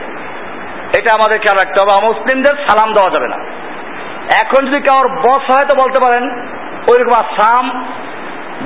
এটা 0.97 1.09
আমাদের 1.15 1.38
খেয়াল 1.39 1.57
রাখতে 1.59 1.77
হবে 1.79 1.93
মুসলিমদের 2.07 2.55
সালাম 2.67 2.89
দেওয়া 2.93 3.11
যাবে 3.11 3.27
না। 3.27 3.38
এখন 4.43 4.61
যদি 4.65 4.79
কারোর 4.81 5.07
বস 5.25 5.43
হয় 5.55 5.65
তো 5.65 5.75
বলতে 5.75 5.99
পারেন, 6.05 6.23
ওইরকম 6.88 7.15
আসাম 7.23 7.65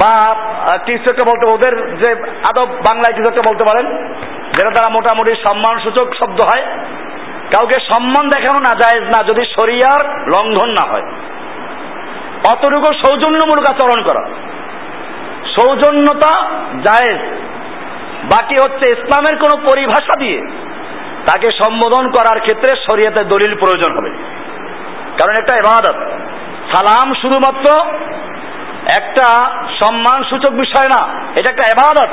বা 0.02 0.14
কিছু 0.86 1.10
একটা 1.10 1.26
বলতে, 1.32 1.46
ওদের 1.46 1.74
যে 2.02 2.10
আদব 2.44 2.68
বাংলায় 2.88 3.14
কিছু 3.14 3.28
একটা 3.30 3.48
বলতে 3.50 3.64
পারেন 3.64 3.86
যেটা 4.58 4.72
তারা 4.72 4.90
মোটামুটি 4.94 5.34
সম্মানসূচক 5.48 6.08
শব্দ 6.14 6.40
হয়, 6.42 6.64
কাউকে 7.56 7.80
সম্মান 7.80 8.30
দেখানো 8.30 8.60
না 8.60 8.74
যায় 8.76 9.00
না 9.02 9.24
যদি 9.24 9.44
শরিয়ার 9.56 10.02
লঙ্ঘন 10.28 10.70
না 10.70 10.86
হয়। 10.92 11.06
অতটুকু 12.52 12.90
সৌজন্যমূলক 12.94 13.64
আচরণ 13.70 14.04
করা। 14.04 14.24
সৌজন্যতা 15.56 16.32
জায়েজ। 16.78 17.22
বাকি 18.34 18.56
হচ্ছে 18.56 18.86
ইসলামের 18.92 19.36
কোন 19.38 19.52
পরিভাষা 19.62 20.20
দিয়ে 20.20 20.40
তাকে 21.28 21.52
সম্বোধন 21.52 22.06
করার 22.10 22.40
ক্ষেত্রে 22.42 22.72
শরীয়তের 22.86 23.28
দলিল 23.28 23.54
প্রয়োজন 23.56 23.92
হবে। 23.98 24.12
কারণ 25.18 25.34
একটা 25.40 25.54
এবাদত 25.56 25.98
সালাম 26.74 27.14
শুধুমাত্র 27.14 27.66
একটা 28.98 29.28
সম্মান 29.80 30.24
সূচক 30.30 30.54
বিষয় 30.54 30.88
না, 30.88 31.02
এটা 31.36 31.52
একটা 31.52 31.66
এবাদত 31.68 32.12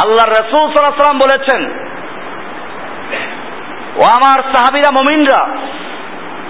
আল্লাহ 0.00 0.26
রসুল 0.26 0.72
সাল্লাম 0.72 1.18
বলেছেন, 1.18 1.62
ও 3.96 4.02
আমার 4.16 4.42
সাহাবিরা, 4.52 4.90
মমিনরা, 4.90 5.46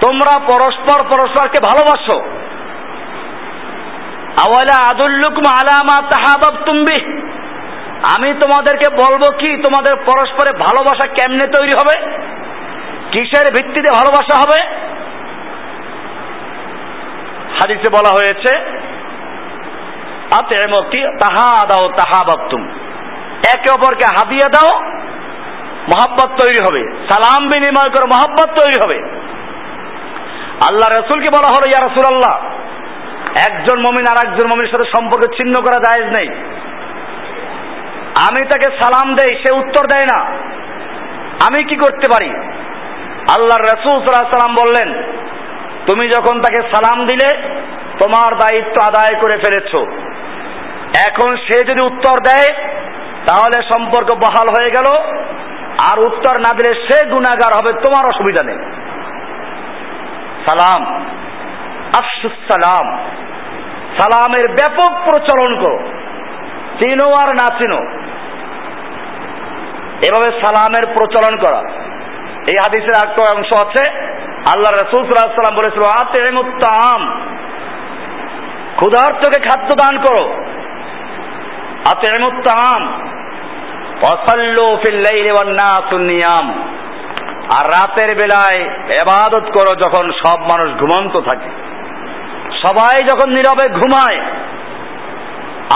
তোমরা 0.01 0.39
পরস্পর 0.51 1.03
পরস্পরকে 1.03 1.59
ভালোবাসো। 1.63 2.17
আওয়ালা 4.45 4.77
আদুল্লুকুম 4.91 5.45
আলামা 5.59 5.97
তাহাবাব 6.09 6.55
তুমি 6.65 7.23
আমি 8.15 8.33
তোমাদেরকে 8.39 8.95
বলব 8.95 9.23
কি, 9.37 9.57
তোমাদের 9.63 9.95
পরস্পরে 9.95 10.57
ভালোবাসা 10.57 11.07
কেমনে 11.07 11.47
তৈরি 11.47 11.71
হবে? 11.71 11.95
কিসের 13.11 13.53
ভিত্তিতে 13.53 13.89
ভালোবাসা 13.93 14.35
হবে? 14.37 14.59
হাদিসে 17.57 17.89
বলা 17.89 18.11
হয়েছে 18.13 18.51
আতেমকি 20.39 21.01
তাহা 21.19 21.67
দাও 21.67 21.89
তাহা 21.89 22.23
বাপ্তুম 22.23 22.82
একে 23.47 23.69
অপরকে 23.73 24.05
হাদিয়ে 24.15 24.47
দাও, 24.49 24.79
মহাব্বত 25.91 26.29
তৈরি 26.43 26.59
হবে। 26.65 26.81
সালাম 27.09 27.49
বিনিময় 27.49 27.89
করে, 27.89 28.05
মহাব্বত 28.05 28.49
তৈরি 28.61 28.77
হবে। 28.83 28.97
আল্লাহ 30.69 30.87
রসুলকে 30.89 31.29
বলা 31.29 31.49
হলো, 31.49 31.65
ইয়া 31.69 31.87
রসুল 31.87 32.05
আল্লাহ 32.13 32.35
একজন 33.49 33.79
মমিন 33.79 34.05
আর 34.11 34.27
একজন 34.27 34.49
মমিনের 34.49 34.71
সাথে 34.71 34.83
সম্পর্ক 34.83 35.23
ছিন্ন 35.37 35.55
করা 35.61 35.79
জায়েজ 35.79 36.05
নেই। 36.05 36.29
আমি 38.29 38.45
তাকে 38.45 38.67
সালাম 38.69 39.15
দেই, 39.15 39.35
সে 39.35 39.53
উত্তর 39.53 39.87
দেয় 39.87 40.05
না। 40.05 40.19
আমি 41.47 41.63
কি 41.63 41.75
করতে 41.75 42.07
পারি? 42.11 42.29
আল্লাহ 43.35 43.57
রসুল 43.57 43.95
সাল্লাম 44.05 44.55
বললেন, 44.55 44.93
তুমি 45.87 46.09
যখন 46.09 46.41
তাকে 46.41 46.61
সালাম 46.61 47.05
দিলে, 47.05 47.29
তোমার 47.99 48.35
দায়িত্ব 48.35 48.81
আদায় 48.81 49.15
করে 49.21 49.37
ফেলেছ। 49.37 49.75
এখন 51.07 51.35
সে 51.35 51.63
যদি 51.63 51.81
উত্তর 51.81 52.19
দেয় 52.19 52.49
তাহলে 53.27 53.63
সম্পর্ক 53.63 54.11
বহাল 54.11 54.49
হয়ে 54.49 54.71
গেল, 54.71 54.87
আর 55.93 55.99
উত্তর 55.99 56.41
না 56.41 56.53
দিলে 56.53 56.85
সে 56.85 57.05
গুণাগার 57.05 57.53
হবে, 57.63 57.81
তোমার 57.81 58.09
অসুবিধা 58.09 58.45
নেই। 58.45 58.57
সালাম। 60.45 61.05
সালাম। 62.53 62.97
সালামের 63.99 64.47
ব্যাপক 64.47 64.93
প্রচলন 64.93 65.61
করো। 65.61 65.79
চিনো 66.79 67.13
আর 67.13 67.29
না 67.29 67.57
চিনো। 67.57 67.77
এভাবে 70.05 70.31
সালামের 70.31 70.93
প্রচলন 70.93 71.37
করা। 71.37 71.63
এই 72.33 72.57
হাদিসের 72.57 73.09
একটা 73.09 73.21
অংশ 73.21 73.65
আছে? 73.65 73.91
আল্লাহ 74.55 74.85
রসুল 74.85 75.03
সাল্লাম 75.03 75.55
বলেছিল 75.55 76.01
আতে 76.01 76.27
আম 76.89 77.19
ক্ষুধার্তকে 78.75 79.41
খাদ্য 79.41 79.67
দান 79.67 79.97
করো। 79.97 80.33
আতে 81.93 82.13
আম 82.75 83.12
আর 87.57 87.65
রাতের 87.67 88.15
বেলায় 88.15 88.59
এবাদত 89.01 89.45
করো 89.51 89.75
যখন 89.75 90.11
সব 90.11 90.39
মানুষ 90.39 90.69
ঘুমন্ত 90.79 91.19
থাকে। 91.19 91.49
সবাই 92.61 93.03
যখন 93.03 93.29
নীরবে 93.29 93.69
ঘুমায়, 93.69 94.19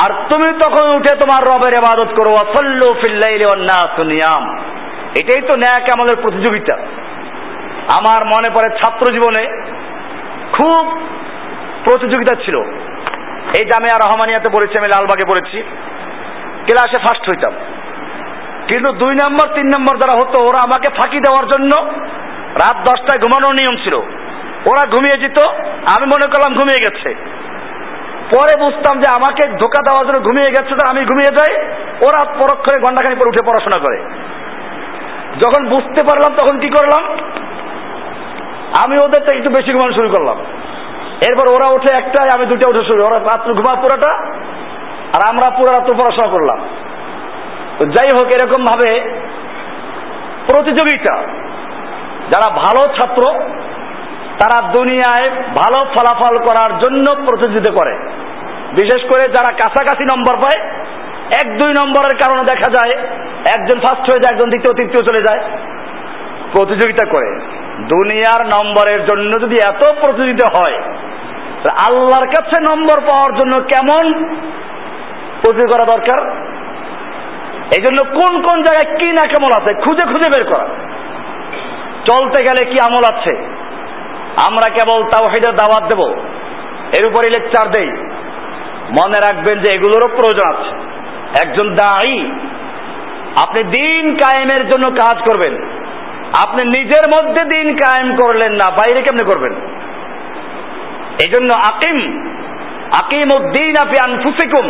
আর 0.06 0.12
তুমি 0.30 0.54
তখন 0.54 0.90
উঠে 0.90 1.16
তোমার 1.16 1.48
রবের 1.48 1.74
এবাদত 1.74 2.08
করো 2.16 2.34
অসল্লু 2.34 2.94
ফিল্লাইলি 2.94 3.46
ওয়ান 3.46 3.62
নাসু 3.62 4.04
নিয়াম। 4.04 4.58
এটাই 5.20 5.42
তো 5.42 5.56
ন্যাক 5.56 5.84
আমাদের 5.94 6.22
প্রতিযোগিতা। 6.22 6.78
আমার 8.00 8.26
মনে 8.26 8.50
পড়ে 8.50 8.70
ছাত্র 8.70 9.14
জীবনে 9.14 9.44
খুব 10.54 11.02
প্রতিযোগিতা 11.84 12.36
ছিল। 12.36 12.56
এই 13.60 13.66
জামিয়া 13.66 13.98
রহমানিয়াতে 13.98 14.50
পড়েছি, 14.50 14.78
আমি 14.78 14.88
লালবাগে 14.88 15.26
পড়েছি। 15.26 15.64
ক্লাসে 16.66 17.02
ফার্স্ট 17.02 17.24
হইতাম। 17.24 17.54
কিন্তু 18.68 18.92
দুই 18.92 19.16
নম্বর, 19.16 19.48
তিন 19.56 19.68
নম্বর 19.76 19.98
যারা 19.98 20.14
হতো, 20.14 20.38
ওরা 20.40 20.60
আমাকে 20.60 20.88
ফাঁকি 20.98 21.20
দেওয়ার 21.20 21.48
জন্য 21.48 21.72
রাত 22.64 22.78
দশটায় 22.78 23.20
ঘুমানোর 23.20 23.54
নিয়ম 23.54 23.76
ছিল। 23.76 23.96
ওরা 24.66 24.88
ঘুমিয়ে 24.92 25.18
যেত, 25.18 25.40
আমি 25.96 26.06
মনে 26.06 26.28
করলাম 26.28 26.54
ঘুমিয়ে 26.54 26.84
গেছে। 26.86 27.10
পরে 28.36 28.54
বুঝতাম 28.60 29.00
যে 29.00 29.08
আমাকে 29.14 29.48
ধোকা 29.48 29.82
দেওয়ার 29.84 30.06
জন্য 30.08 30.20
ঘুমিয়ে 30.20 30.52
গেছে 30.52 30.76
তো 30.76 30.92
আমি 30.92 31.06
ঘুমিয়ে 31.06 31.36
যাই, 31.38 31.52
ওরা 32.02 32.26
পরক্ষণে 32.40 32.80
ঘন্টাখানি 32.80 33.16
পরে 33.16 33.30
উঠে 33.30 33.42
পড়াশোনা 33.42 33.80
করে। 33.80 33.98
যখন 35.40 35.70
বুঝতে 35.70 36.04
পারলাম 36.04 36.32
তখন 36.38 36.60
কি 36.60 36.70
করলাম? 36.70 37.04
আমি 38.86 38.98
ওদের 38.98 39.20
থেকে 39.20 39.38
একটু 39.38 39.50
বেশি 39.50 39.74
ঘুমানো 39.74 39.94
শুরু 39.94 40.10
করলাম। 40.10 40.38
এরপর 41.28 41.46
ওরা 41.56 41.68
উঠে 41.68 41.94
একটাই 41.94 42.30
আমি 42.36 42.46
দুটা 42.46 42.70
উঠে 42.70 42.84
শুরু। 42.88 43.06
ওরা 43.06 43.20
রাত্র 43.20 43.54
ঘুমা 43.54 43.76
পুরাটা, 43.76 44.12
আর 45.16 45.22
আমরা 45.30 45.50
পুরো 45.50 45.72
রাত্র 45.72 45.94
পড়াশোনা 45.94 46.28
করলাম। 46.28 46.60
যাই 47.86 48.10
হোক, 48.14 48.32
এরকম 48.32 48.66
ভাবে 48.66 49.00
প্রতিযোগিতা। 50.48 51.16
যারা 52.32 52.54
ভালো 52.54 52.82
ছাত্র, 52.98 53.34
তারা 54.40 54.62
দুনিয়ায় 54.62 55.30
ভালো 55.30 55.86
ফলাফল 55.94 56.38
করার 56.38 56.80
জন্য 56.80 57.16
প্রতিযোগিতা 57.26 57.72
করে। 57.72 57.98
বিশেষ 58.74 59.10
করে 59.10 59.30
যারা 59.30 59.52
কাছাকাছি 59.52 60.04
নম্বর 60.04 60.38
পায়, 60.38 60.70
এক, 61.44 61.58
দুই 61.58 61.74
নম্বরের 61.80 62.18
কারণে 62.18 62.44
দেখা 62.44 62.70
যায়, 62.70 63.08
একজন 63.58 63.80
ফার্স্ট 63.80 64.10
হয়ে 64.10 64.20
যায়, 64.20 64.34
একজন 64.34 64.50
দ্বিতীয়, 64.50 64.74
তৃতীয় 64.74 65.04
চলে 65.06 65.22
যায়, 65.22 65.40
প্রতিযোগিতা 66.52 67.10
করে। 67.10 67.40
দুনিয়ার 67.80 68.46
নম্বরের 68.46 69.06
জন্য 69.06 69.42
যদি 69.42 69.60
এত 69.66 69.84
প্রতিযোগিতা 70.02 70.58
হয় 70.58 70.74
আল্লাহর 71.88 72.28
কাছে 72.28 72.60
নম্বর 72.60 73.02
পাওয়ার 73.02 73.36
জন্য 73.36 73.60
কেমন 73.60 74.14
প্রতিযোগিতা 75.42 75.84
করা 75.84 75.98
দরকার? 75.98 76.48
এই 77.76 77.82
জন্য 77.84 78.04
কোন 78.04 78.34
কোন 78.42 78.58
জায়গায় 78.62 79.00
কি 79.00 79.10
না 79.12 79.28
কেমন 79.28 79.52
আছে, 79.58 79.72
খুঁজে 79.74 80.04
খুঁজে 80.04 80.30
বের 80.30 80.44
করা। 80.44 80.68
চলতে 82.06 82.44
গেলে 82.44 82.66
কি 82.66 82.78
আমল 82.90 83.04
আছে? 83.04 83.34
আমরা 84.50 84.68
কেবল 84.70 85.04
তাওহিদের 85.04 85.54
দাওয়াত 85.54 85.84
দেব, 85.90 86.02
এর 87.00 87.06
উপরে 87.06 87.30
লেকচার 87.30 87.72
দেই। 87.72 87.90
মনে 88.92 89.20
রাখবেন 89.20 89.60
যে 89.60 89.74
এগুলোরও 89.74 90.08
প্রয়োজন 90.08 90.48
আছে। 90.54 90.70
একজন 91.44 91.76
দায়ী, 91.76 92.32
আপনি 93.44 93.64
দিন 93.64 94.16
কায়েমের 94.16 94.70
জন্য 94.70 94.92
কাজ 94.92 95.18
করবেন। 95.30 95.54
আপনি 96.46 96.64
নিজের 96.64 97.06
মধ্যে 97.08 97.42
দিন 97.46 97.68
কায়েম 97.76 98.16
করলেন 98.16 98.52
না, 98.52 98.72
বাইরে 98.72 99.02
কেমনে 99.02 99.26
করবেন? 99.26 99.54
এই 101.26 101.30
জন্য 101.30 101.50
আকিম 101.68 101.98
আকিম 103.04 103.28
উদ্দিন 103.36 103.74
আপনি 103.86 103.98
আনফুসিকুম 104.04 104.66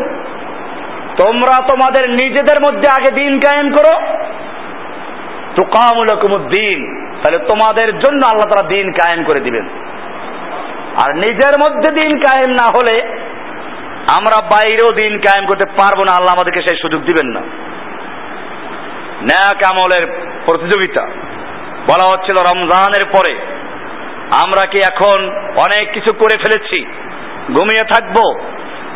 তোমরা 1.20 1.56
তোমাদের 1.68 2.10
নিজেদের 2.10 2.62
মধ্যে 2.62 2.88
আগে 3.00 3.12
দিন 3.12 3.40
কায়েম 3.40 3.72
করো। 3.72 3.94
তো 5.56 5.62
দিন 6.38 6.80
তাহলে 7.24 7.38
তোমাদের 7.38 8.00
জন্য 8.00 8.26
আল্লাহ 8.32 8.50
তারা 8.50 8.68
দিন 8.68 8.92
কায়েম 8.92 9.24
করে 9.24 9.40
দিবেন। 9.40 9.70
আর 11.04 11.16
নিজের 11.16 11.60
মধ্যে 11.60 11.92
দিন 11.92 12.20
কায়েম 12.20 12.52
না 12.54 12.68
হলে 12.76 13.02
আমরা 14.18 14.48
বাইরেও 14.50 14.92
দিন 14.92 15.18
কায়েম 15.18 15.46
করতে 15.46 15.66
পারব 15.66 16.04
না, 16.04 16.12
আল্লাহ 16.18 16.34
আমাদেরকে 16.34 16.62
সেই 16.62 16.78
সুযোগ 16.82 17.02
দিবেন 17.02 17.28
না। 17.28 17.42
ন্যাক 19.24 19.72
আমলের 19.72 20.08
প্রতিযোগিতা 20.46 21.06
বলা 21.88 22.12
হচ্ছিল 22.12 22.36
রমজানের 22.36 23.06
পরে। 23.10 23.34
আমরা 24.46 24.68
কি 24.68 24.78
এখন 24.78 25.18
অনেক 25.58 25.94
কিছু 25.94 26.14
করে 26.14 26.38
ফেলেছি? 26.38 26.86
ঘুমিয়ে 27.48 27.86
থাকব? 27.96 28.18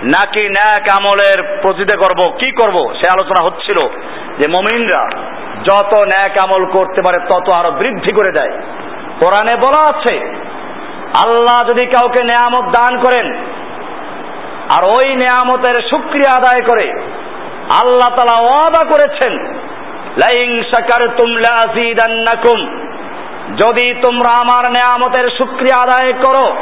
নাকি 0.04 0.50
ন্যাক 0.50 0.98
আমলের 0.98 1.60
প্রতিদে 1.62 1.98
করব? 1.98 2.34
কি 2.38 2.52
করব? 2.52 2.94
সে 2.94 3.08
আলোচনা 3.14 3.46
হচ্ছিল 3.46 3.80
যে 4.38 4.46
মমিনরা 4.52 5.04
যত 5.64 6.00
ন্যাক 6.00 6.44
আমল 6.44 6.66
করতে 6.66 7.02
পারে, 7.02 7.20
তত 7.30 7.54
আরও 7.54 7.72
বৃদ্ধি 7.72 8.16
করে 8.16 8.32
দেয়। 8.32 8.62
কোরআনে 9.20 9.56
বলা 9.62 9.82
আছে, 9.82 10.16
আল্লাহ 11.26 11.68
যদি 11.68 11.86
কাউকে 11.86 12.24
নেয়ামত 12.24 12.66
দান 12.66 13.00
করেন, 13.02 13.34
আর 14.78 14.84
ওই 14.84 15.16
নেয়ামতের 15.16 15.82
শুক্রিয়া 15.90 16.38
আদায় 16.38 16.62
করে, 16.62 16.88
আল্লাহ 17.84 18.10
তালা 18.10 18.42
ওয়াদা 18.42 18.84
করেছেন, 18.84 19.34
লাইং 20.16 20.64
সাকার 20.64 21.08
তুমলা 21.18 21.68
যদি 23.58 23.94
তোমরা 23.94 24.32
আমার 24.42 24.72
নেয়ামতের 24.72 25.30
শুক্রিয়া 25.38 25.82
আদায় 25.82 26.14
করো, 26.14 26.56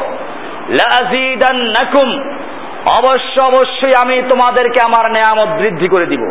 লাজিদান্নাকুম 0.70 2.36
অবশ্য, 2.98 3.42
অবশ্যই 3.42 3.94
আমি 4.04 4.22
তোমাদেরকে 4.30 4.80
আমার 4.86 5.12
নেয়ামত 5.12 5.62
বৃদ্ধি 5.62 5.88
করে 5.88 6.06
দিব। 6.06 6.24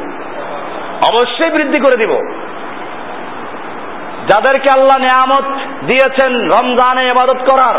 অবশ্যই 1.10 1.50
বৃদ্ধি 1.50 1.80
করে 1.80 1.96
দিব। 1.96 2.12
যাদেরকে 4.28 4.68
আল্লাহ 4.74 4.98
নেয়ামত 4.98 5.44
দিয়েছেন 5.86 6.32
রমজানে 6.50 7.02
ইবাদত 7.04 7.40
করার, 7.50 7.76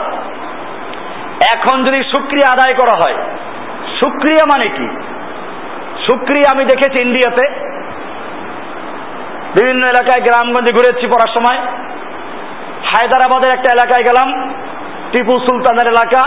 এখন 1.55 1.84
যদি 1.84 2.03
শুক্রিয়া 2.03 2.53
আদায় 2.53 2.75
করা 2.77 2.91
হয়, 2.91 3.17
শুক্রিয়া 3.99 4.45
মানে 4.45 4.69
কি? 4.69 4.88
শুক্রিয়া 6.05 6.51
আমি 6.51 6.65
দেখেছি 6.65 6.99
ইন্ডিয়াতে। 6.99 7.45
বিভিন্ন 9.53 9.88
এলাকায় 9.88 10.21
গ্রামগঞ্জে 10.23 10.71
ঘুরেছি 10.71 11.07
পড়ার 11.07 11.34
সময়। 11.34 11.57
হায়দ্রাবাদের 12.86 13.51
একটা 13.51 13.69
এলাকায় 13.73 14.03
গেলাম, 14.03 14.53
টিপু 15.11 15.39
সুলতানের 15.39 15.88
এলাকা, 15.88 16.21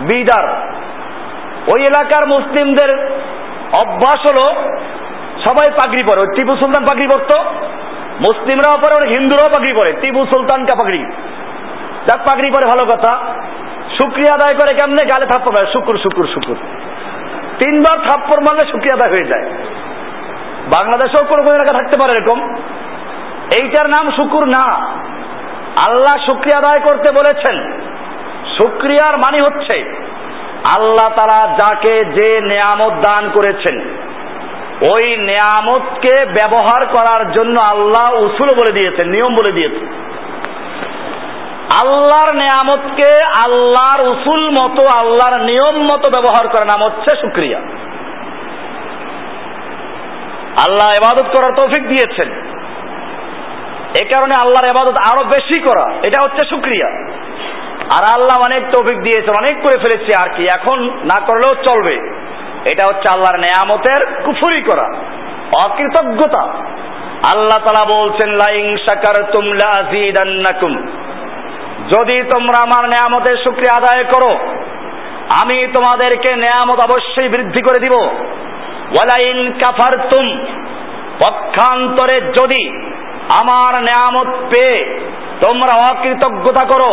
বিদার। 0.00 0.67
ওই 1.68 1.84
এলাকার 1.86 2.28
মুসলিমদের 2.28 3.06
অভ্যাস 3.72 4.30
হলো 4.30 4.62
সবাই 5.44 5.70
পাগড়ি 5.70 6.02
পরে। 6.02 6.26
টিপু 6.36 6.56
সুলতান 6.56 6.84
পাগড়ি 6.84 7.06
পরতো, 7.06 7.44
মুসলিমরাও 8.20 8.78
পরে 8.78 9.08
হিন্দুরাও 9.08 9.48
পাগড়ি 9.48 9.72
পরে। 9.72 9.92
টিপু 9.92 10.26
সুলতানকা 10.26 10.74
পাগড়ি। 10.74 11.04
যাক, 12.06 12.18
পাগড়ি 12.18 12.50
পরে 12.50 12.68
ভালো 12.68 12.96
কথা। 12.96 13.34
শুক্রিয়া 14.02 14.34
আদায় 14.34 14.58
করে 14.58 14.74
কেমনে 14.74 15.06
গালে 15.06 15.26
থাপ্পড় 15.26 15.52
মারে? 15.52 15.72
শুকুর 15.72 15.98
শুকুর 15.98 16.26
শুকুর। 16.26 16.56
তিনবার 17.58 17.98
থাপ্পড় 17.98 18.40
মারলে 18.40 18.64
শুক্রিয়া 18.64 18.94
আদায় 18.94 19.10
হয়ে 19.10 19.24
যায়। 19.24 19.42
বাংলাদেশেও 20.78 21.26
কোনো 21.26 21.42
কোনো 21.42 21.54
এলাকা 21.54 21.72
থাকতে 21.72 21.96
পারে 21.96 22.18
এরকম। 22.18 22.54
এইটার 23.60 23.86
নাম 23.88 24.10
শুকুর 24.10 24.44
না। 24.44 24.64
আল্লাহ 25.86 26.26
শুক্রিয়া 26.26 26.58
আদায় 26.58 26.80
করতে 26.80 27.12
বলেছেন। 27.12 27.80
শুক্রিয়ার 28.56 29.16
মানে 29.16 29.38
হচ্ছে 29.44 30.07
আল্লাহ 30.64 31.08
তারা 31.16 31.48
যাকে 31.56 32.04
যে 32.04 32.40
নেয়ামত 32.40 32.92
দান 32.92 33.30
করেছেন, 33.34 33.80
ওই 34.94 35.16
নেয়ামতকে 35.16 36.24
ব্যবহার 36.24 36.86
করার 36.86 37.32
জন্য 37.32 37.60
আল্লাহ 37.60 38.12
উসুল 38.14 38.54
বলে 38.54 38.72
দিয়েছেন, 38.72 39.08
নিয়ম 39.08 39.34
বলে 39.34 39.52
দিয়েছেন। 39.52 39.88
আল্লাহর 41.84 42.36
নেয়ামতকে 42.36 43.08
আল্লাহর 43.44 44.00
উসুল 44.00 44.50
মতো, 44.50 44.98
আল্লাহর 44.98 45.40
নিয়ম 45.40 45.76
মতো 45.82 46.10
ব্যবহার 46.10 46.48
করার 46.48 46.66
নাম 46.66 46.82
হচ্ছে 46.82 47.16
শুক্রিয়া। 47.20 47.58
আল্লাহ 50.68 50.88
এবাদত 50.88 51.28
করার 51.32 51.52
তৌফিক 51.54 51.88
দিয়েছেন। 51.88 52.28
এ 54.02 54.14
কারণে 54.14 54.34
আল্লাহর 54.38 54.70
এবাদত 54.70 54.96
আরও 55.12 55.24
বেশি 55.24 55.60
করা, 55.60 55.92
এটা 56.02 56.22
হচ্ছে 56.22 56.44
শুক্রিয়া। 56.44 56.88
আর 57.96 58.04
আল্লাহ 58.14 58.36
অনেক 58.42 58.62
তৌফিক 58.72 58.98
দিয়েছেন, 59.02 59.34
অনেক 59.34 59.56
করে 59.64 59.76
ফেলেছি 59.84 60.10
আর 60.22 60.28
কি। 60.36 60.42
এখন 60.48 60.78
না 61.04 61.18
করলেও 61.26 61.52
চলবে। 61.64 61.96
এটা 62.64 62.84
হচ্ছে 62.86 63.06
আল্লাহর 63.12 63.38
নেয়ামতের 63.40 64.00
কুফুরি 64.24 64.60
করা, 64.62 64.86
অকৃতজ্ঞতা। 65.64 66.44
আল্লাহ 67.30 67.58
তালা 67.64 67.84
বলছেন, 67.90 68.30
লাইং 68.32 68.66
সাকার 68.76 69.16
তুমলা 69.32 69.70
যদি 71.88 72.16
তোমরা 72.32 72.58
আমার 72.62 72.84
নেয়ামতের 72.84 73.36
শুক্রিয়া 73.36 73.76
আদায় 73.76 74.04
করো, 74.04 74.32
আমি 75.40 75.58
তোমাদেরকে 75.72 76.30
নেয়ামত 76.36 76.78
অবশ্যই 76.80 77.28
বৃদ্ধি 77.28 77.62
করে 77.62 77.78
দিব। 77.80 77.94
ওয়ালাইন 78.92 79.38
কাফার 79.60 79.94
তুম 80.10 80.26
পক্ষান্তরে 81.20 82.16
যদি 82.38 82.62
আমার 83.40 83.72
নেয়ামত 83.82 84.30
পেয়ে 84.50 84.78
তোমরা 85.44 85.74
অকৃতজ্ঞতা 85.90 86.64
করো, 86.66 86.92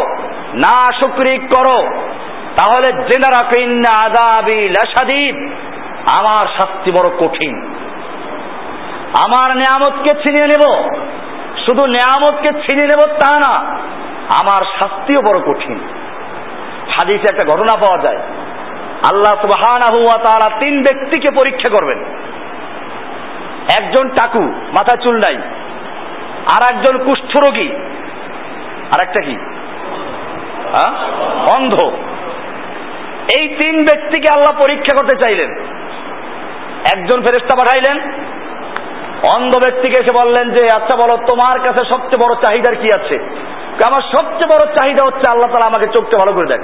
না 0.56 0.78
শুক্রিক 1.00 1.42
করো, 1.56 1.80
তাহলে 2.58 2.88
জেনে 3.08 3.30
রাখো 3.32 3.56
ইন্না 3.60 3.92
আদাবি 4.06 4.60
লাসাদিদ 4.68 5.38
আমার 6.18 6.44
শাস্তি 6.58 6.90
বড় 6.92 7.10
কঠিন। 7.20 7.56
আমার 9.26 9.50
নেয়ামতকে 9.58 10.12
ছিনিয়ে 10.24 10.48
নেব, 10.48 10.64
শুধু 11.66 11.86
নেয়ামতকে 11.86 12.50
ছিনিয়ে 12.52 12.88
নেব 12.88 13.02
তা 13.22 13.34
না, 13.40 13.54
আমার 14.42 14.62
শাস্তিও 14.80 15.22
বড় 15.22 15.40
কঠিন। 15.48 15.80
হাদিসে 16.96 17.28
একটা 17.32 17.46
ঘটনা 17.46 17.74
পাওয়া 17.80 17.98
যায়, 17.98 18.20
আল্লাহ 19.12 19.34
সুবহানাহু 19.42 20.00
ওয়া 20.04 20.18
তাআলা 20.18 20.48
তিন 20.60 20.84
ব্যক্তিকে 20.84 21.30
পরীক্ষা 21.32 21.70
করবেন। 21.74 22.00
একজন 23.80 24.10
টাকু 24.10 24.44
মাথা 24.78 24.96
চুল 25.04 25.16
নাই 25.18 25.38
আর 26.46 26.76
একজন 26.76 26.98
কুষ্ঠরোগী। 26.98 27.70
আর 28.96 29.02
একটা 29.02 29.22
কি? 29.22 29.36
হ্যাঁ? 30.72 30.92
অন্ধ। 31.56 31.92
এই 33.40 33.48
তিন 33.48 33.86
ব্যক্তিকে 33.86 34.34
আল্লাহ 34.34 34.60
পরীক্ষা 34.60 34.98
করতে 34.98 35.16
চাইলেন। 35.20 35.52
একজন 36.96 37.22
ফেরেস্তা 37.22 37.56
পাঠাইলেন। 37.56 38.12
অন্ধ 39.36 39.56
ব্যক্তিকে 39.56 39.98
এসে 39.98 40.12
বললেন 40.12 40.52
যে 40.52 40.68
আচ্ছা 40.76 40.96
বলো, 40.96 41.18
তোমার 41.18 41.60
কাছে 41.60 41.80
সবচেয়ে 41.94 42.18
বড় 42.18 42.36
চাহিদার 42.42 42.76
কি 42.76 42.90
আছে? 42.96 43.20
আমার 43.88 44.02
সবচেয়ে 44.02 44.48
বড় 44.48 44.76
চাহিদা 44.76 45.04
হচ্ছে 45.04 45.32
আল্লাহ 45.32 45.52
তালা 45.52 45.66
আমাকে 45.66 45.88
চোখটা 45.88 46.18
ভালো 46.18 46.34
করে 46.34 46.46
দেখ। 46.46 46.62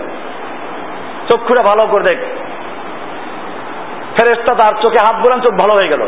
চক্ষুটা 1.32 1.62
ভালো 1.62 1.88
করে 1.88 2.04
দেখ। 2.04 2.20
ফেরেস্তা 4.20 4.56
তার 4.56 4.82
চোখে 4.82 4.98
হাত 5.08 5.22
বোলান, 5.22 5.42
চোখ 5.42 5.54
ভালো 5.54 5.74
হয়ে 5.74 5.88
গেল। 5.88 6.02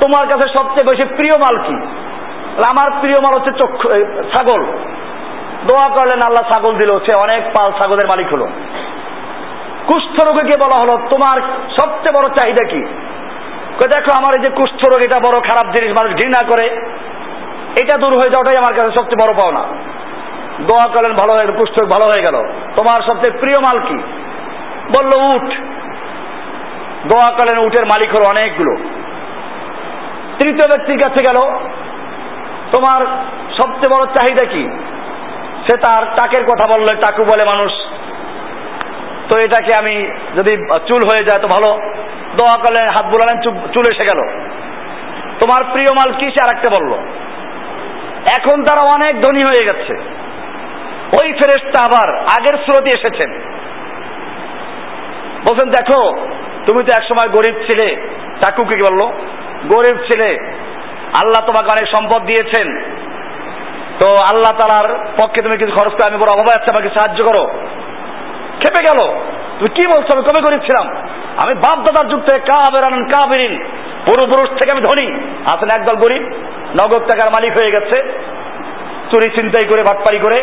তোমার 0.00 0.26
কাছে 0.26 0.48
সবচেয়ে 0.54 0.84
বেশি 0.84 1.04
প্রিয় 1.04 1.36
মাল 1.36 1.58
কি? 1.58 1.76
আমার 2.68 2.90
প্রিয় 3.00 3.16
মাল 3.16 3.34
হচ্ছে 3.34 3.50
চক্ষু 3.58 3.88
ছাগল। 4.34 4.64
দোয়া 5.66 5.88
করলেন 5.88 6.22
আল্লাহ 6.22 6.44
ছাগল 6.52 6.76
দিল, 6.76 6.98
সে 6.98 7.14
অনেক 7.14 7.42
পাল 7.54 7.72
ছাগলের 7.78 8.06
মালিক 8.06 8.28
হলো। 8.32 8.48
রোগীকে 10.26 10.56
বলা 10.56 10.82
হলো, 10.82 10.98
তোমার 11.10 11.40
সবচেয়ে 11.80 12.12
বড় 12.12 12.28
চাহিদা 12.28 12.62
কি? 12.62 12.82
দেখো, 13.88 14.18
আমার 14.18 14.32
এই 14.36 14.42
যে 14.42 14.50
কুষ্ঠ 14.50 14.86
রোগ, 14.86 15.02
এটা 15.02 15.18
বড় 15.18 15.40
খারাপ 15.40 15.66
জিনিস, 15.66 15.96
মানুষ 15.96 16.12
ঘৃণা 16.12 16.48
করে। 16.48 16.66
এটা 17.82 17.98
দূর 17.98 18.12
হয়ে 18.12 18.30
যাওয়াটাই 18.30 18.56
আমার 18.56 18.74
কাছে 18.74 18.90
সবচেয়ে 18.90 19.26
বড় 19.26 19.34
পাওনা। 19.36 19.60
দোয়া 20.60 20.88
করলেন, 20.88 21.12
ভালো 21.12 21.32
হয়ে 21.32 21.46
কুষ্ঠ 21.46 21.80
রোগ 21.80 21.90
ভালো 21.90 22.06
হয়ে 22.06 22.22
গেল। 22.22 22.42
তোমার 22.76 23.00
সবচেয়ে 23.00 23.38
প্রিয় 23.40 23.58
মাল 23.58 23.78
কি? 23.78 23.98
বলল 24.98 25.12
উঠ 25.14 25.50
দোয়া 27.12 27.36
করলেন, 27.36 27.58
উটের 27.58 27.86
মালিক 27.86 28.10
হলো 28.14 28.24
অনেকগুলো। 28.24 28.76
তৃতীয় 30.38 30.68
ব্যক্তির 30.68 30.98
কাছে 30.98 31.22
গেল 31.22 31.38
তোমার 32.72 33.00
সবচেয়ে 33.56 33.94
বড় 33.94 34.04
চাহিদা 34.06 34.46
কি? 34.46 34.64
সে 35.66 35.76
তার 35.76 36.02
টাকের 36.16 36.44
কথা 36.44 36.66
বলল, 36.72 36.86
টাকু 36.86 37.24
বলে 37.24 37.44
মানুষ, 37.44 37.72
তো 39.28 39.38
এটাকে 39.38 39.72
আমি 39.80 39.94
যদি 40.36 40.56
চুল 40.88 41.00
হয়ে 41.08 41.24
যায় 41.24 41.40
তো 41.42 41.48
ভালো। 41.48 41.70
দোয়া 42.38 42.58
করলেন 42.58 42.88
হাত 42.88 43.06
বুলালেন, 43.06 43.40
চুল 43.72 43.84
এসে 43.92 44.04
গেল। 44.04 44.20
তোমার 45.40 45.64
প্রিয় 45.72 45.90
মাল 45.94 46.12
কি 46.12 46.26
সে 46.30 46.40
আরেকটা 46.44 46.70
বলল? 46.76 46.92
এখন 48.38 48.64
তারা 48.64 48.80
অনেক 48.80 49.22
ধনী 49.22 49.42
হয়ে 49.42 49.64
গেছে। 49.64 49.94
ওই 51.20 51.32
ফেরেস্তা 51.32 51.84
আবার 51.84 52.18
আগের 52.18 52.58
স্রোতে 52.58 52.90
এসেছেন। 52.98 53.30
বলছেন, 55.46 55.68
দেখো, 55.68 56.26
তুমি 56.66 56.84
তো 56.84 56.90
একসময় 56.96 57.28
গরিব 57.28 57.54
ছিলে। 57.54 57.88
চাকুকে 58.40 58.76
কি 58.76 58.82
বলল? 58.82 59.02
গরিব 59.68 59.96
ছিলে 59.96 60.28
আল্লাহ 61.20 61.46
তোমাকে 61.46 61.68
অনেক 61.70 61.86
সম্পদ 61.96 62.22
দিয়েছেন। 62.22 62.66
তো 64.00 64.08
আল্লাহ 64.10 64.52
তালার 64.58 64.88
পক্ষে 65.16 65.42
তুমি 65.42 65.56
কিছু 65.56 65.72
খরচ 65.72 65.92
করে, 65.92 66.08
আমি 66.08 66.18
বড় 66.18 66.30
অভাবে 66.34 66.52
আছে 66.56 66.70
আমাকে 66.70 66.88
সাহায্য 66.88 67.24
করো। 67.24 67.44
খেপে 68.60 68.84
গেল। 68.84 69.00
তুমি 69.58 69.68
কি 69.68 69.86
বলছো? 69.86 70.10
আমি 70.14 70.22
কবে 70.22 70.40
করেছিলাম 70.40 70.60
ছিলাম 70.66 70.86
আমি 71.36 71.54
বাপ 71.54 71.78
দাদার 71.78 72.08
যুগ 72.08 72.20
থেকে 72.20 72.38
কাবের 72.38 72.84
আনন্দ 72.84 73.10
কাবেরিন 73.12 73.58
পূর্বপুরুষ 74.06 74.48
থেকে 74.48 74.70
আমি 74.70 74.80
ধনী। 74.80 75.06
আছেন 75.46 75.70
একদল 75.70 75.96
গরিব, 75.96 76.22
নগদ 76.82 77.02
টাকার 77.02 77.28
মালিক 77.30 77.52
হয়ে 77.52 77.70
গেছে। 77.70 77.96
চুরি 79.10 79.30
চিন্তাই 79.30 79.68
করে 79.68 79.82
ভাটপারি 79.82 80.18
করে, 80.18 80.38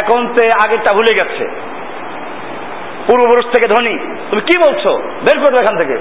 এখন 0.00 0.28
তে 0.34 0.50
আগেরটা 0.64 0.92
ভুলে 0.92 1.14
গেছে। 1.14 1.44
পূর্বপুরুষ 3.06 3.44
থেকে 3.44 3.68
ধনী। 3.68 3.98
তুমি 4.30 4.40
কি 4.40 4.58
বলছো? 4.58 4.90
বের 4.98 5.38
করবে 5.42 5.58
এখান 5.58 5.76
থেকে। 5.76 5.96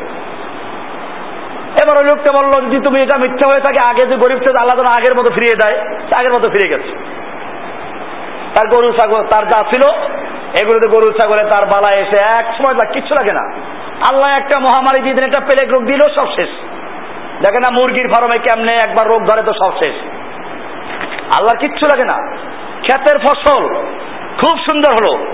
এবার 1.85 1.97
ওই 1.97 2.03
লোকটা 2.03 2.31
বলল 2.31 2.65
যদি 2.65 2.79
তুমি 2.79 3.01
এটা 3.01 3.17
মিথ্যা 3.17 3.49
হয়ে 3.49 3.59
থাকে 3.59 3.79
আগে 3.79 4.07
যে 4.07 4.15
গরিব 4.15 4.37
ছিল 4.37 4.57
আল্লাহ 4.57 4.79
আগের 4.79 5.15
মতো 5.15 5.29
ফিরিয়ে 5.29 5.55
দেয় 5.55 5.87
আগের 6.19 6.33
মতো 6.33 6.49
ফিরে 6.49 6.67
গেছে। 6.67 6.95
তার 8.55 8.69
গরু 8.69 8.91
ছাগল, 8.91 9.23
তার 9.23 9.47
যা 9.47 9.63
ছিল, 9.69 9.91
এগুলোতে 10.63 10.89
গরু 10.89 11.11
ছাগলে 11.11 11.43
তার 11.43 11.65
বালা 11.65 11.91
এসে 11.91 12.23
এক 12.23 12.53
সময় 12.57 12.85
কিচ্ছু 12.85 13.15
লাগে 13.15 13.33
না। 13.33 13.43
আল্লাহ 14.11 14.29
একটা 14.29 14.59
মহামারী 14.59 15.01
দিয়ে 15.01 15.15
দিন 15.15 15.23
একটা 15.23 15.39
পেলেক 15.39 15.73
রোগ 15.73 15.85
দিল 15.85 15.99
সব 16.15 16.27
শেষ। 16.27 16.49
দেখে 17.41 17.57
না 17.57 17.69
মুরগির 17.71 18.07
ফার্মে 18.07 18.37
কেমনে 18.37 18.75
একবার 18.75 19.07
রোগ 19.07 19.23
ধরে 19.25 19.43
তো 19.43 19.53
সব 19.53 19.71
শেষ। 19.71 19.95
আল্লাহ 21.37 21.59
কিচ্ছু 21.59 21.85
লাগে 21.85 22.05
না। 22.05 22.35
ক্ষেতের 22.81 23.19
ফসল 23.19 23.67
খুব 24.41 24.57
সুন্দর 24.57 24.93
হলো। 24.93 25.25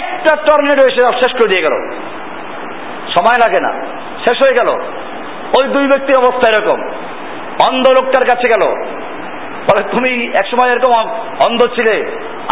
একটা 0.00 0.36
টর্নেডো 0.36 0.82
এসে 0.82 1.06
সব 1.06 1.12
শেষ 1.12 1.32
করে 1.32 1.48
দিয়ে 1.48 1.62
গেল। 1.62 1.90
সময় 3.16 3.48
লাগে 3.48 3.60
না। 3.60 3.86
শেষ 4.24 4.36
হয়ে 4.38 4.54
গেল। 4.54 4.80
ওই 5.54 5.68
দুই 5.68 5.86
ব্যক্তির 5.86 6.18
অবস্থা 6.18 6.62
এরকম। 6.62 6.82
অন্ধ 7.68 7.90
লোকটার 7.90 8.26
কাছে 8.34 8.48
গেল। 8.48 8.62
বলে, 9.72 9.82
তুমি 9.82 10.30
একসময় 10.34 10.70
এরকম 10.70 10.92
অন্ধ 11.48 11.66
ছিলে। 11.66 11.92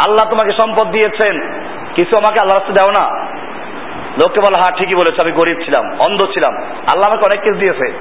আল্লাহ 0.07 0.31
তোমাকে 0.31 0.53
সম্পদ 0.53 0.91
দিয়েছেন। 0.91 1.63
কিছু 1.95 2.17
আমাকে 2.17 2.41
আল্লাহ 2.41 2.59
রাস্তা 2.59 2.73
দাও 2.73 2.91
না। 2.91 3.27
লোককে 4.23 4.41
বলে 4.41 4.57
হ্যাঁ 4.57 4.77
ঠিকই 4.77 4.95
বলেছ, 4.95 5.21
আমি 5.21 5.33
গরিব 5.33 5.57
ছিলাম, 5.65 6.01
অন্ধ 6.01 6.27
ছিলাম। 6.35 6.55
আল্লাহ 6.57 7.13
আমাকে 7.13 7.23
অনেক 7.23 7.43
কিছু 7.43 7.59
দিয়েছে। 7.59 7.99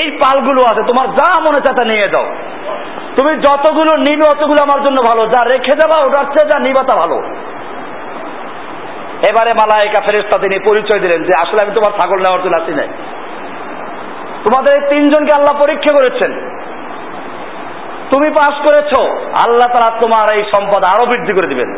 এই 0.00 0.10
পালগুলো 0.10 0.62
আছে, 0.62 0.82
তোমার 0.86 1.08
যা 1.08 1.40
মনে 1.40 1.60
চায় 1.60 1.76
তা 1.76 1.84
নিয়ে 1.84 2.10
যাও। 2.12 2.34
তুমি 3.16 3.36
যতগুলো 3.36 3.96
নিবে, 3.96 4.24
অতগুলো 4.24 4.62
আমার 4.62 4.82
জন্য 4.82 5.02
ভালো। 5.08 5.26
যা 5.26 5.44
রেখে 5.44 5.74
দেবা, 5.74 5.96
ওটার 5.96 6.24
চেয়ে 6.24 6.48
যা 6.48 6.58
নিবা 6.58 6.82
তা 6.82 6.96
ভালো। 6.96 7.22
এবারে 9.28 9.52
মালায়িকা 9.52 10.00
ফেরেস্তা 10.00 10.38
তিনি 10.38 10.58
পরিচয় 10.58 10.98
দিলেন 10.98 11.24
যে, 11.24 11.40
আসলে 11.40 11.62
আমি 11.62 11.70
তোমার 11.74 11.98
ছাগল 11.98 12.16
নেওয়ার 12.16 12.42
জন্য 12.42 12.56
আসি 12.56 12.72
নাই। 12.72 12.88
তোমাদের 14.44 14.72
এই 14.74 14.80
তিনজনকে 14.88 15.32
আল্লাহ 15.34 15.54
পরীক্ষা 15.58 15.92
করেছেন। 15.92 16.32
তুমি 18.10 18.30
পাস 18.30 18.54
করেছ, 18.64 18.92
আল্লাহ 19.44 19.68
তারা 19.72 19.90
তোমার 20.00 20.34
এই 20.34 20.44
সম্পদ 20.56 20.84
আরও 20.84 21.06
বৃদ্ধি 21.06 21.32
করে 21.32 21.46
দিবেন। 21.46 21.70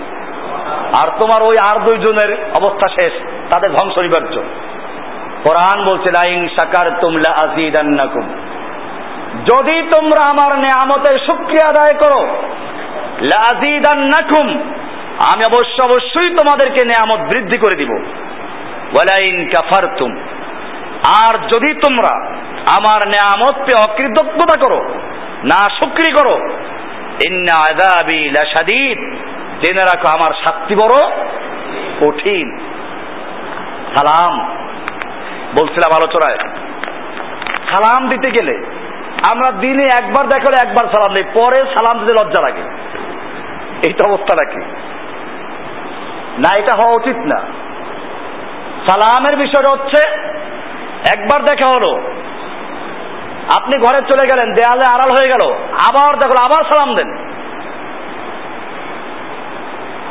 আর 1.02 1.08
তোমার 1.18 1.42
ওই 1.42 1.58
আর 1.58 1.76
দুইজনের 1.80 2.30
অবস্থা 2.54 2.86
শেষ, 2.88 3.12
তাদের 3.50 3.70
ধ্বংস 3.70 3.98
নিবার্য 3.98 4.34
কোরআন 5.44 5.84
বলছে, 5.84 6.10
লাইং 6.10 6.48
সাকার 6.48 6.90
তুমলা 7.00 7.30
আজিদান্নাকুম 7.42 8.26
যদি 9.46 9.82
তোমরা 9.82 10.22
আমার 10.24 10.58
নেয়ামতের 10.58 11.18
শুক্রিয়া 11.18 11.68
আদায় 11.68 11.94
করো 11.94 12.20
লাজিদান্নাকুম 13.22 14.46
আমি 15.32 15.42
অবশ্য 15.52 15.76
অবশ্যই 15.82 16.30
তোমাদেরকে 16.34 16.80
নেয়ামত 16.86 17.20
বৃদ্ধি 17.20 17.58
করে 17.58 17.76
দিব। 17.76 17.90
ওয়ালাইন 18.94 19.36
কাফারতুম 19.44 20.10
আর 21.18 21.34
যদি 21.48 21.70
তোমরা 21.74 22.12
আমার 22.78 23.00
নেয়ামত 23.08 23.56
পেয়ে 23.58 23.82
অকৃতজ্ঞতা 23.84 24.56
করো, 24.60 24.80
না 25.44 25.60
শুক্রি 25.78 26.10
করো 26.12 26.36
জেনে 29.62 29.82
রাখো 29.84 30.06
আমার 30.16 30.32
শাস্তি 30.42 30.74
বড় 30.74 30.94
কঠিন। 32.00 32.46
সালাম। 33.96 34.32
বলছিলাম 35.56 35.90
আলোচনায়, 35.96 36.38
সালাম 37.70 38.02
দিতে 38.08 38.28
গেলে 38.30 38.54
আমরা 39.30 39.48
দিনে 39.60 39.84
একবার 40.00 40.24
দেখালে 40.28 40.56
একবার 40.62 40.86
সালাম 40.86 41.12
দিই, 41.14 41.26
পরে 41.34 41.58
সালাম 41.74 41.96
দিতে 42.00 42.12
লজ্জা 42.12 42.40
লাগে। 42.46 42.64
এইটা 43.86 44.02
অবস্থা 44.08 44.32
নাকি 44.36 44.60
না, 46.38 46.50
এটা 46.58 46.72
হওয়া 46.78 46.94
উচিত 46.94 47.18
না। 47.32 47.38
সালামের 48.86 49.34
বিষয়টা 49.36 49.70
হচ্ছে 49.70 50.00
একবার 51.10 51.44
দেখা 51.44 51.66
হলো। 51.74 51.96
আপনি 53.58 53.78
ঘরে 53.78 54.02
চলে 54.08 54.26
গেলেন, 54.26 54.52
দেয়ালে 54.52 54.84
আড়াল 54.92 55.10
হয়ে 55.10 55.28
গেল। 55.28 55.52
আবার 55.54 56.14
দেখল, 56.14 56.44
আবার 56.44 56.64
সালাম 56.64 56.94
দেন। 56.94 57.16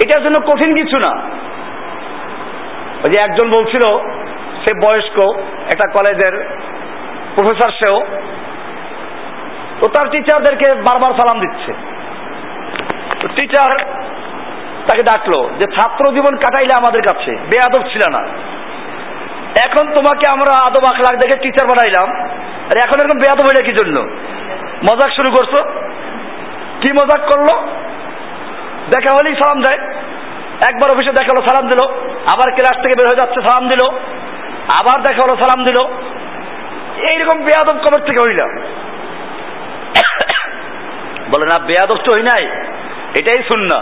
এটার 0.03 0.23
জন্য 0.23 0.53
কঠিন 0.53 0.75
কিছু 0.75 0.97
না। 0.97 1.21
ওই 3.03 3.09
যে 3.09 3.21
একজন 3.21 3.49
বলছিল, 3.49 3.97
সে 4.65 4.73
বয়স্ক, 4.85 5.19
একটা 5.73 5.87
কলেজের 5.87 6.57
প্রফেসর 7.35 7.71
সেও। 7.71 8.05
তো 9.79 9.87
তার 9.87 10.09
টিচারদেরকে 10.09 10.73
বারবার 10.73 11.11
সালাম 11.11 11.39
দিচ্ছে। 11.39 11.73
টিচার 13.27 13.77
তাকে 14.89 15.03
ডাকলো 15.03 15.49
যে, 15.59 15.67
ছাত্র 15.67 16.11
জীবন 16.11 16.35
কাটাইলে 16.35 16.75
আমাদের 16.75 17.01
কাছে। 17.01 17.31
বেয়াদব 17.49 17.83
ছিল 17.83 18.11
না। 18.11 18.27
এখন 19.63 19.93
তোমাকে 19.93 20.29
আমরা 20.29 20.65
আদব 20.65 20.83
আখলাখ 20.83 21.19
দেখে 21.19 21.35
টিচার 21.35 21.67
বানাইলাম। 21.67 22.29
আর 22.65 22.77
এখন 22.85 22.99
এরকম 22.99 23.17
বেয়াদব 23.17 23.43
হইলে 23.43 23.63
কি 23.63 23.73
জন্য? 23.73 23.99
মজাক 24.91 25.11
শুরু 25.15 25.31
করছ? 25.31 25.55
কি 26.81 26.91
মজাক 26.91 27.19
করল? 27.27 27.67
দেখা 28.93 29.15
হলেই 29.15 29.35
সালাম 29.35 29.61
দেয়। 29.61 29.77
একবার 30.69 30.91
অফিসে 30.91 31.11
দেখা 31.11 31.31
হলো, 31.37 31.47
সালাম 31.47 31.69
দিল। 31.69 31.93
আবার 32.33 32.51
ক্লাস 32.51 32.83
থেকে 32.83 32.95
বের 32.95 33.07
হয়ে 33.07 33.25
যাচ্ছে, 33.25 33.41
সালাম 33.41 33.69
দিল। 33.69 33.95
আবার 34.67 35.01
দেখা 35.01 35.23
হলো, 35.23 35.35
সালাম 35.35 35.65
দিল। 35.65 35.75
এইরকম 37.09 37.43
বেয়াদব 37.43 37.77
কবর 37.83 37.99
থেকে 37.99 38.17
হইল। 38.27 38.45
বলে, 41.33 41.45
না, 41.45 41.65
বেয়াদব 41.65 41.95
তো 41.95 42.11
হই 42.15 42.23
নাই। 42.23 42.43
এটাই 43.19 43.43
শূন্য 43.43 43.81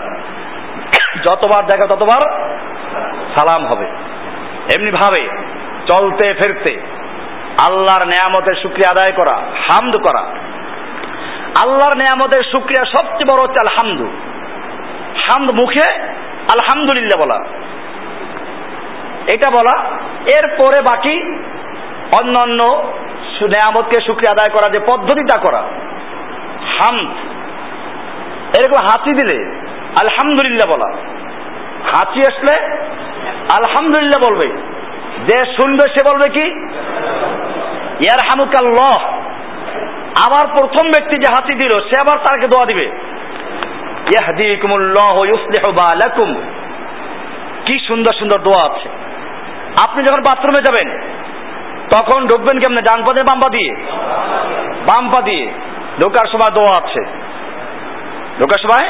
যতবার 1.24 1.66
দেখা 1.66 1.88
ততবার 1.88 2.50
সালাম 3.38 3.68
হবে। 3.68 3.86
এমনি 4.76 4.92
ভাবে 4.92 5.39
চলতে 5.90 6.34
ফেরতে, 6.34 6.82
আল্লাহর 7.70 8.06
নেয়ামতের 8.06 8.56
শুক্রিয়া 8.62 8.92
আদায় 8.92 9.16
করা, 9.16 9.36
হামদ 9.38 9.96
করা। 9.96 10.22
আল্লাহর 11.66 11.98
নেয়ামতের 11.98 12.44
শুক্রিয়া 12.44 12.86
সবচেয়ে 12.86 13.36
বড় 13.36 13.44
হচ্ছে 13.44 13.68
আলহামদু। 13.68 14.06
হামদ 15.16 15.50
মুখে 15.50 16.02
আলহামদুলিল্লাহ 16.56 17.22
বলা। 17.22 17.46
এটা 19.34 19.52
বলা, 19.52 19.98
এরপরে 20.26 20.82
বাকি 20.82 21.44
অন্য 22.20 22.40
অন্য 22.40 22.64
নেয়ামতকে 23.42 24.02
শুক্রিয়া 24.02 24.32
আদায় 24.32 24.58
করা, 24.58 24.70
যে 24.70 24.80
পদ্ধতিটা 24.80 25.38
করা। 25.38 25.64
হামদ। 26.78 27.10
এরকম 28.64 28.78
হাসি 28.78 29.14
দিলে 29.14 29.62
আলহামদুলিল্লাহ 30.02 30.72
বলা। 30.72 30.94
হাসি 31.84 32.22
আসলে 32.22 32.78
আলহামদুলিল্লাহ 33.56 34.30
বলবে। 34.30 34.69
যে 35.28 35.46
শুনবে 35.46 35.90
সে 35.90 36.10
বলবে 36.10 36.30
কি? 36.30 36.46
ইয়ার 38.00 38.30
হামুকাল্লাহ 38.30 39.04
আবার 40.30 40.48
প্রথম 40.48 40.86
ব্যক্তি 40.88 41.16
যে 41.16 41.34
হাসি 41.38 41.56
দিল, 41.56 41.72
সে 41.72 42.02
আবার 42.02 42.18
তাকে 42.18 42.48
দোয়া 42.48 42.66
দিবে। 42.66 42.92
কি 47.66 47.80
সুন্দর 47.88 48.14
সুন্দর 48.14 48.40
দোয়া 48.40 48.66
আছে। 48.66 48.90
আপনি 49.84 50.04
যখন 50.04 50.22
বাথরুমে 50.22 50.62
যাবেন, 50.62 51.02
তখন 51.98 52.28
ঢুকবেন 52.28 52.60
কেমনে? 52.60 52.82
ডান 52.82 53.02
পা 53.02 53.14
দিয়ে 53.14 53.24
বাম 53.24 53.40
পা 53.40 53.50
দিয়ে। 53.50 53.76
বাম 54.86 55.10
পা 55.10 55.22
দিয়ে। 55.22 55.52
ঢোকার 56.02 56.26
সময় 56.26 56.56
দোয়া 56.56 56.84
আছে। 56.84 57.06
ঢোকার 58.40 58.60
সময় 58.64 58.90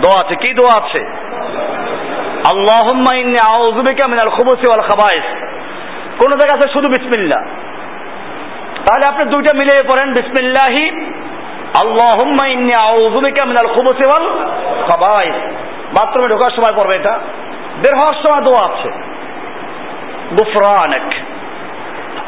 দোয়া 0.00 0.26
আছে। 0.26 0.36
কি 0.36 0.54
দোয়া 0.54 0.84
আছে? 0.84 1.29
আল্লাহুম্মা 2.50 3.16
কোন 6.18 6.36
জায়গা 6.36 6.58
আছে 6.58 6.72
শুধু 6.72 6.88
বিসমিল্লাহ 6.88 7.44
তাহলে 8.76 9.08
আপনি 9.08 9.24
দুইটা 9.24 9.52
মিলিয়ে 9.52 9.82
পড়েন, 9.82 10.12
বিসমিল্লাহি 10.12 10.90
বাথরুমে 15.92 16.28
ঢোকার 16.28 16.50
সময় 16.50 16.72
পড়বে 16.76 16.96
এটা। 16.96 17.20
বের 17.76 17.94
হওয়ার 17.94 18.22
সময় 18.22 18.40
দোয়া 18.40 18.64
আছে। 18.66 18.88
গুফরানাক। 20.36 21.02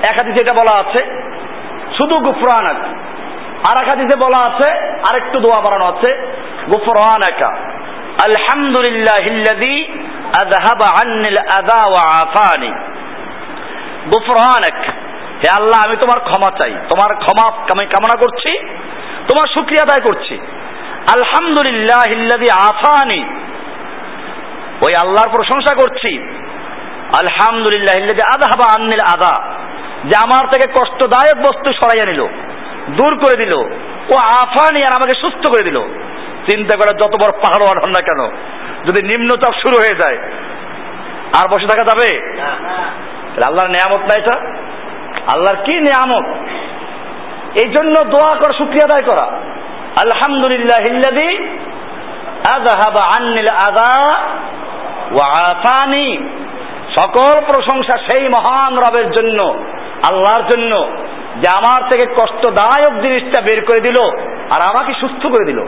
এক 0.04 0.18
এটা 0.18 0.54
বলা 0.54 0.78
আছে, 0.78 1.22
শুধু 1.98 2.18
গুফরানাক। 2.18 2.76
আর 3.70 3.88
এক 3.88 4.18
বলা 4.18 4.38
আছে, 4.38 4.70
আরেকটু 4.80 5.40
দোয়া 5.40 5.60
বাড়ানো 5.60 5.84
আছে, 5.84 6.36
গুফরানাকা। 6.70 7.48
আলহামদুলিল্লাহিল্লাযী 8.24 9.98
আযহাবা 10.40 10.86
আন্নিল 11.00 11.40
আফানি 11.98 12.72
হে 15.42 15.48
আল্লাহ, 15.56 15.86
আমি 15.86 15.96
তোমার 15.96 16.20
ক্ষমা 16.20 16.58
চাই। 16.58 16.70
তোমার 16.70 17.16
ক্ষমা 17.16 17.46
আমি 17.50 17.86
কামনা 17.86 18.16
করছি, 18.20 18.58
তোমার 19.28 19.46
শুকরিয়া 19.46 19.82
আদায় 19.82 20.00
করছি। 20.00 20.34
আলহামদুলিল্লাহিল্লাযী 21.16 22.46
আফানি। 22.60 23.20
ওই 24.80 24.92
আল্লাহর 25.02 25.30
প্রশংসা 25.30 25.74
করছি। 25.74 26.18
আলহামদুলিল্লাহ 27.18 27.96
আদাহাবা 28.34 28.66
আন্নিল 28.78 29.04
আদা 29.14 29.34
যে 30.04 30.12
আমার 30.24 30.50
থেকে 30.50 30.80
কষ্টদায়ক 30.80 31.38
বস্তু 31.48 31.72
সরাইয়া 31.72 32.06
নিল, 32.06 32.26
দূর 32.88 33.16
করে 33.16 33.36
দিল, 33.36 33.52
ও 34.10 34.16
আফানি 34.16 34.80
আর 34.80 34.94
আমাকে 34.94 35.20
সুস্থ 35.20 35.44
করে 35.48 35.64
দিল। 35.64 35.80
চিন্তা 36.50 36.76
করে 36.76 36.94
যত 36.94 37.14
বড় 37.22 37.32
পাহাড় 37.32 37.80
হন 37.82 37.88
না 37.88 38.04
কেন 38.04 38.20
যদি 38.86 39.02
নিম্নচাপ 39.02 39.54
শুরু 39.62 39.74
হয়ে 39.74 39.98
যায় 39.98 40.18
আর 41.42 41.48
বসে 41.48 41.66
থাকা 41.66 41.84
যাবে? 41.84 42.10
আল্লাহর 43.44 43.68
নিয়ামত 43.68 44.00
না 44.00 44.18
এটা? 44.18 44.36
আল্লাহর 45.26 45.56
কি 45.64 45.80
নিয়ামত? 45.80 46.24
এই 47.62 47.68
জন্য 47.68 48.04
দোয়া 48.04 48.34
করা 48.34 48.52
শুক্রিয়া 48.58 48.84
আদায় 48.84 49.02
করা। 49.02 49.26
আলহামদুলিল্লাহ 50.04 50.82
হিল্লাদি 50.82 51.30
আদাহাবা 52.54 53.02
আন্নিল 53.16 53.48
আদা 53.48 54.18
ওয়া 55.12 55.26
আফানি। 55.44 56.28
সকল 57.00 57.40
প্রশংসা 57.40 57.96
সেই 57.96 58.28
মহান 58.28 58.78
রবের 58.78 59.10
জন্য 59.10 59.54
আল্লাহর 60.10 60.44
জন্য 60.54 60.88
যে 61.36 61.48
আমার 61.56 61.82
থেকে 61.90 62.06
কষ্টদায়ক 62.06 63.02
জিনিসটা 63.02 63.40
বের 63.40 63.64
করে 63.64 63.80
দিল 63.80 63.98
আর 64.50 64.60
আমাকে 64.60 64.94
সুস্থ 65.00 65.26
করে 65.26 65.44
দিল। 65.44 65.60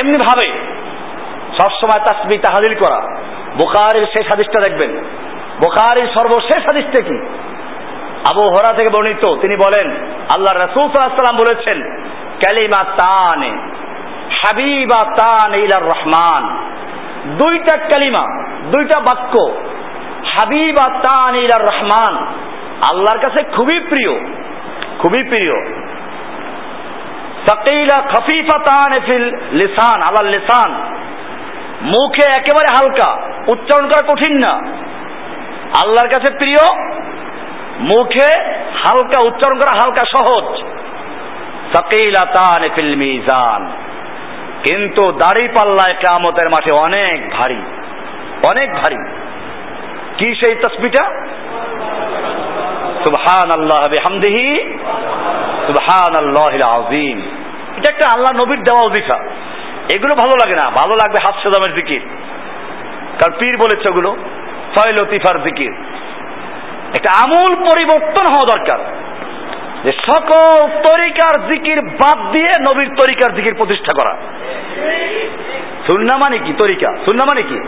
এমনি 0.00 0.18
ভাবে 0.28 0.73
সবসময় 1.60 2.04
তাসবি 2.04 2.38
তাহাদিল 2.38 2.74
করা। 2.74 3.00
বুখারের 3.56 4.06
শেষ 4.06 4.28
হাদিসটা 4.28 4.60
দেখবেন। 4.60 5.04
বোখারির 5.58 6.06
সর্বশেষ 6.06 6.66
হাদিসটা 6.66 7.00
কি? 7.00 7.16
আবু 8.30 8.48
হরা 8.48 8.74
থেকে 8.74 8.88
বর্ণিত। 8.88 9.34
তিনি 9.34 9.56
বলেন 9.56 9.90
আল্লাহ 10.34 10.66
রসুল 10.66 10.92
সাল্লাম 10.92 11.36
বলেছেন 11.36 11.82
ক্যালিমা 12.38 12.84
তানে 12.84 13.50
হাবিবা 14.30 14.98
তান 14.98 15.54
ইলার 15.54 15.84
রহমান। 15.84 16.72
দুইটা 17.26 17.76
কালিমা, 17.76 18.54
দুইটা 18.70 19.00
বাক্য 19.00 19.38
হাবিবা 20.24 20.88
তান 20.88 21.34
ইলার 21.34 21.62
রহমান। 21.62 22.26
আল্লাহর 22.88 23.18
কাছে 23.18 23.42
খুবই 23.42 23.80
প্রিয় 23.80 24.20
খুবই 24.98 25.22
প্রিয়। 25.22 25.74
সাকিলা 27.46 28.00
খফিফা 28.00 28.58
তান 28.58 29.00
ফিল 29.06 29.36
লিসান 29.52 30.02
আল্লাহ 30.02 30.30
লিসান। 30.30 30.93
মুখে 31.84 32.30
একেবারে 32.38 32.74
হালকা, 32.76 33.22
উচ্চারণ 33.46 33.88
করা 33.88 34.14
কঠিন 34.14 34.36
না। 34.36 34.52
আল্লাহর 35.82 36.08
কাছে 36.08 36.34
প্রিয়, 36.38 36.90
মুখে 37.80 38.40
হালকা, 38.74 39.20
উচ্চারণ 39.20 39.58
করা 39.58 39.80
হালকা 39.80 40.04
সহজ। 40.04 40.62
ফিল 42.74 42.96
মিজান। 42.96 43.72
কিন্তু 44.68 45.12
দাড়ি 45.12 45.48
পাল্লায় 45.48 45.96
কামতের 46.08 46.50
মাঠে 46.50 46.70
অনেক 46.82 47.30
ভারী 47.30 47.62
অনেক 48.50 48.70
ভারী। 48.72 48.96
কি 50.18 50.34
সেই 50.34 50.54
তসবিটা? 50.54 51.04
সুবহান 53.04 53.60
আল্লাহ 53.60 53.88
বিহামদিহি 53.88 54.78
সুবহান 55.66 56.16
আল্লাহ 56.16 56.68
আজিম 56.68 57.18
এটা 57.76 57.92
একটা 57.92 58.08
আল্লাহ 58.14 58.42
নবীর 58.42 58.62
দেওয়া 58.62 58.86
অধিকার 58.86 59.28
এগুলো 59.94 60.14
ভালো 60.14 60.32
লাগে 60.44 60.56
না। 60.56 60.70
ভালো 60.70 60.94
লাগবে 60.94 61.24
হাস্য 61.24 61.50
দামের 61.50 61.74
জিকির। 61.74 62.00
কারণ 63.22 63.38
পীর 63.38 63.56
বলেছে 63.56 63.88
ওগুলো 63.88 64.16
ছয় 64.76 64.92
লতিফার 64.92 65.42
জিকির। 65.42 65.74
একটা 66.98 67.24
আমূল 67.24 67.54
পরিবর্তন 67.54 68.28
হওয়া 68.28 68.58
দরকার। 68.58 68.78
যে 69.84 69.92
সকল 69.92 70.68
তরিকার 70.68 71.46
জিকির 71.46 71.80
বাদ 71.80 72.32
দিয়ে 72.32 72.50
নবীর 72.60 72.88
তরিকার 72.88 73.34
জিকির 73.34 73.54
প্রতিষ্ঠা 73.54 73.92
করা। 73.92 74.22
সুন্না 75.90 76.18
মানে 76.18 76.38
কি 76.38 76.52
তরিকা? 76.58 76.96
সুন্না 77.04 77.24
মানে 77.24 77.42
কি? 77.42 77.58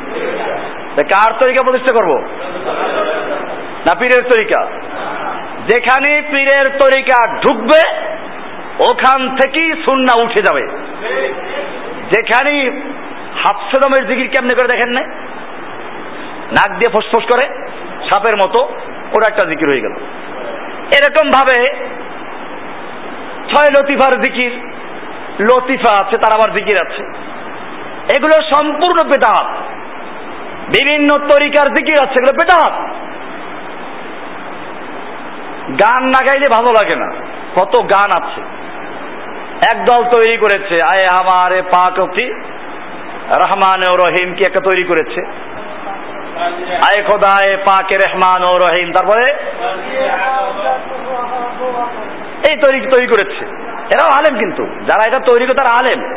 কার 1.03 1.33
তরিকা 1.39 1.65
প্রতিষ্ঠা 1.65 1.95
করব? 1.95 2.23
না 3.87 3.95
পীরের 3.95 4.23
তরিকা? 4.23 4.67
যেখানে 5.69 6.23
পীরের 6.31 6.65
তরিকা 6.65 7.37
ঢুকবে, 7.41 7.89
ওখান 8.79 9.37
থেকেই 9.37 9.73
সুন্না 9.85 10.23
উঠে 10.23 10.43
যাবে। 10.43 10.69
যেখানে 12.15 12.53
হাফসেদমের 13.43 14.09
জিকির 14.09 14.29
কেমনে 14.29 14.55
করে 14.55 14.69
দেখেন 14.69 14.89
না 14.89 15.03
নাক 16.53 16.71
দিয়ে 16.79 16.91
ফসফস 16.91 17.25
করে, 17.29 17.45
সাপের 18.11 18.37
মতো 18.37 18.61
ওটা 19.13 19.27
একটা 19.27 19.45
জিকির 19.45 19.69
হয়ে 19.71 19.81
গেল। 19.81 19.95
এরকম 20.97 21.31
ভাবে 21.31 21.59
ছয় 23.51 23.71
লতিফার 23.75 24.21
জিকির, 24.21 24.53
লতিফা 25.41 25.93
আছে, 26.01 26.19
তার 26.19 26.33
আবার 26.35 26.53
জিকির 26.53 26.79
আছে। 26.79 27.03
এগুলো 28.19 28.37
সম্পূর্ণ 28.43 28.99
বেদাহাত 29.09 29.49
বিভিন্ন 30.77 31.19
তরিকার 31.19 31.69
জিকির 31.75 31.99
আছে, 32.03 32.17
এগুলো 32.17 32.35
বেদাহাত 32.39 32.75
গান 35.83 36.03
না 36.05 36.21
গাইলে 36.27 36.49
ভালো 36.49 36.71
লাগে 36.73 36.97
না। 36.97 37.09
কত 37.57 37.75
গান 37.95 38.11
আছে। 38.23 38.41
একদল 39.75 40.05
তৈরি 40.05 40.37
করেছে। 40.37 40.87
আয় 40.87 41.07
আমার 41.07 41.63
পাক 41.63 41.93
কি 41.93 42.31
রহমান 43.31 43.81
ও 43.91 43.97
রহিম 43.97 44.35
কি 44.35 44.43
একটা 44.49 44.61
তৈরি 44.61 44.85
করেছে? 44.85 45.27
আয় 46.71 47.05
খোদায় 47.05 47.57
পাকে 47.57 47.97
রহমান 47.97 48.45
ও 48.45 48.59
রহিম। 48.59 48.93
তারপরে 48.93 49.31
এই 52.51 52.57
তৈরি 52.57 52.81
তৈরি 52.81 53.07
করেছে। 53.07 53.45
এরাও 53.77 54.11
আলেম 54.17 54.39
কিন্তু। 54.39 54.67
যারা 54.67 55.03
এটা 55.09 55.19
তৈরি 55.19 55.47
করে 55.47 55.55
তারা 55.55 55.69
আলেম। 55.81 56.15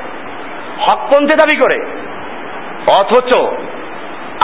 হকপন্থী 0.80 1.36
দাবি 1.36 1.58
করে। 1.58 1.86
অথচ 3.02 3.36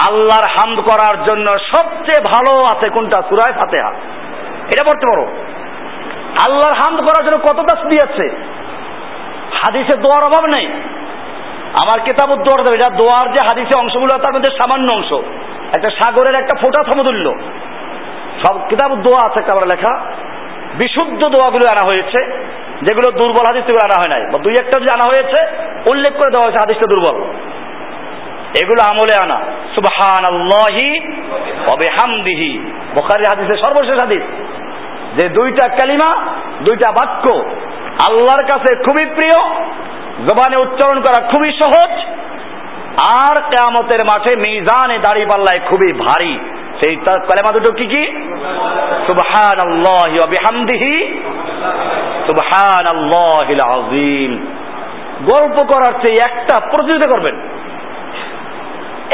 আল্লাহর 0.10 0.51
হামদ 0.51 0.80
করার 0.80 1.24
জন্য 1.24 1.60
সবচেয়ে 1.60 2.22
ভালো 2.24 2.66
আছে 2.66 2.89
কোনটা? 2.89 3.22
সুরায় 3.30 3.58
ফাতেহা। 3.60 3.89
এটা 4.74 4.84
পড়তে 4.84 5.08
পারো। 5.08 5.28
আল্লাহর 6.45 6.74
হামদ 6.74 6.99
করার 7.01 7.26
জন্য 7.26 7.38
কত 7.38 7.60
দাস 7.60 7.86
দিয়েছে 7.86 8.55
হাদিসে 9.68 9.97
দোয়ার 9.97 10.24
অভাব 10.24 10.45
নেই। 10.45 10.66
আমার 11.82 12.01
কেতাব 12.01 12.36
দোয়ার 12.36 12.63
দেবে 12.63 12.76
এটা 12.76 12.89
দোয়ার 12.89 13.32
যে 13.32 13.43
হাদিসে 13.43 13.80
অংশগুলো, 13.80 14.18
তার 14.18 14.34
মধ্যে 14.34 14.57
সামান্য 14.57 14.95
অংশ। 14.95 15.13
একটা 15.78 15.89
সাগরের 15.89 16.36
একটা 16.36 16.55
ফোটা 16.55 16.84
সমতুল্য। 16.84 17.34
সব 18.45 18.68
কিতাব 18.68 18.95
দোয়া 18.95 19.28
আছে 19.28 19.39
একটা 19.39 19.66
লেখা। 19.66 19.99
বিশুদ্ধ 20.78 21.26
দোয়াগুলো 21.26 21.70
আনা 21.70 21.88
হয়েছে, 21.88 22.47
যেগুলো 22.82 23.11
দুর্বল 23.11 23.45
হাদিস 23.47 23.66
সেগুলো 23.66 23.80
আনা 23.84 24.16
হয় 24.16 24.20
নাই। 24.20 24.32
বা 24.32 24.39
দুই 24.39 24.53
একটা 24.59 24.80
যে 24.80 24.93
আনা 24.93 25.03
হয়েছে, 25.09 25.47
উল্লেখ 25.86 26.13
করে 26.13 26.32
দেওয়া 26.32 26.47
হয়েছে 26.47 26.57
হাদিসটা 26.61 26.86
দুর্বল। 26.86 27.22
এগুলো 28.63 28.89
আমলে 28.89 29.22
আনা। 29.22 29.41
সুবহান 29.76 30.26
আল্লাহি 30.26 30.99
অবে 31.68 31.89
হামদিহি 31.89 32.72
বোখারি 32.95 33.24
হাদিসের 33.36 33.63
সর্বশেষ 33.68 33.99
হাদিস। 33.99 34.22
যে 35.20 35.30
দুইটা 35.30 35.68
কালিমা, 35.68 36.16
দুইটা 36.63 36.91
বাক্য 36.91 37.45
আল্লাহর 38.08 38.43
কাছে 38.52 38.72
খুবই 38.86 39.06
প্রিয়, 39.18 39.38
জবানে 40.28 40.58
উচ্চারণ 40.66 40.98
করা 41.06 41.20
খুবই 41.32 41.52
সহজ, 41.62 41.91
আর 43.22 43.36
কেয়ামতের 43.52 44.02
মাঠে 44.06 44.32
মিজানে 44.36 44.98
দাড়ি 45.06 45.24
পাল্লায় 45.30 45.62
খুবই 45.70 45.91
ভারী। 46.06 46.34
সেই 46.80 46.96
কালেমা 47.28 47.52
দুটো 47.52 47.72
কি 47.72 47.86
কি? 47.93 48.04
সুবহান 49.08 49.60
আল্লাহ 49.68 50.14
বিহামদিহি 50.34 50.93
সুবহান 52.28 52.86
আল্লাহ 52.96 53.48
আজিম 53.76 54.32
গল্প 55.32 55.58
করার 55.72 55.93
চেয়ে 56.02 56.20
একটা 56.30 56.56
প্রতিযোগিতা 56.72 57.08
করবেন। 57.08 57.36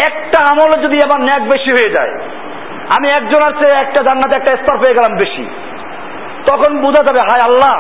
একটা 0.10 0.40
আমলে 0.52 0.78
যদি 0.86 0.98
আমার 1.08 1.20
ন্যাক 1.28 1.44
বেশি 1.54 1.72
হয়ে 1.78 1.94
যায়, 1.96 2.14
আমি 2.96 3.08
একজনের 3.10 3.54
চেয়ে 3.60 3.76
একটা 3.82 4.00
জান্নাতে 4.04 4.36
একটা 4.36 4.52
স্তর 4.62 4.78
পেয়ে 4.78 4.98
গেলাম 4.98 5.14
বেশি, 5.18 5.44
তখন 6.50 6.72
বোঝা 6.82 7.02
যাবে, 7.04 7.22
হায় 7.30 7.44
আল্লাহ 7.50 7.76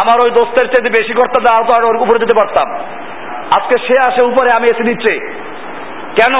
আমার 0.00 0.18
ওই 0.24 0.30
দোস্তের 0.30 0.66
চেয়ে 0.68 0.96
বেশি 0.98 1.12
করতে 1.12 1.38
দাও 1.40 1.64
তো 1.64 1.72
আর 1.74 1.84
ওর 1.84 1.96
উপরে 1.96 2.18
যেতে 2.18 2.36
পারতাম। 2.36 2.68
আজকে 3.56 3.76
সে 3.78 3.94
আসে 4.08 4.22
উপরে, 4.22 4.52
আমি 4.52 4.66
এসে 4.70 4.84
দিচ্ছে 4.84 5.12
কেন? 6.18 6.34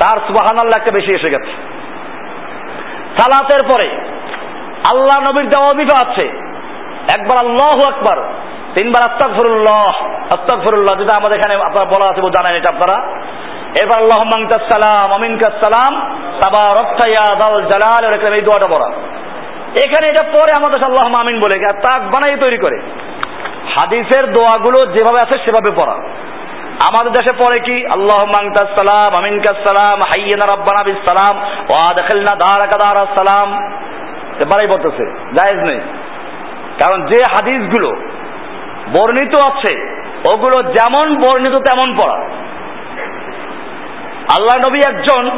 তার 0.00 0.16
সুবাহান 0.26 0.58
আল্লাহ 0.58 0.78
একটা 0.78 0.90
বেশি 0.90 1.10
এসে 1.14 1.30
গেছে। 1.30 1.52
সালাতের 3.18 3.62
পরে 3.62 3.88
আল্লাহ 4.90 5.16
নবীর 5.30 5.48
দেওয়া 5.48 5.70
অভিজ্ঞ 5.70 5.92
আছে। 6.06 6.26
একবার 7.14 7.36
আল্লাহ 7.44 7.76
আকবার, 7.88 8.18
তিনবার 8.74 9.02
আস্তাক 9.10 9.30
ফরুল্লাহ 9.36 9.94
আস্তাক 10.34 10.58
ফরুল্লাহ 10.64 10.98
যেটা 10.98 11.14
আমাদের 11.14 11.38
এখানে 11.38 11.64
আপনারা 11.64 11.84
বলা 11.84 12.06
আছে, 12.06 12.20
জানেন 12.20 12.54
এটা 12.56 12.68
আপনারা। 12.68 12.96
এবার 13.82 13.98
আল্লাহ 14.02 14.18
সালাম 14.72 15.12
অমিনকাস 15.12 15.54
সালাম 15.64 15.92
তাবা 16.40 16.64
রক্তাইয়া 16.82 17.34
দাল 17.34 17.56
জালাল 17.62 18.34
এই 18.34 18.42
দোয়াটা 18.42 18.66
পড়া। 18.66 18.88
এখানে 19.84 20.08
এটা 20.08 20.22
পরে 20.22 20.52
আমাদের 20.56 20.84
আল্লাহ 20.84 21.20
আমিন 21.20 21.40
বলে 21.40 21.72
তাক 21.82 22.02
বানাই 22.02 22.36
তৈরি 22.36 22.58
করে। 22.58 22.80
হাদিসের 23.74 24.32
দোয়াগুলো 24.32 24.86
যেভাবে 24.86 25.20
আছে 25.20 25.38
সেভাবে 25.44 25.72
পড়া। 25.76 25.94
আমাদের 26.88 27.12
দেশে 27.12 27.32
পড়ে 27.32 27.60
কি? 27.60 27.86
আল্লাহ 27.86 28.32
সালাম 28.66 29.14
আমিন 29.16 29.42
সালাম, 29.42 30.02
হাইয়েনা 30.02 30.46
রব্বানা 30.46 30.84
বিস 30.84 30.96
সালাম 31.04 31.36
সালাম। 33.14 33.48
এবারেই 34.40 34.66
বলতেছে, 34.66 35.04
জায়েজ 35.12 35.66
নেই। 35.66 35.80
কারণ 36.80 37.06
যে 37.06 37.22
হাদিসগুলো 37.30 37.88
বর্ণিত 38.92 39.34
আছে, 39.34 39.74
ওগুলো 40.32 40.62
যেমন 40.62 41.14
বর্ণিত 41.20 41.52
তেমন 41.52 41.96
পড়া। 41.96 42.18
আল্লাহ 44.38 44.68
নবী 44.68 44.80
একজন 44.88 45.30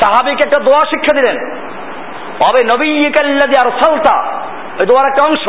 সাহাবিকে 0.00 0.42
একটা 0.46 0.58
দোয়া 0.58 0.84
শিক্ষা 0.84 1.20
দিলেন। 1.20 1.64
অবে 2.40 2.64
নবী 2.64 3.06
ইকাল্লাদি 3.06 3.54
আর 3.64 3.70
সালতা 3.84 4.16
ওই 4.80 4.86
দোয়ার 4.86 5.06
একটা 5.06 5.26
অংশ। 5.26 5.48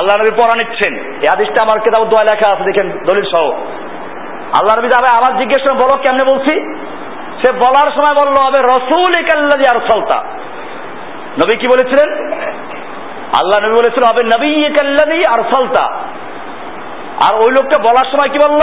আল্লাহ 0.00 0.16
নবী 0.16 0.30
পড়া 0.36 0.56
নিচ্ছেন। 0.56 0.94
এই 0.94 1.28
আদিসটা 1.34 1.62
আমার 1.62 1.80
কেতাব 1.80 2.06
দোয়া 2.06 2.22
লেখা 2.22 2.52
আছে, 2.52 2.64
দেখেন, 2.64 2.98
দলিল 3.04 3.24
সহ। 3.30 3.50
আল্লাহ 4.58 4.78
নবী 4.78 4.88
যাবে 4.88 5.16
আবার 5.16 5.38
জিজ্ঞেস 5.38 5.62
করে 5.62 5.74
বলো, 5.74 5.96
কেমনে 5.96 6.30
বলছি? 6.32 6.54
সে 7.42 7.52
বলার 7.52 7.90
সময় 7.92 8.24
বলল, 8.24 8.36
হবে 8.36 8.76
রসুল 8.76 9.20
ইকাল্লাদি 9.20 9.64
আর 9.74 9.80
সালতা 9.86 10.24
নবী 11.38 11.56
কি 11.56 11.68
বলেছিলেন? 11.68 12.10
আল্লাহ 13.40 13.60
নবী 13.60 13.72
বলেছিল, 13.72 14.02
হবে 14.12 14.22
নবী 14.22 14.66
ইকাল্লাদি 14.66 15.22
আর 15.30 15.42
সালতা 15.50 15.84
আর 17.26 17.34
ওই 17.34 17.52
লোকটা 17.52 17.82
বলার 17.82 18.10
সময় 18.12 18.28
কি 18.28 18.38
বলল? 18.38 18.62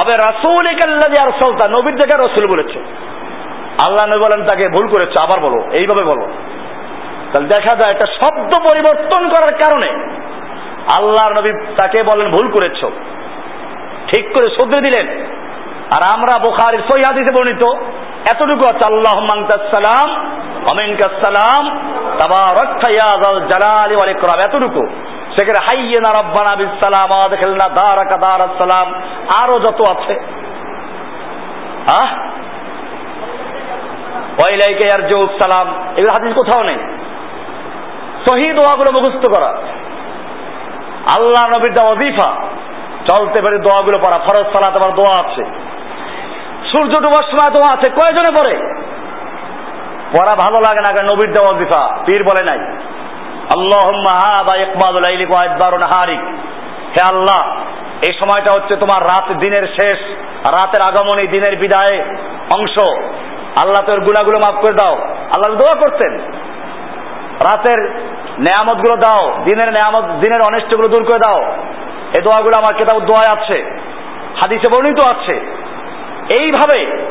হবে 0.00 0.12
রাসুল 0.12 0.66
ইকাল্লাদি 0.72 1.16
আর 1.22 1.30
সালতা 1.42 1.68
নবীর 1.68 1.96
জায়গায় 1.96 2.28
রসুল 2.28 2.46
বলেছে। 2.46 3.03
আল্লাহ 3.86 4.06
নবী 4.06 4.18
বলেন, 4.18 4.44
তাকে 4.44 4.68
ভুল 4.68 4.88
করেছে, 4.88 5.18
আবার 5.18 5.40
বলো, 5.40 5.70
এইভাবে 5.70 6.04
বলো। 6.04 6.28
তাহলে 7.32 7.48
দেখা 7.48 7.76
যায়, 7.76 7.90
একটা 7.92 8.06
শব্দ 8.06 8.60
পরিবর্তন 8.70 9.28
করার 9.28 9.54
কারণে 9.54 9.90
আল্লাহ 10.98 11.38
নবী 11.38 11.52
তাকে 11.76 12.02
বলেন, 12.02 12.30
ভুল 12.30 12.50
করেছ। 12.50 12.84
ঠিক 14.08 14.34
করে 14.34 14.50
শুধরে 14.50 14.80
দিলেন। 14.80 15.08
আর 15.84 16.14
আমরা 16.14 16.38
বোখারির 16.38 16.82
সহিদিসে 16.88 17.30
বর্ণিত, 17.30 17.62
এতটুকু 18.34 18.66
আছে 18.66 18.84
আল্লাহ 18.84 19.48
সালাম 19.70 20.26
সালাম, 21.20 21.78
তাবারাক্তা 22.18 22.92
ইয়া 22.92 23.40
জালালি 23.48 23.96
ওয়াল 23.96 24.10
ইকরাম। 24.10 24.40
এতটুকু। 24.40 24.86
সেখানে 25.38 25.66
হাইয়েনা 25.66 26.10
রব্বানা 26.20 26.56
বিসালাম 26.56 27.08
আদখিলনা 27.26 27.68
দারাকা 27.68 28.16
দারাস 28.16 28.58
সালাম। 28.58 29.02
আরও 29.38 29.60
যত 29.60 29.90
আছে। 29.90 30.20
আহ? 32.00 32.08
ওয়াইলাইকা 34.38 34.98
সালাম। 35.42 35.68
এগুলো 35.96 36.10
হাদিস 36.10 36.34
কোথাও 36.34 36.62
নেই। 36.62 36.78
সহি 38.30 38.52
দোয়াগুলো 38.52 39.00
মুখস্থ 39.00 39.28
করা। 39.36 39.48
আল্লাহ 41.16 41.48
নবীর 41.48 41.72
চলতে 43.10 43.40
পারে 43.42 43.58
দোয়াগুলো 43.58 43.98
পড়া। 43.98 44.18
ফরজ 44.18 44.46
দোয়া 44.90 45.26
আছে। 45.26 45.44
সূর্য 46.72 47.00
ডুবার 47.00 47.22
সময় 47.22 47.50
আছে। 47.76 47.88
কয়জনে 47.88 48.30
পড়ে? 48.30 48.56
পড়া 50.18 50.36
ভালো 50.36 50.60
লাগে 50.60 50.80
না 50.80 50.92
কারণ 50.92 51.12
নবীর 51.12 51.32
দেওয়া 51.32 51.56
ওজিফা 51.56 51.98
পীর 52.06 52.24
বলে 52.24 52.56
নাই। 52.56 52.78
ওয়া 55.30 55.46
হারিক 55.86 56.20
হে 56.90 57.16
আল্লাহ, 57.16 57.56
এই 58.06 58.12
সময়টা 58.18 58.50
হচ্ছে 58.54 58.76
তোমার 58.76 59.04
রাত 59.04 59.32
দিনের 59.32 59.66
শেষ, 59.66 59.98
রাতের 60.52 60.82
আগমনী 60.82 61.26
দিনের 61.26 61.56
বিদায় 61.56 62.00
অংশ। 62.58 62.90
আল্লাহ 63.60 63.84
তোর 63.86 64.00
গুণাগুলো 64.00 64.38
মাফ 64.38 64.54
করে 64.54 64.74
দাও। 64.74 64.94
আল্লাহ 65.36 65.58
দোয়া 65.58 65.80
করতেন 65.80 66.18
রাতের 67.40 67.90
নেয়ামতগুলো 68.38 68.96
দাও, 68.96 69.38
দিনের 69.44 69.68
নেয়ামত, 69.68 70.04
দিনের 70.20 70.40
অনিষ্টগুলো 70.40 70.88
দূর 70.88 71.04
করে 71.04 71.18
দাও। 71.18 71.40
এই 72.16 72.22
দোয়াগুলো 72.22 72.54
আমার 72.58 72.74
কেতাব 72.74 73.00
দোয়ায় 73.00 73.36
আছে, 73.36 73.80
হাদিসে 74.40 74.74
বর্ণিত 74.74 74.98
আছে। 75.10 75.34
এইভাবে 76.40 77.08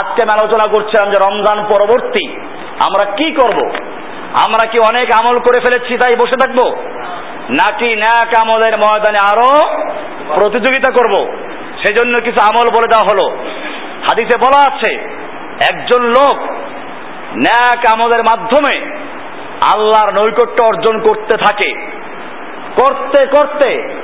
আজকে 0.00 0.22
আমি 0.22 0.32
আলোচনা 0.32 0.66
করছিলাম 0.66 1.10
যে 1.10 1.16
রমজান 1.16 1.64
পরবর্তী 1.68 2.36
আমরা 2.86 3.04
কি 3.04 3.32
করব? 3.32 3.68
আমরা 4.48 4.70
কি 4.70 4.78
অনেক 4.78 5.08
আমল 5.20 5.38
করে 5.38 5.60
ফেলেছি 5.60 5.98
তাই 5.98 6.16
বসে 6.16 6.36
থাকব? 6.44 6.76
নাকি 7.50 7.96
ন্যাক 7.96 8.28
আমলের 8.40 8.78
ময়দানে 8.78 9.18
আরও 9.18 9.78
প্রতিযোগিতা 10.34 10.92
করব? 10.92 11.14
সেজন্য 11.86 12.20
কিছু 12.20 12.38
আমল 12.48 12.70
বলে 12.70 12.88
দেওয়া 12.88 13.06
হলো। 13.12 13.36
হাদিসে 14.10 14.36
বলা 14.36 14.74
আছে 14.74 15.16
একজন 15.70 16.02
লোক 16.02 16.38
ন্যাক 17.36 17.94
আমলের 17.94 18.24
মাধ্যমে 18.24 18.80
আল্লাহর 19.74 20.12
নৈকট্য 20.12 20.64
অর্জন 20.64 21.00
করতে 21.00 21.36
থাকে। 21.36 21.74
করতে 22.82 23.26
করতে 23.26 23.98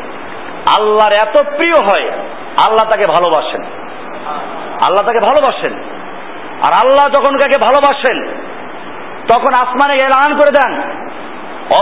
আল্লাহর 0.79 1.29
এত 1.29 1.57
প্রিয় 1.57 1.85
হয়, 1.85 2.11
আল্লাহ 2.69 2.89
তাকে 2.89 3.05
ভালোবাসেন। 3.07 3.63
আল্লাহ 4.87 5.07
তাকে 5.07 5.21
ভালোবাসেন। 5.21 5.73
আর 6.69 6.73
আল্লাহ 6.73 7.11
যখন 7.11 7.37
কাকে 7.37 7.61
ভালোবাসেন, 7.61 8.29
তখন 9.33 9.55
আসমানে 9.55 9.95
এলান 9.95 10.35
করে 10.35 10.51
দেন, 10.51 10.81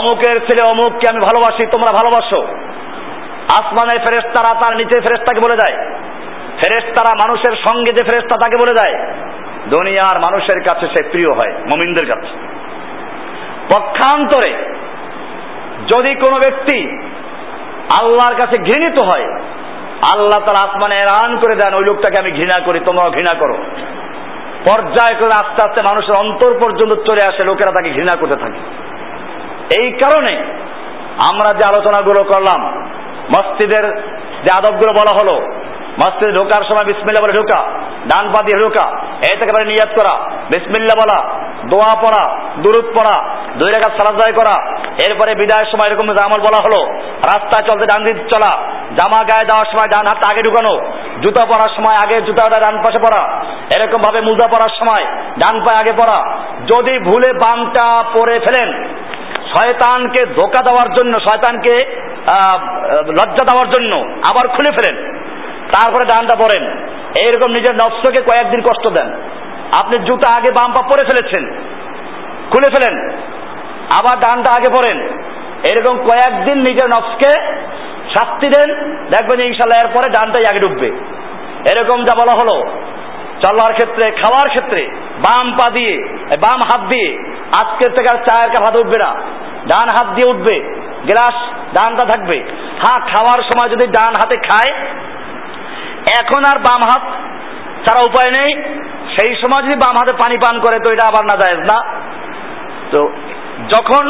অমুকের 0.00 0.46
ছেলে 0.46 0.64
অমুককে 0.64 1.06
আমি 1.12 1.20
ভালোবাসি, 1.20 1.66
তোমরা 1.66 1.92
ভালোবাসো। 1.92 2.42
আসমানের 3.60 3.98
ফেরেস্তারা 3.98 4.54
তার 4.54 4.76
নিচে 4.76 5.00
ফেরেস্তাকে 5.00 5.40
বলে 5.40 5.56
দেয়। 5.56 5.76
ফেরেস্তারা 6.64 7.14
মানুষের 7.14 7.56
সঙ্গে 7.64 7.92
যে 7.92 8.04
ফেরেস্তা 8.10 8.38
তাকে 8.42 8.56
বলে 8.56 8.74
দেয়। 8.74 9.19
দুনিয়ার 9.68 10.18
মানুষের 10.18 10.64
কাছে 10.64 10.86
সে 10.86 11.08
প্রিয় 11.10 11.32
হয়, 11.32 11.52
মমিনদের 11.52 12.06
কাছে। 12.06 12.28
পক্ষান্তরে 13.74 14.52
যদি 15.88 16.14
কোনো 16.14 16.36
ব্যক্তি 16.36 16.98
আল্লাহর 18.00 18.34
কাছে 18.34 18.62
ঘৃণিত 18.62 19.04
হয়, 19.04 19.26
আল্লাহ 20.12 20.40
তার 20.40 20.68
আসমানে 20.68 20.96
এরান 20.96 21.38
করে 21.38 21.56
দেন, 21.56 21.74
ওই 21.74 21.84
লোকটাকে 21.84 22.18
আমি 22.18 22.30
ঘৃণা 22.30 22.60
করি, 22.64 22.80
তোমরাও 22.80 23.10
ঘৃণা 23.10 23.38
করো। 23.38 23.54
পর্যায় 24.64 25.20
করে 25.20 25.32
আস্তে 25.32 25.68
আস্তে 25.68 25.82
মানুষের 25.82 26.14
অন্তর 26.14 26.58
পর্যন্ত 26.60 26.92
চলে 26.92 27.20
আসে, 27.28 27.44
লোকেরা 27.44 27.72
তাকে 27.72 27.90
ঘৃণা 27.90 28.18
করতে 28.20 28.40
থাকে। 28.40 28.58
এই 29.80 29.92
কারণে 29.92 30.36
আমরা 31.32 31.54
যে 31.54 31.64
আলোচনাগুলো 31.64 32.24
করলাম, 32.24 32.88
মসজিদের 33.38 33.84
যে 34.44 34.50
আদবগুলো 34.58 34.92
বলা 34.92 35.12
হলো 35.22 35.59
মসজিদে 36.00 36.32
ঢোকার 36.38 36.62
সময় 36.70 36.86
বিসমিল্লা 36.90 37.22
বলে 37.24 37.38
ঢোকা, 37.38 37.60
ডান 38.10 38.24
পা 38.32 38.40
দিয়ে 38.46 38.58
ঢোকা 38.64 38.86
এই 39.28 39.36
থেকে 39.38 39.52
পারে 39.54 39.66
নিয়াত 39.70 39.90
করা 39.98 40.14
বিসমিল্লা 40.52 40.94
বলা, 41.00 41.18
দোয়া 41.72 41.92
পড়া, 42.02 42.24
দুরুদ 42.62 42.86
পড়া, 42.96 43.16
দুই 43.58 43.70
রেখা 43.74 43.90
সালাদায় 43.98 44.34
করা, 44.38 44.54
এরপরে 45.06 45.30
বিদায়ের 45.40 45.68
সময় 45.72 45.88
এরকম 45.88 46.06
আমল 46.26 46.40
বলা 46.46 46.60
হলো 46.64 46.80
রাস্তায় 47.32 47.64
চলতে 47.68 47.84
ডান 47.90 48.00
দিক 48.06 48.16
চলা, 48.32 48.52
জামা 48.98 49.20
গায়ে 49.30 49.48
দেওয়ার 49.50 49.68
সময় 49.72 49.88
ডান 49.94 50.04
হাতটা 50.10 50.26
আগে 50.32 50.42
ঢুকানো, 50.46 50.74
জুতা 51.22 51.44
পরার 51.50 51.72
সময় 51.76 51.96
আগে 52.04 52.16
জুতাটা 52.26 52.58
ডান 52.64 52.74
পাশে 52.84 52.98
পরা, 53.04 53.22
এরকম 53.74 54.00
ভাবে 54.06 54.20
মুজা 54.28 54.46
পরার 54.52 54.72
সময় 54.80 55.04
ডান 55.42 55.56
পায়ে 55.64 55.80
আগে 55.82 55.92
পরা, 56.00 56.18
যদি 56.72 56.94
ভুলে 57.08 57.30
বামটা 57.42 57.86
পরে 58.14 58.34
ফেলেন, 58.46 58.68
শয়তানকে 59.52 60.20
ধোকা 60.38 60.60
দেওয়ার 60.68 60.88
জন্য, 60.96 61.12
শয়তানকে 61.26 61.74
লজ্জা 63.18 63.44
দেওয়ার 63.50 63.68
জন্য 63.74 63.92
আবার 64.30 64.44
খুলে 64.54 64.70
ফেলেন 64.78 64.96
তারপরে 65.72 66.04
ডানটা 66.04 66.34
পরেন 66.34 66.64
এইরকম 67.24 67.50
নিজের 67.50 67.74
নফসকে 67.74 68.20
কয়েকদিন 68.20 68.60
কষ্ট 68.60 68.88
দেন। 68.88 69.12
আপনি 69.78 69.98
জুতা 69.98 70.34
আগে 70.36 70.50
বাম 70.50 70.72
পা 70.72 70.82
পরে 70.82 71.04
ফেলেছেন। 71.04 71.44
খুলে 72.50 72.68
ফেলেন। 72.68 73.10
আবার 73.98 74.20
ডানটা 74.20 74.50
আগে 74.50 74.72
পরেন 74.72 75.08
এরকম 75.72 75.96
কয়েকদিন 75.96 76.58
নিজের 76.58 76.88
নফসকে 76.88 77.40
শাস্তি 78.18 78.48
দেন। 78.48 78.74
দেখবেন 79.10 79.40
ইনশাল্লাহ 79.40 79.88
এরপরে 79.88 80.10
ডানটাই 80.10 80.44
আগে 80.44 80.60
ঢুকবে 80.60 80.86
এরকম 81.74 82.04
যা 82.04 82.16
বলা 82.16 82.32
হলো। 82.32 82.64
চলার 83.46 83.72
ক্ষেত্রে, 83.72 84.10
খাওয়ার 84.10 84.48
ক্ষেত্রে, 84.48 84.86
বাম 85.20 85.52
পা 85.52 85.70
দিয়ে, 85.70 85.96
বাম 86.40 86.60
হাত 86.72 86.80
দিয়ে, 86.80 87.18
আজকের 87.62 87.90
থেকে 87.90 88.06
আর 88.12 88.22
চায়ের 88.22 88.50
কাপ 88.52 88.62
হাতে 88.62 88.78
উঠবে 88.78 88.98
না। 88.98 89.14
ডান 89.66 89.88
হাত 89.88 90.14
দিয়ে 90.14 90.28
উঠবে। 90.28 90.60
গ্লাস 91.06 91.34
ডানটা 91.74 92.04
থাকবে। 92.04 92.44
হ্যাঁ 92.82 93.00
খাওয়ার 93.00 93.42
সময় 93.42 93.68
যদি 93.68 93.86
ডান 93.86 94.14
হাতে 94.14 94.36
খায় 94.36 94.72
এখন 96.20 96.42
আর 96.50 96.58
বাম 96.68 96.82
হাত 96.90 97.04
ছাড়া 97.84 98.00
উপায় 98.08 98.30
নেই। 98.38 98.50
সেই 99.16 99.32
সময় 99.42 99.62
যদি 99.62 99.76
বাম 99.84 99.94
হাতে 100.00 100.12
পানি 100.12 100.36
পান 100.44 100.54
করে, 100.60 100.76
তো 100.84 100.88
এটা 100.94 101.04
আবার 101.10 101.24
না 101.30 101.36
যায় 101.42 101.56
না। 101.70 101.78
তো 102.92 103.00
যখন 103.72 104.04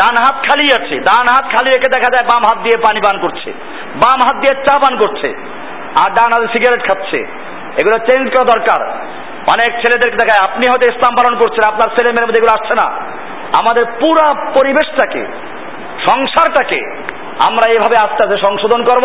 ডান 0.00 0.16
হাত 0.24 0.36
খালি 0.46 0.66
আছে, 0.78 0.96
ডান 1.08 1.26
হাত 1.34 1.44
খালি 1.54 1.68
রেখে 1.70 1.88
দেখা 1.96 2.10
যায় 2.14 2.26
বাম 2.32 2.42
হাত 2.48 2.58
দিয়ে 2.62 2.76
পানি 2.76 3.00
পান 3.00 3.16
করছে, 3.18 3.50
বাম 4.02 4.18
হাত 4.26 4.36
দিয়ে 4.42 4.54
চা 4.66 4.74
পান 4.78 4.94
করছে, 4.96 5.28
আর 6.02 6.08
ডান 6.18 6.30
হাতে 6.34 6.46
সিগারেট 6.54 6.82
খাচ্ছে, 6.88 7.18
এগুলো 7.80 7.96
চেঞ্জ 7.98 8.24
করা 8.32 8.44
দরকার। 8.54 8.80
অনেক 9.54 9.70
ছেলেদেরকে 9.82 10.16
দেখায়, 10.16 10.42
আপনি 10.46 10.64
হয়তো 10.70 10.86
ইসলাম 10.92 11.12
পালন 11.18 11.34
করছেন, 11.36 11.62
আপনার 11.72 11.88
ছেলে 11.96 12.08
মেয়ের 12.12 12.26
মধ্যে 12.26 12.40
এগুলো 12.40 12.56
আসছে 12.58 12.74
না। 12.74 12.86
আমাদের 13.60 13.84
পুরা 14.00 14.26
পরিবেশটাকে, 14.56 15.22
সংসারটাকে 16.08 16.80
আমরা 17.46 17.72
এভাবে 17.72 17.96
আস্তে 17.96 18.26
আস্তে 18.26 18.38
সংশোধন 18.38 18.84
করব 18.84 19.02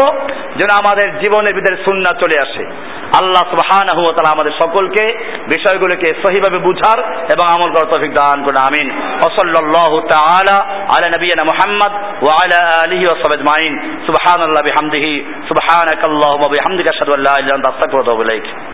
যেন 0.56 0.84
আমাদের 0.84 1.20
জীবনের 1.20 1.54
ভিতরে 1.54 1.78
সুন্না 1.78 2.12
চলে 2.12 2.42
আসে। 2.42 2.64
আল্লাহ 3.22 3.50
সুবহানাহু 3.50 4.04
ওয়া 4.04 4.14
তাআলা 4.14 4.34
আমাদের 4.34 4.52
সকলকে 4.60 5.06
বিষয়গুলোকে 5.48 6.14
সহিভাবে 6.14 6.58
বুঝার 6.58 7.00
এবং 7.04 7.56
আমল 7.56 7.70
করার 7.70 7.90
তৌফিক 7.90 8.14
দান 8.14 8.44
করুন, 8.44 8.58
আমিন। 8.58 8.92
ওয়া 8.92 9.30
সাল্লাল্লাহু 9.30 10.00
তাআলা 10.00 10.60
আলা 10.62 11.08
নবিয়িনা 11.18 11.44
মুহাম্মদ 11.44 11.92
ওয়া 12.24 12.34
আলা 12.44 12.74
আলিহি 12.84 13.06
ওয়া 13.06 13.16
সাহবিহি 13.16 13.40
আজমাইন। 13.40 14.00
সুবহানাল্লাহি 14.06 14.66
বিহামদিহি, 14.66 15.26
সুবহানাকাল্লাহুম্মা 15.48 16.48
বিহামদিকা, 16.48 16.90
আশহাদু 16.90 17.14
আল্লা 17.14 17.34
ইলাহা 17.40 17.56
ইল্লা 17.56 17.70
আনতা 17.70 18.60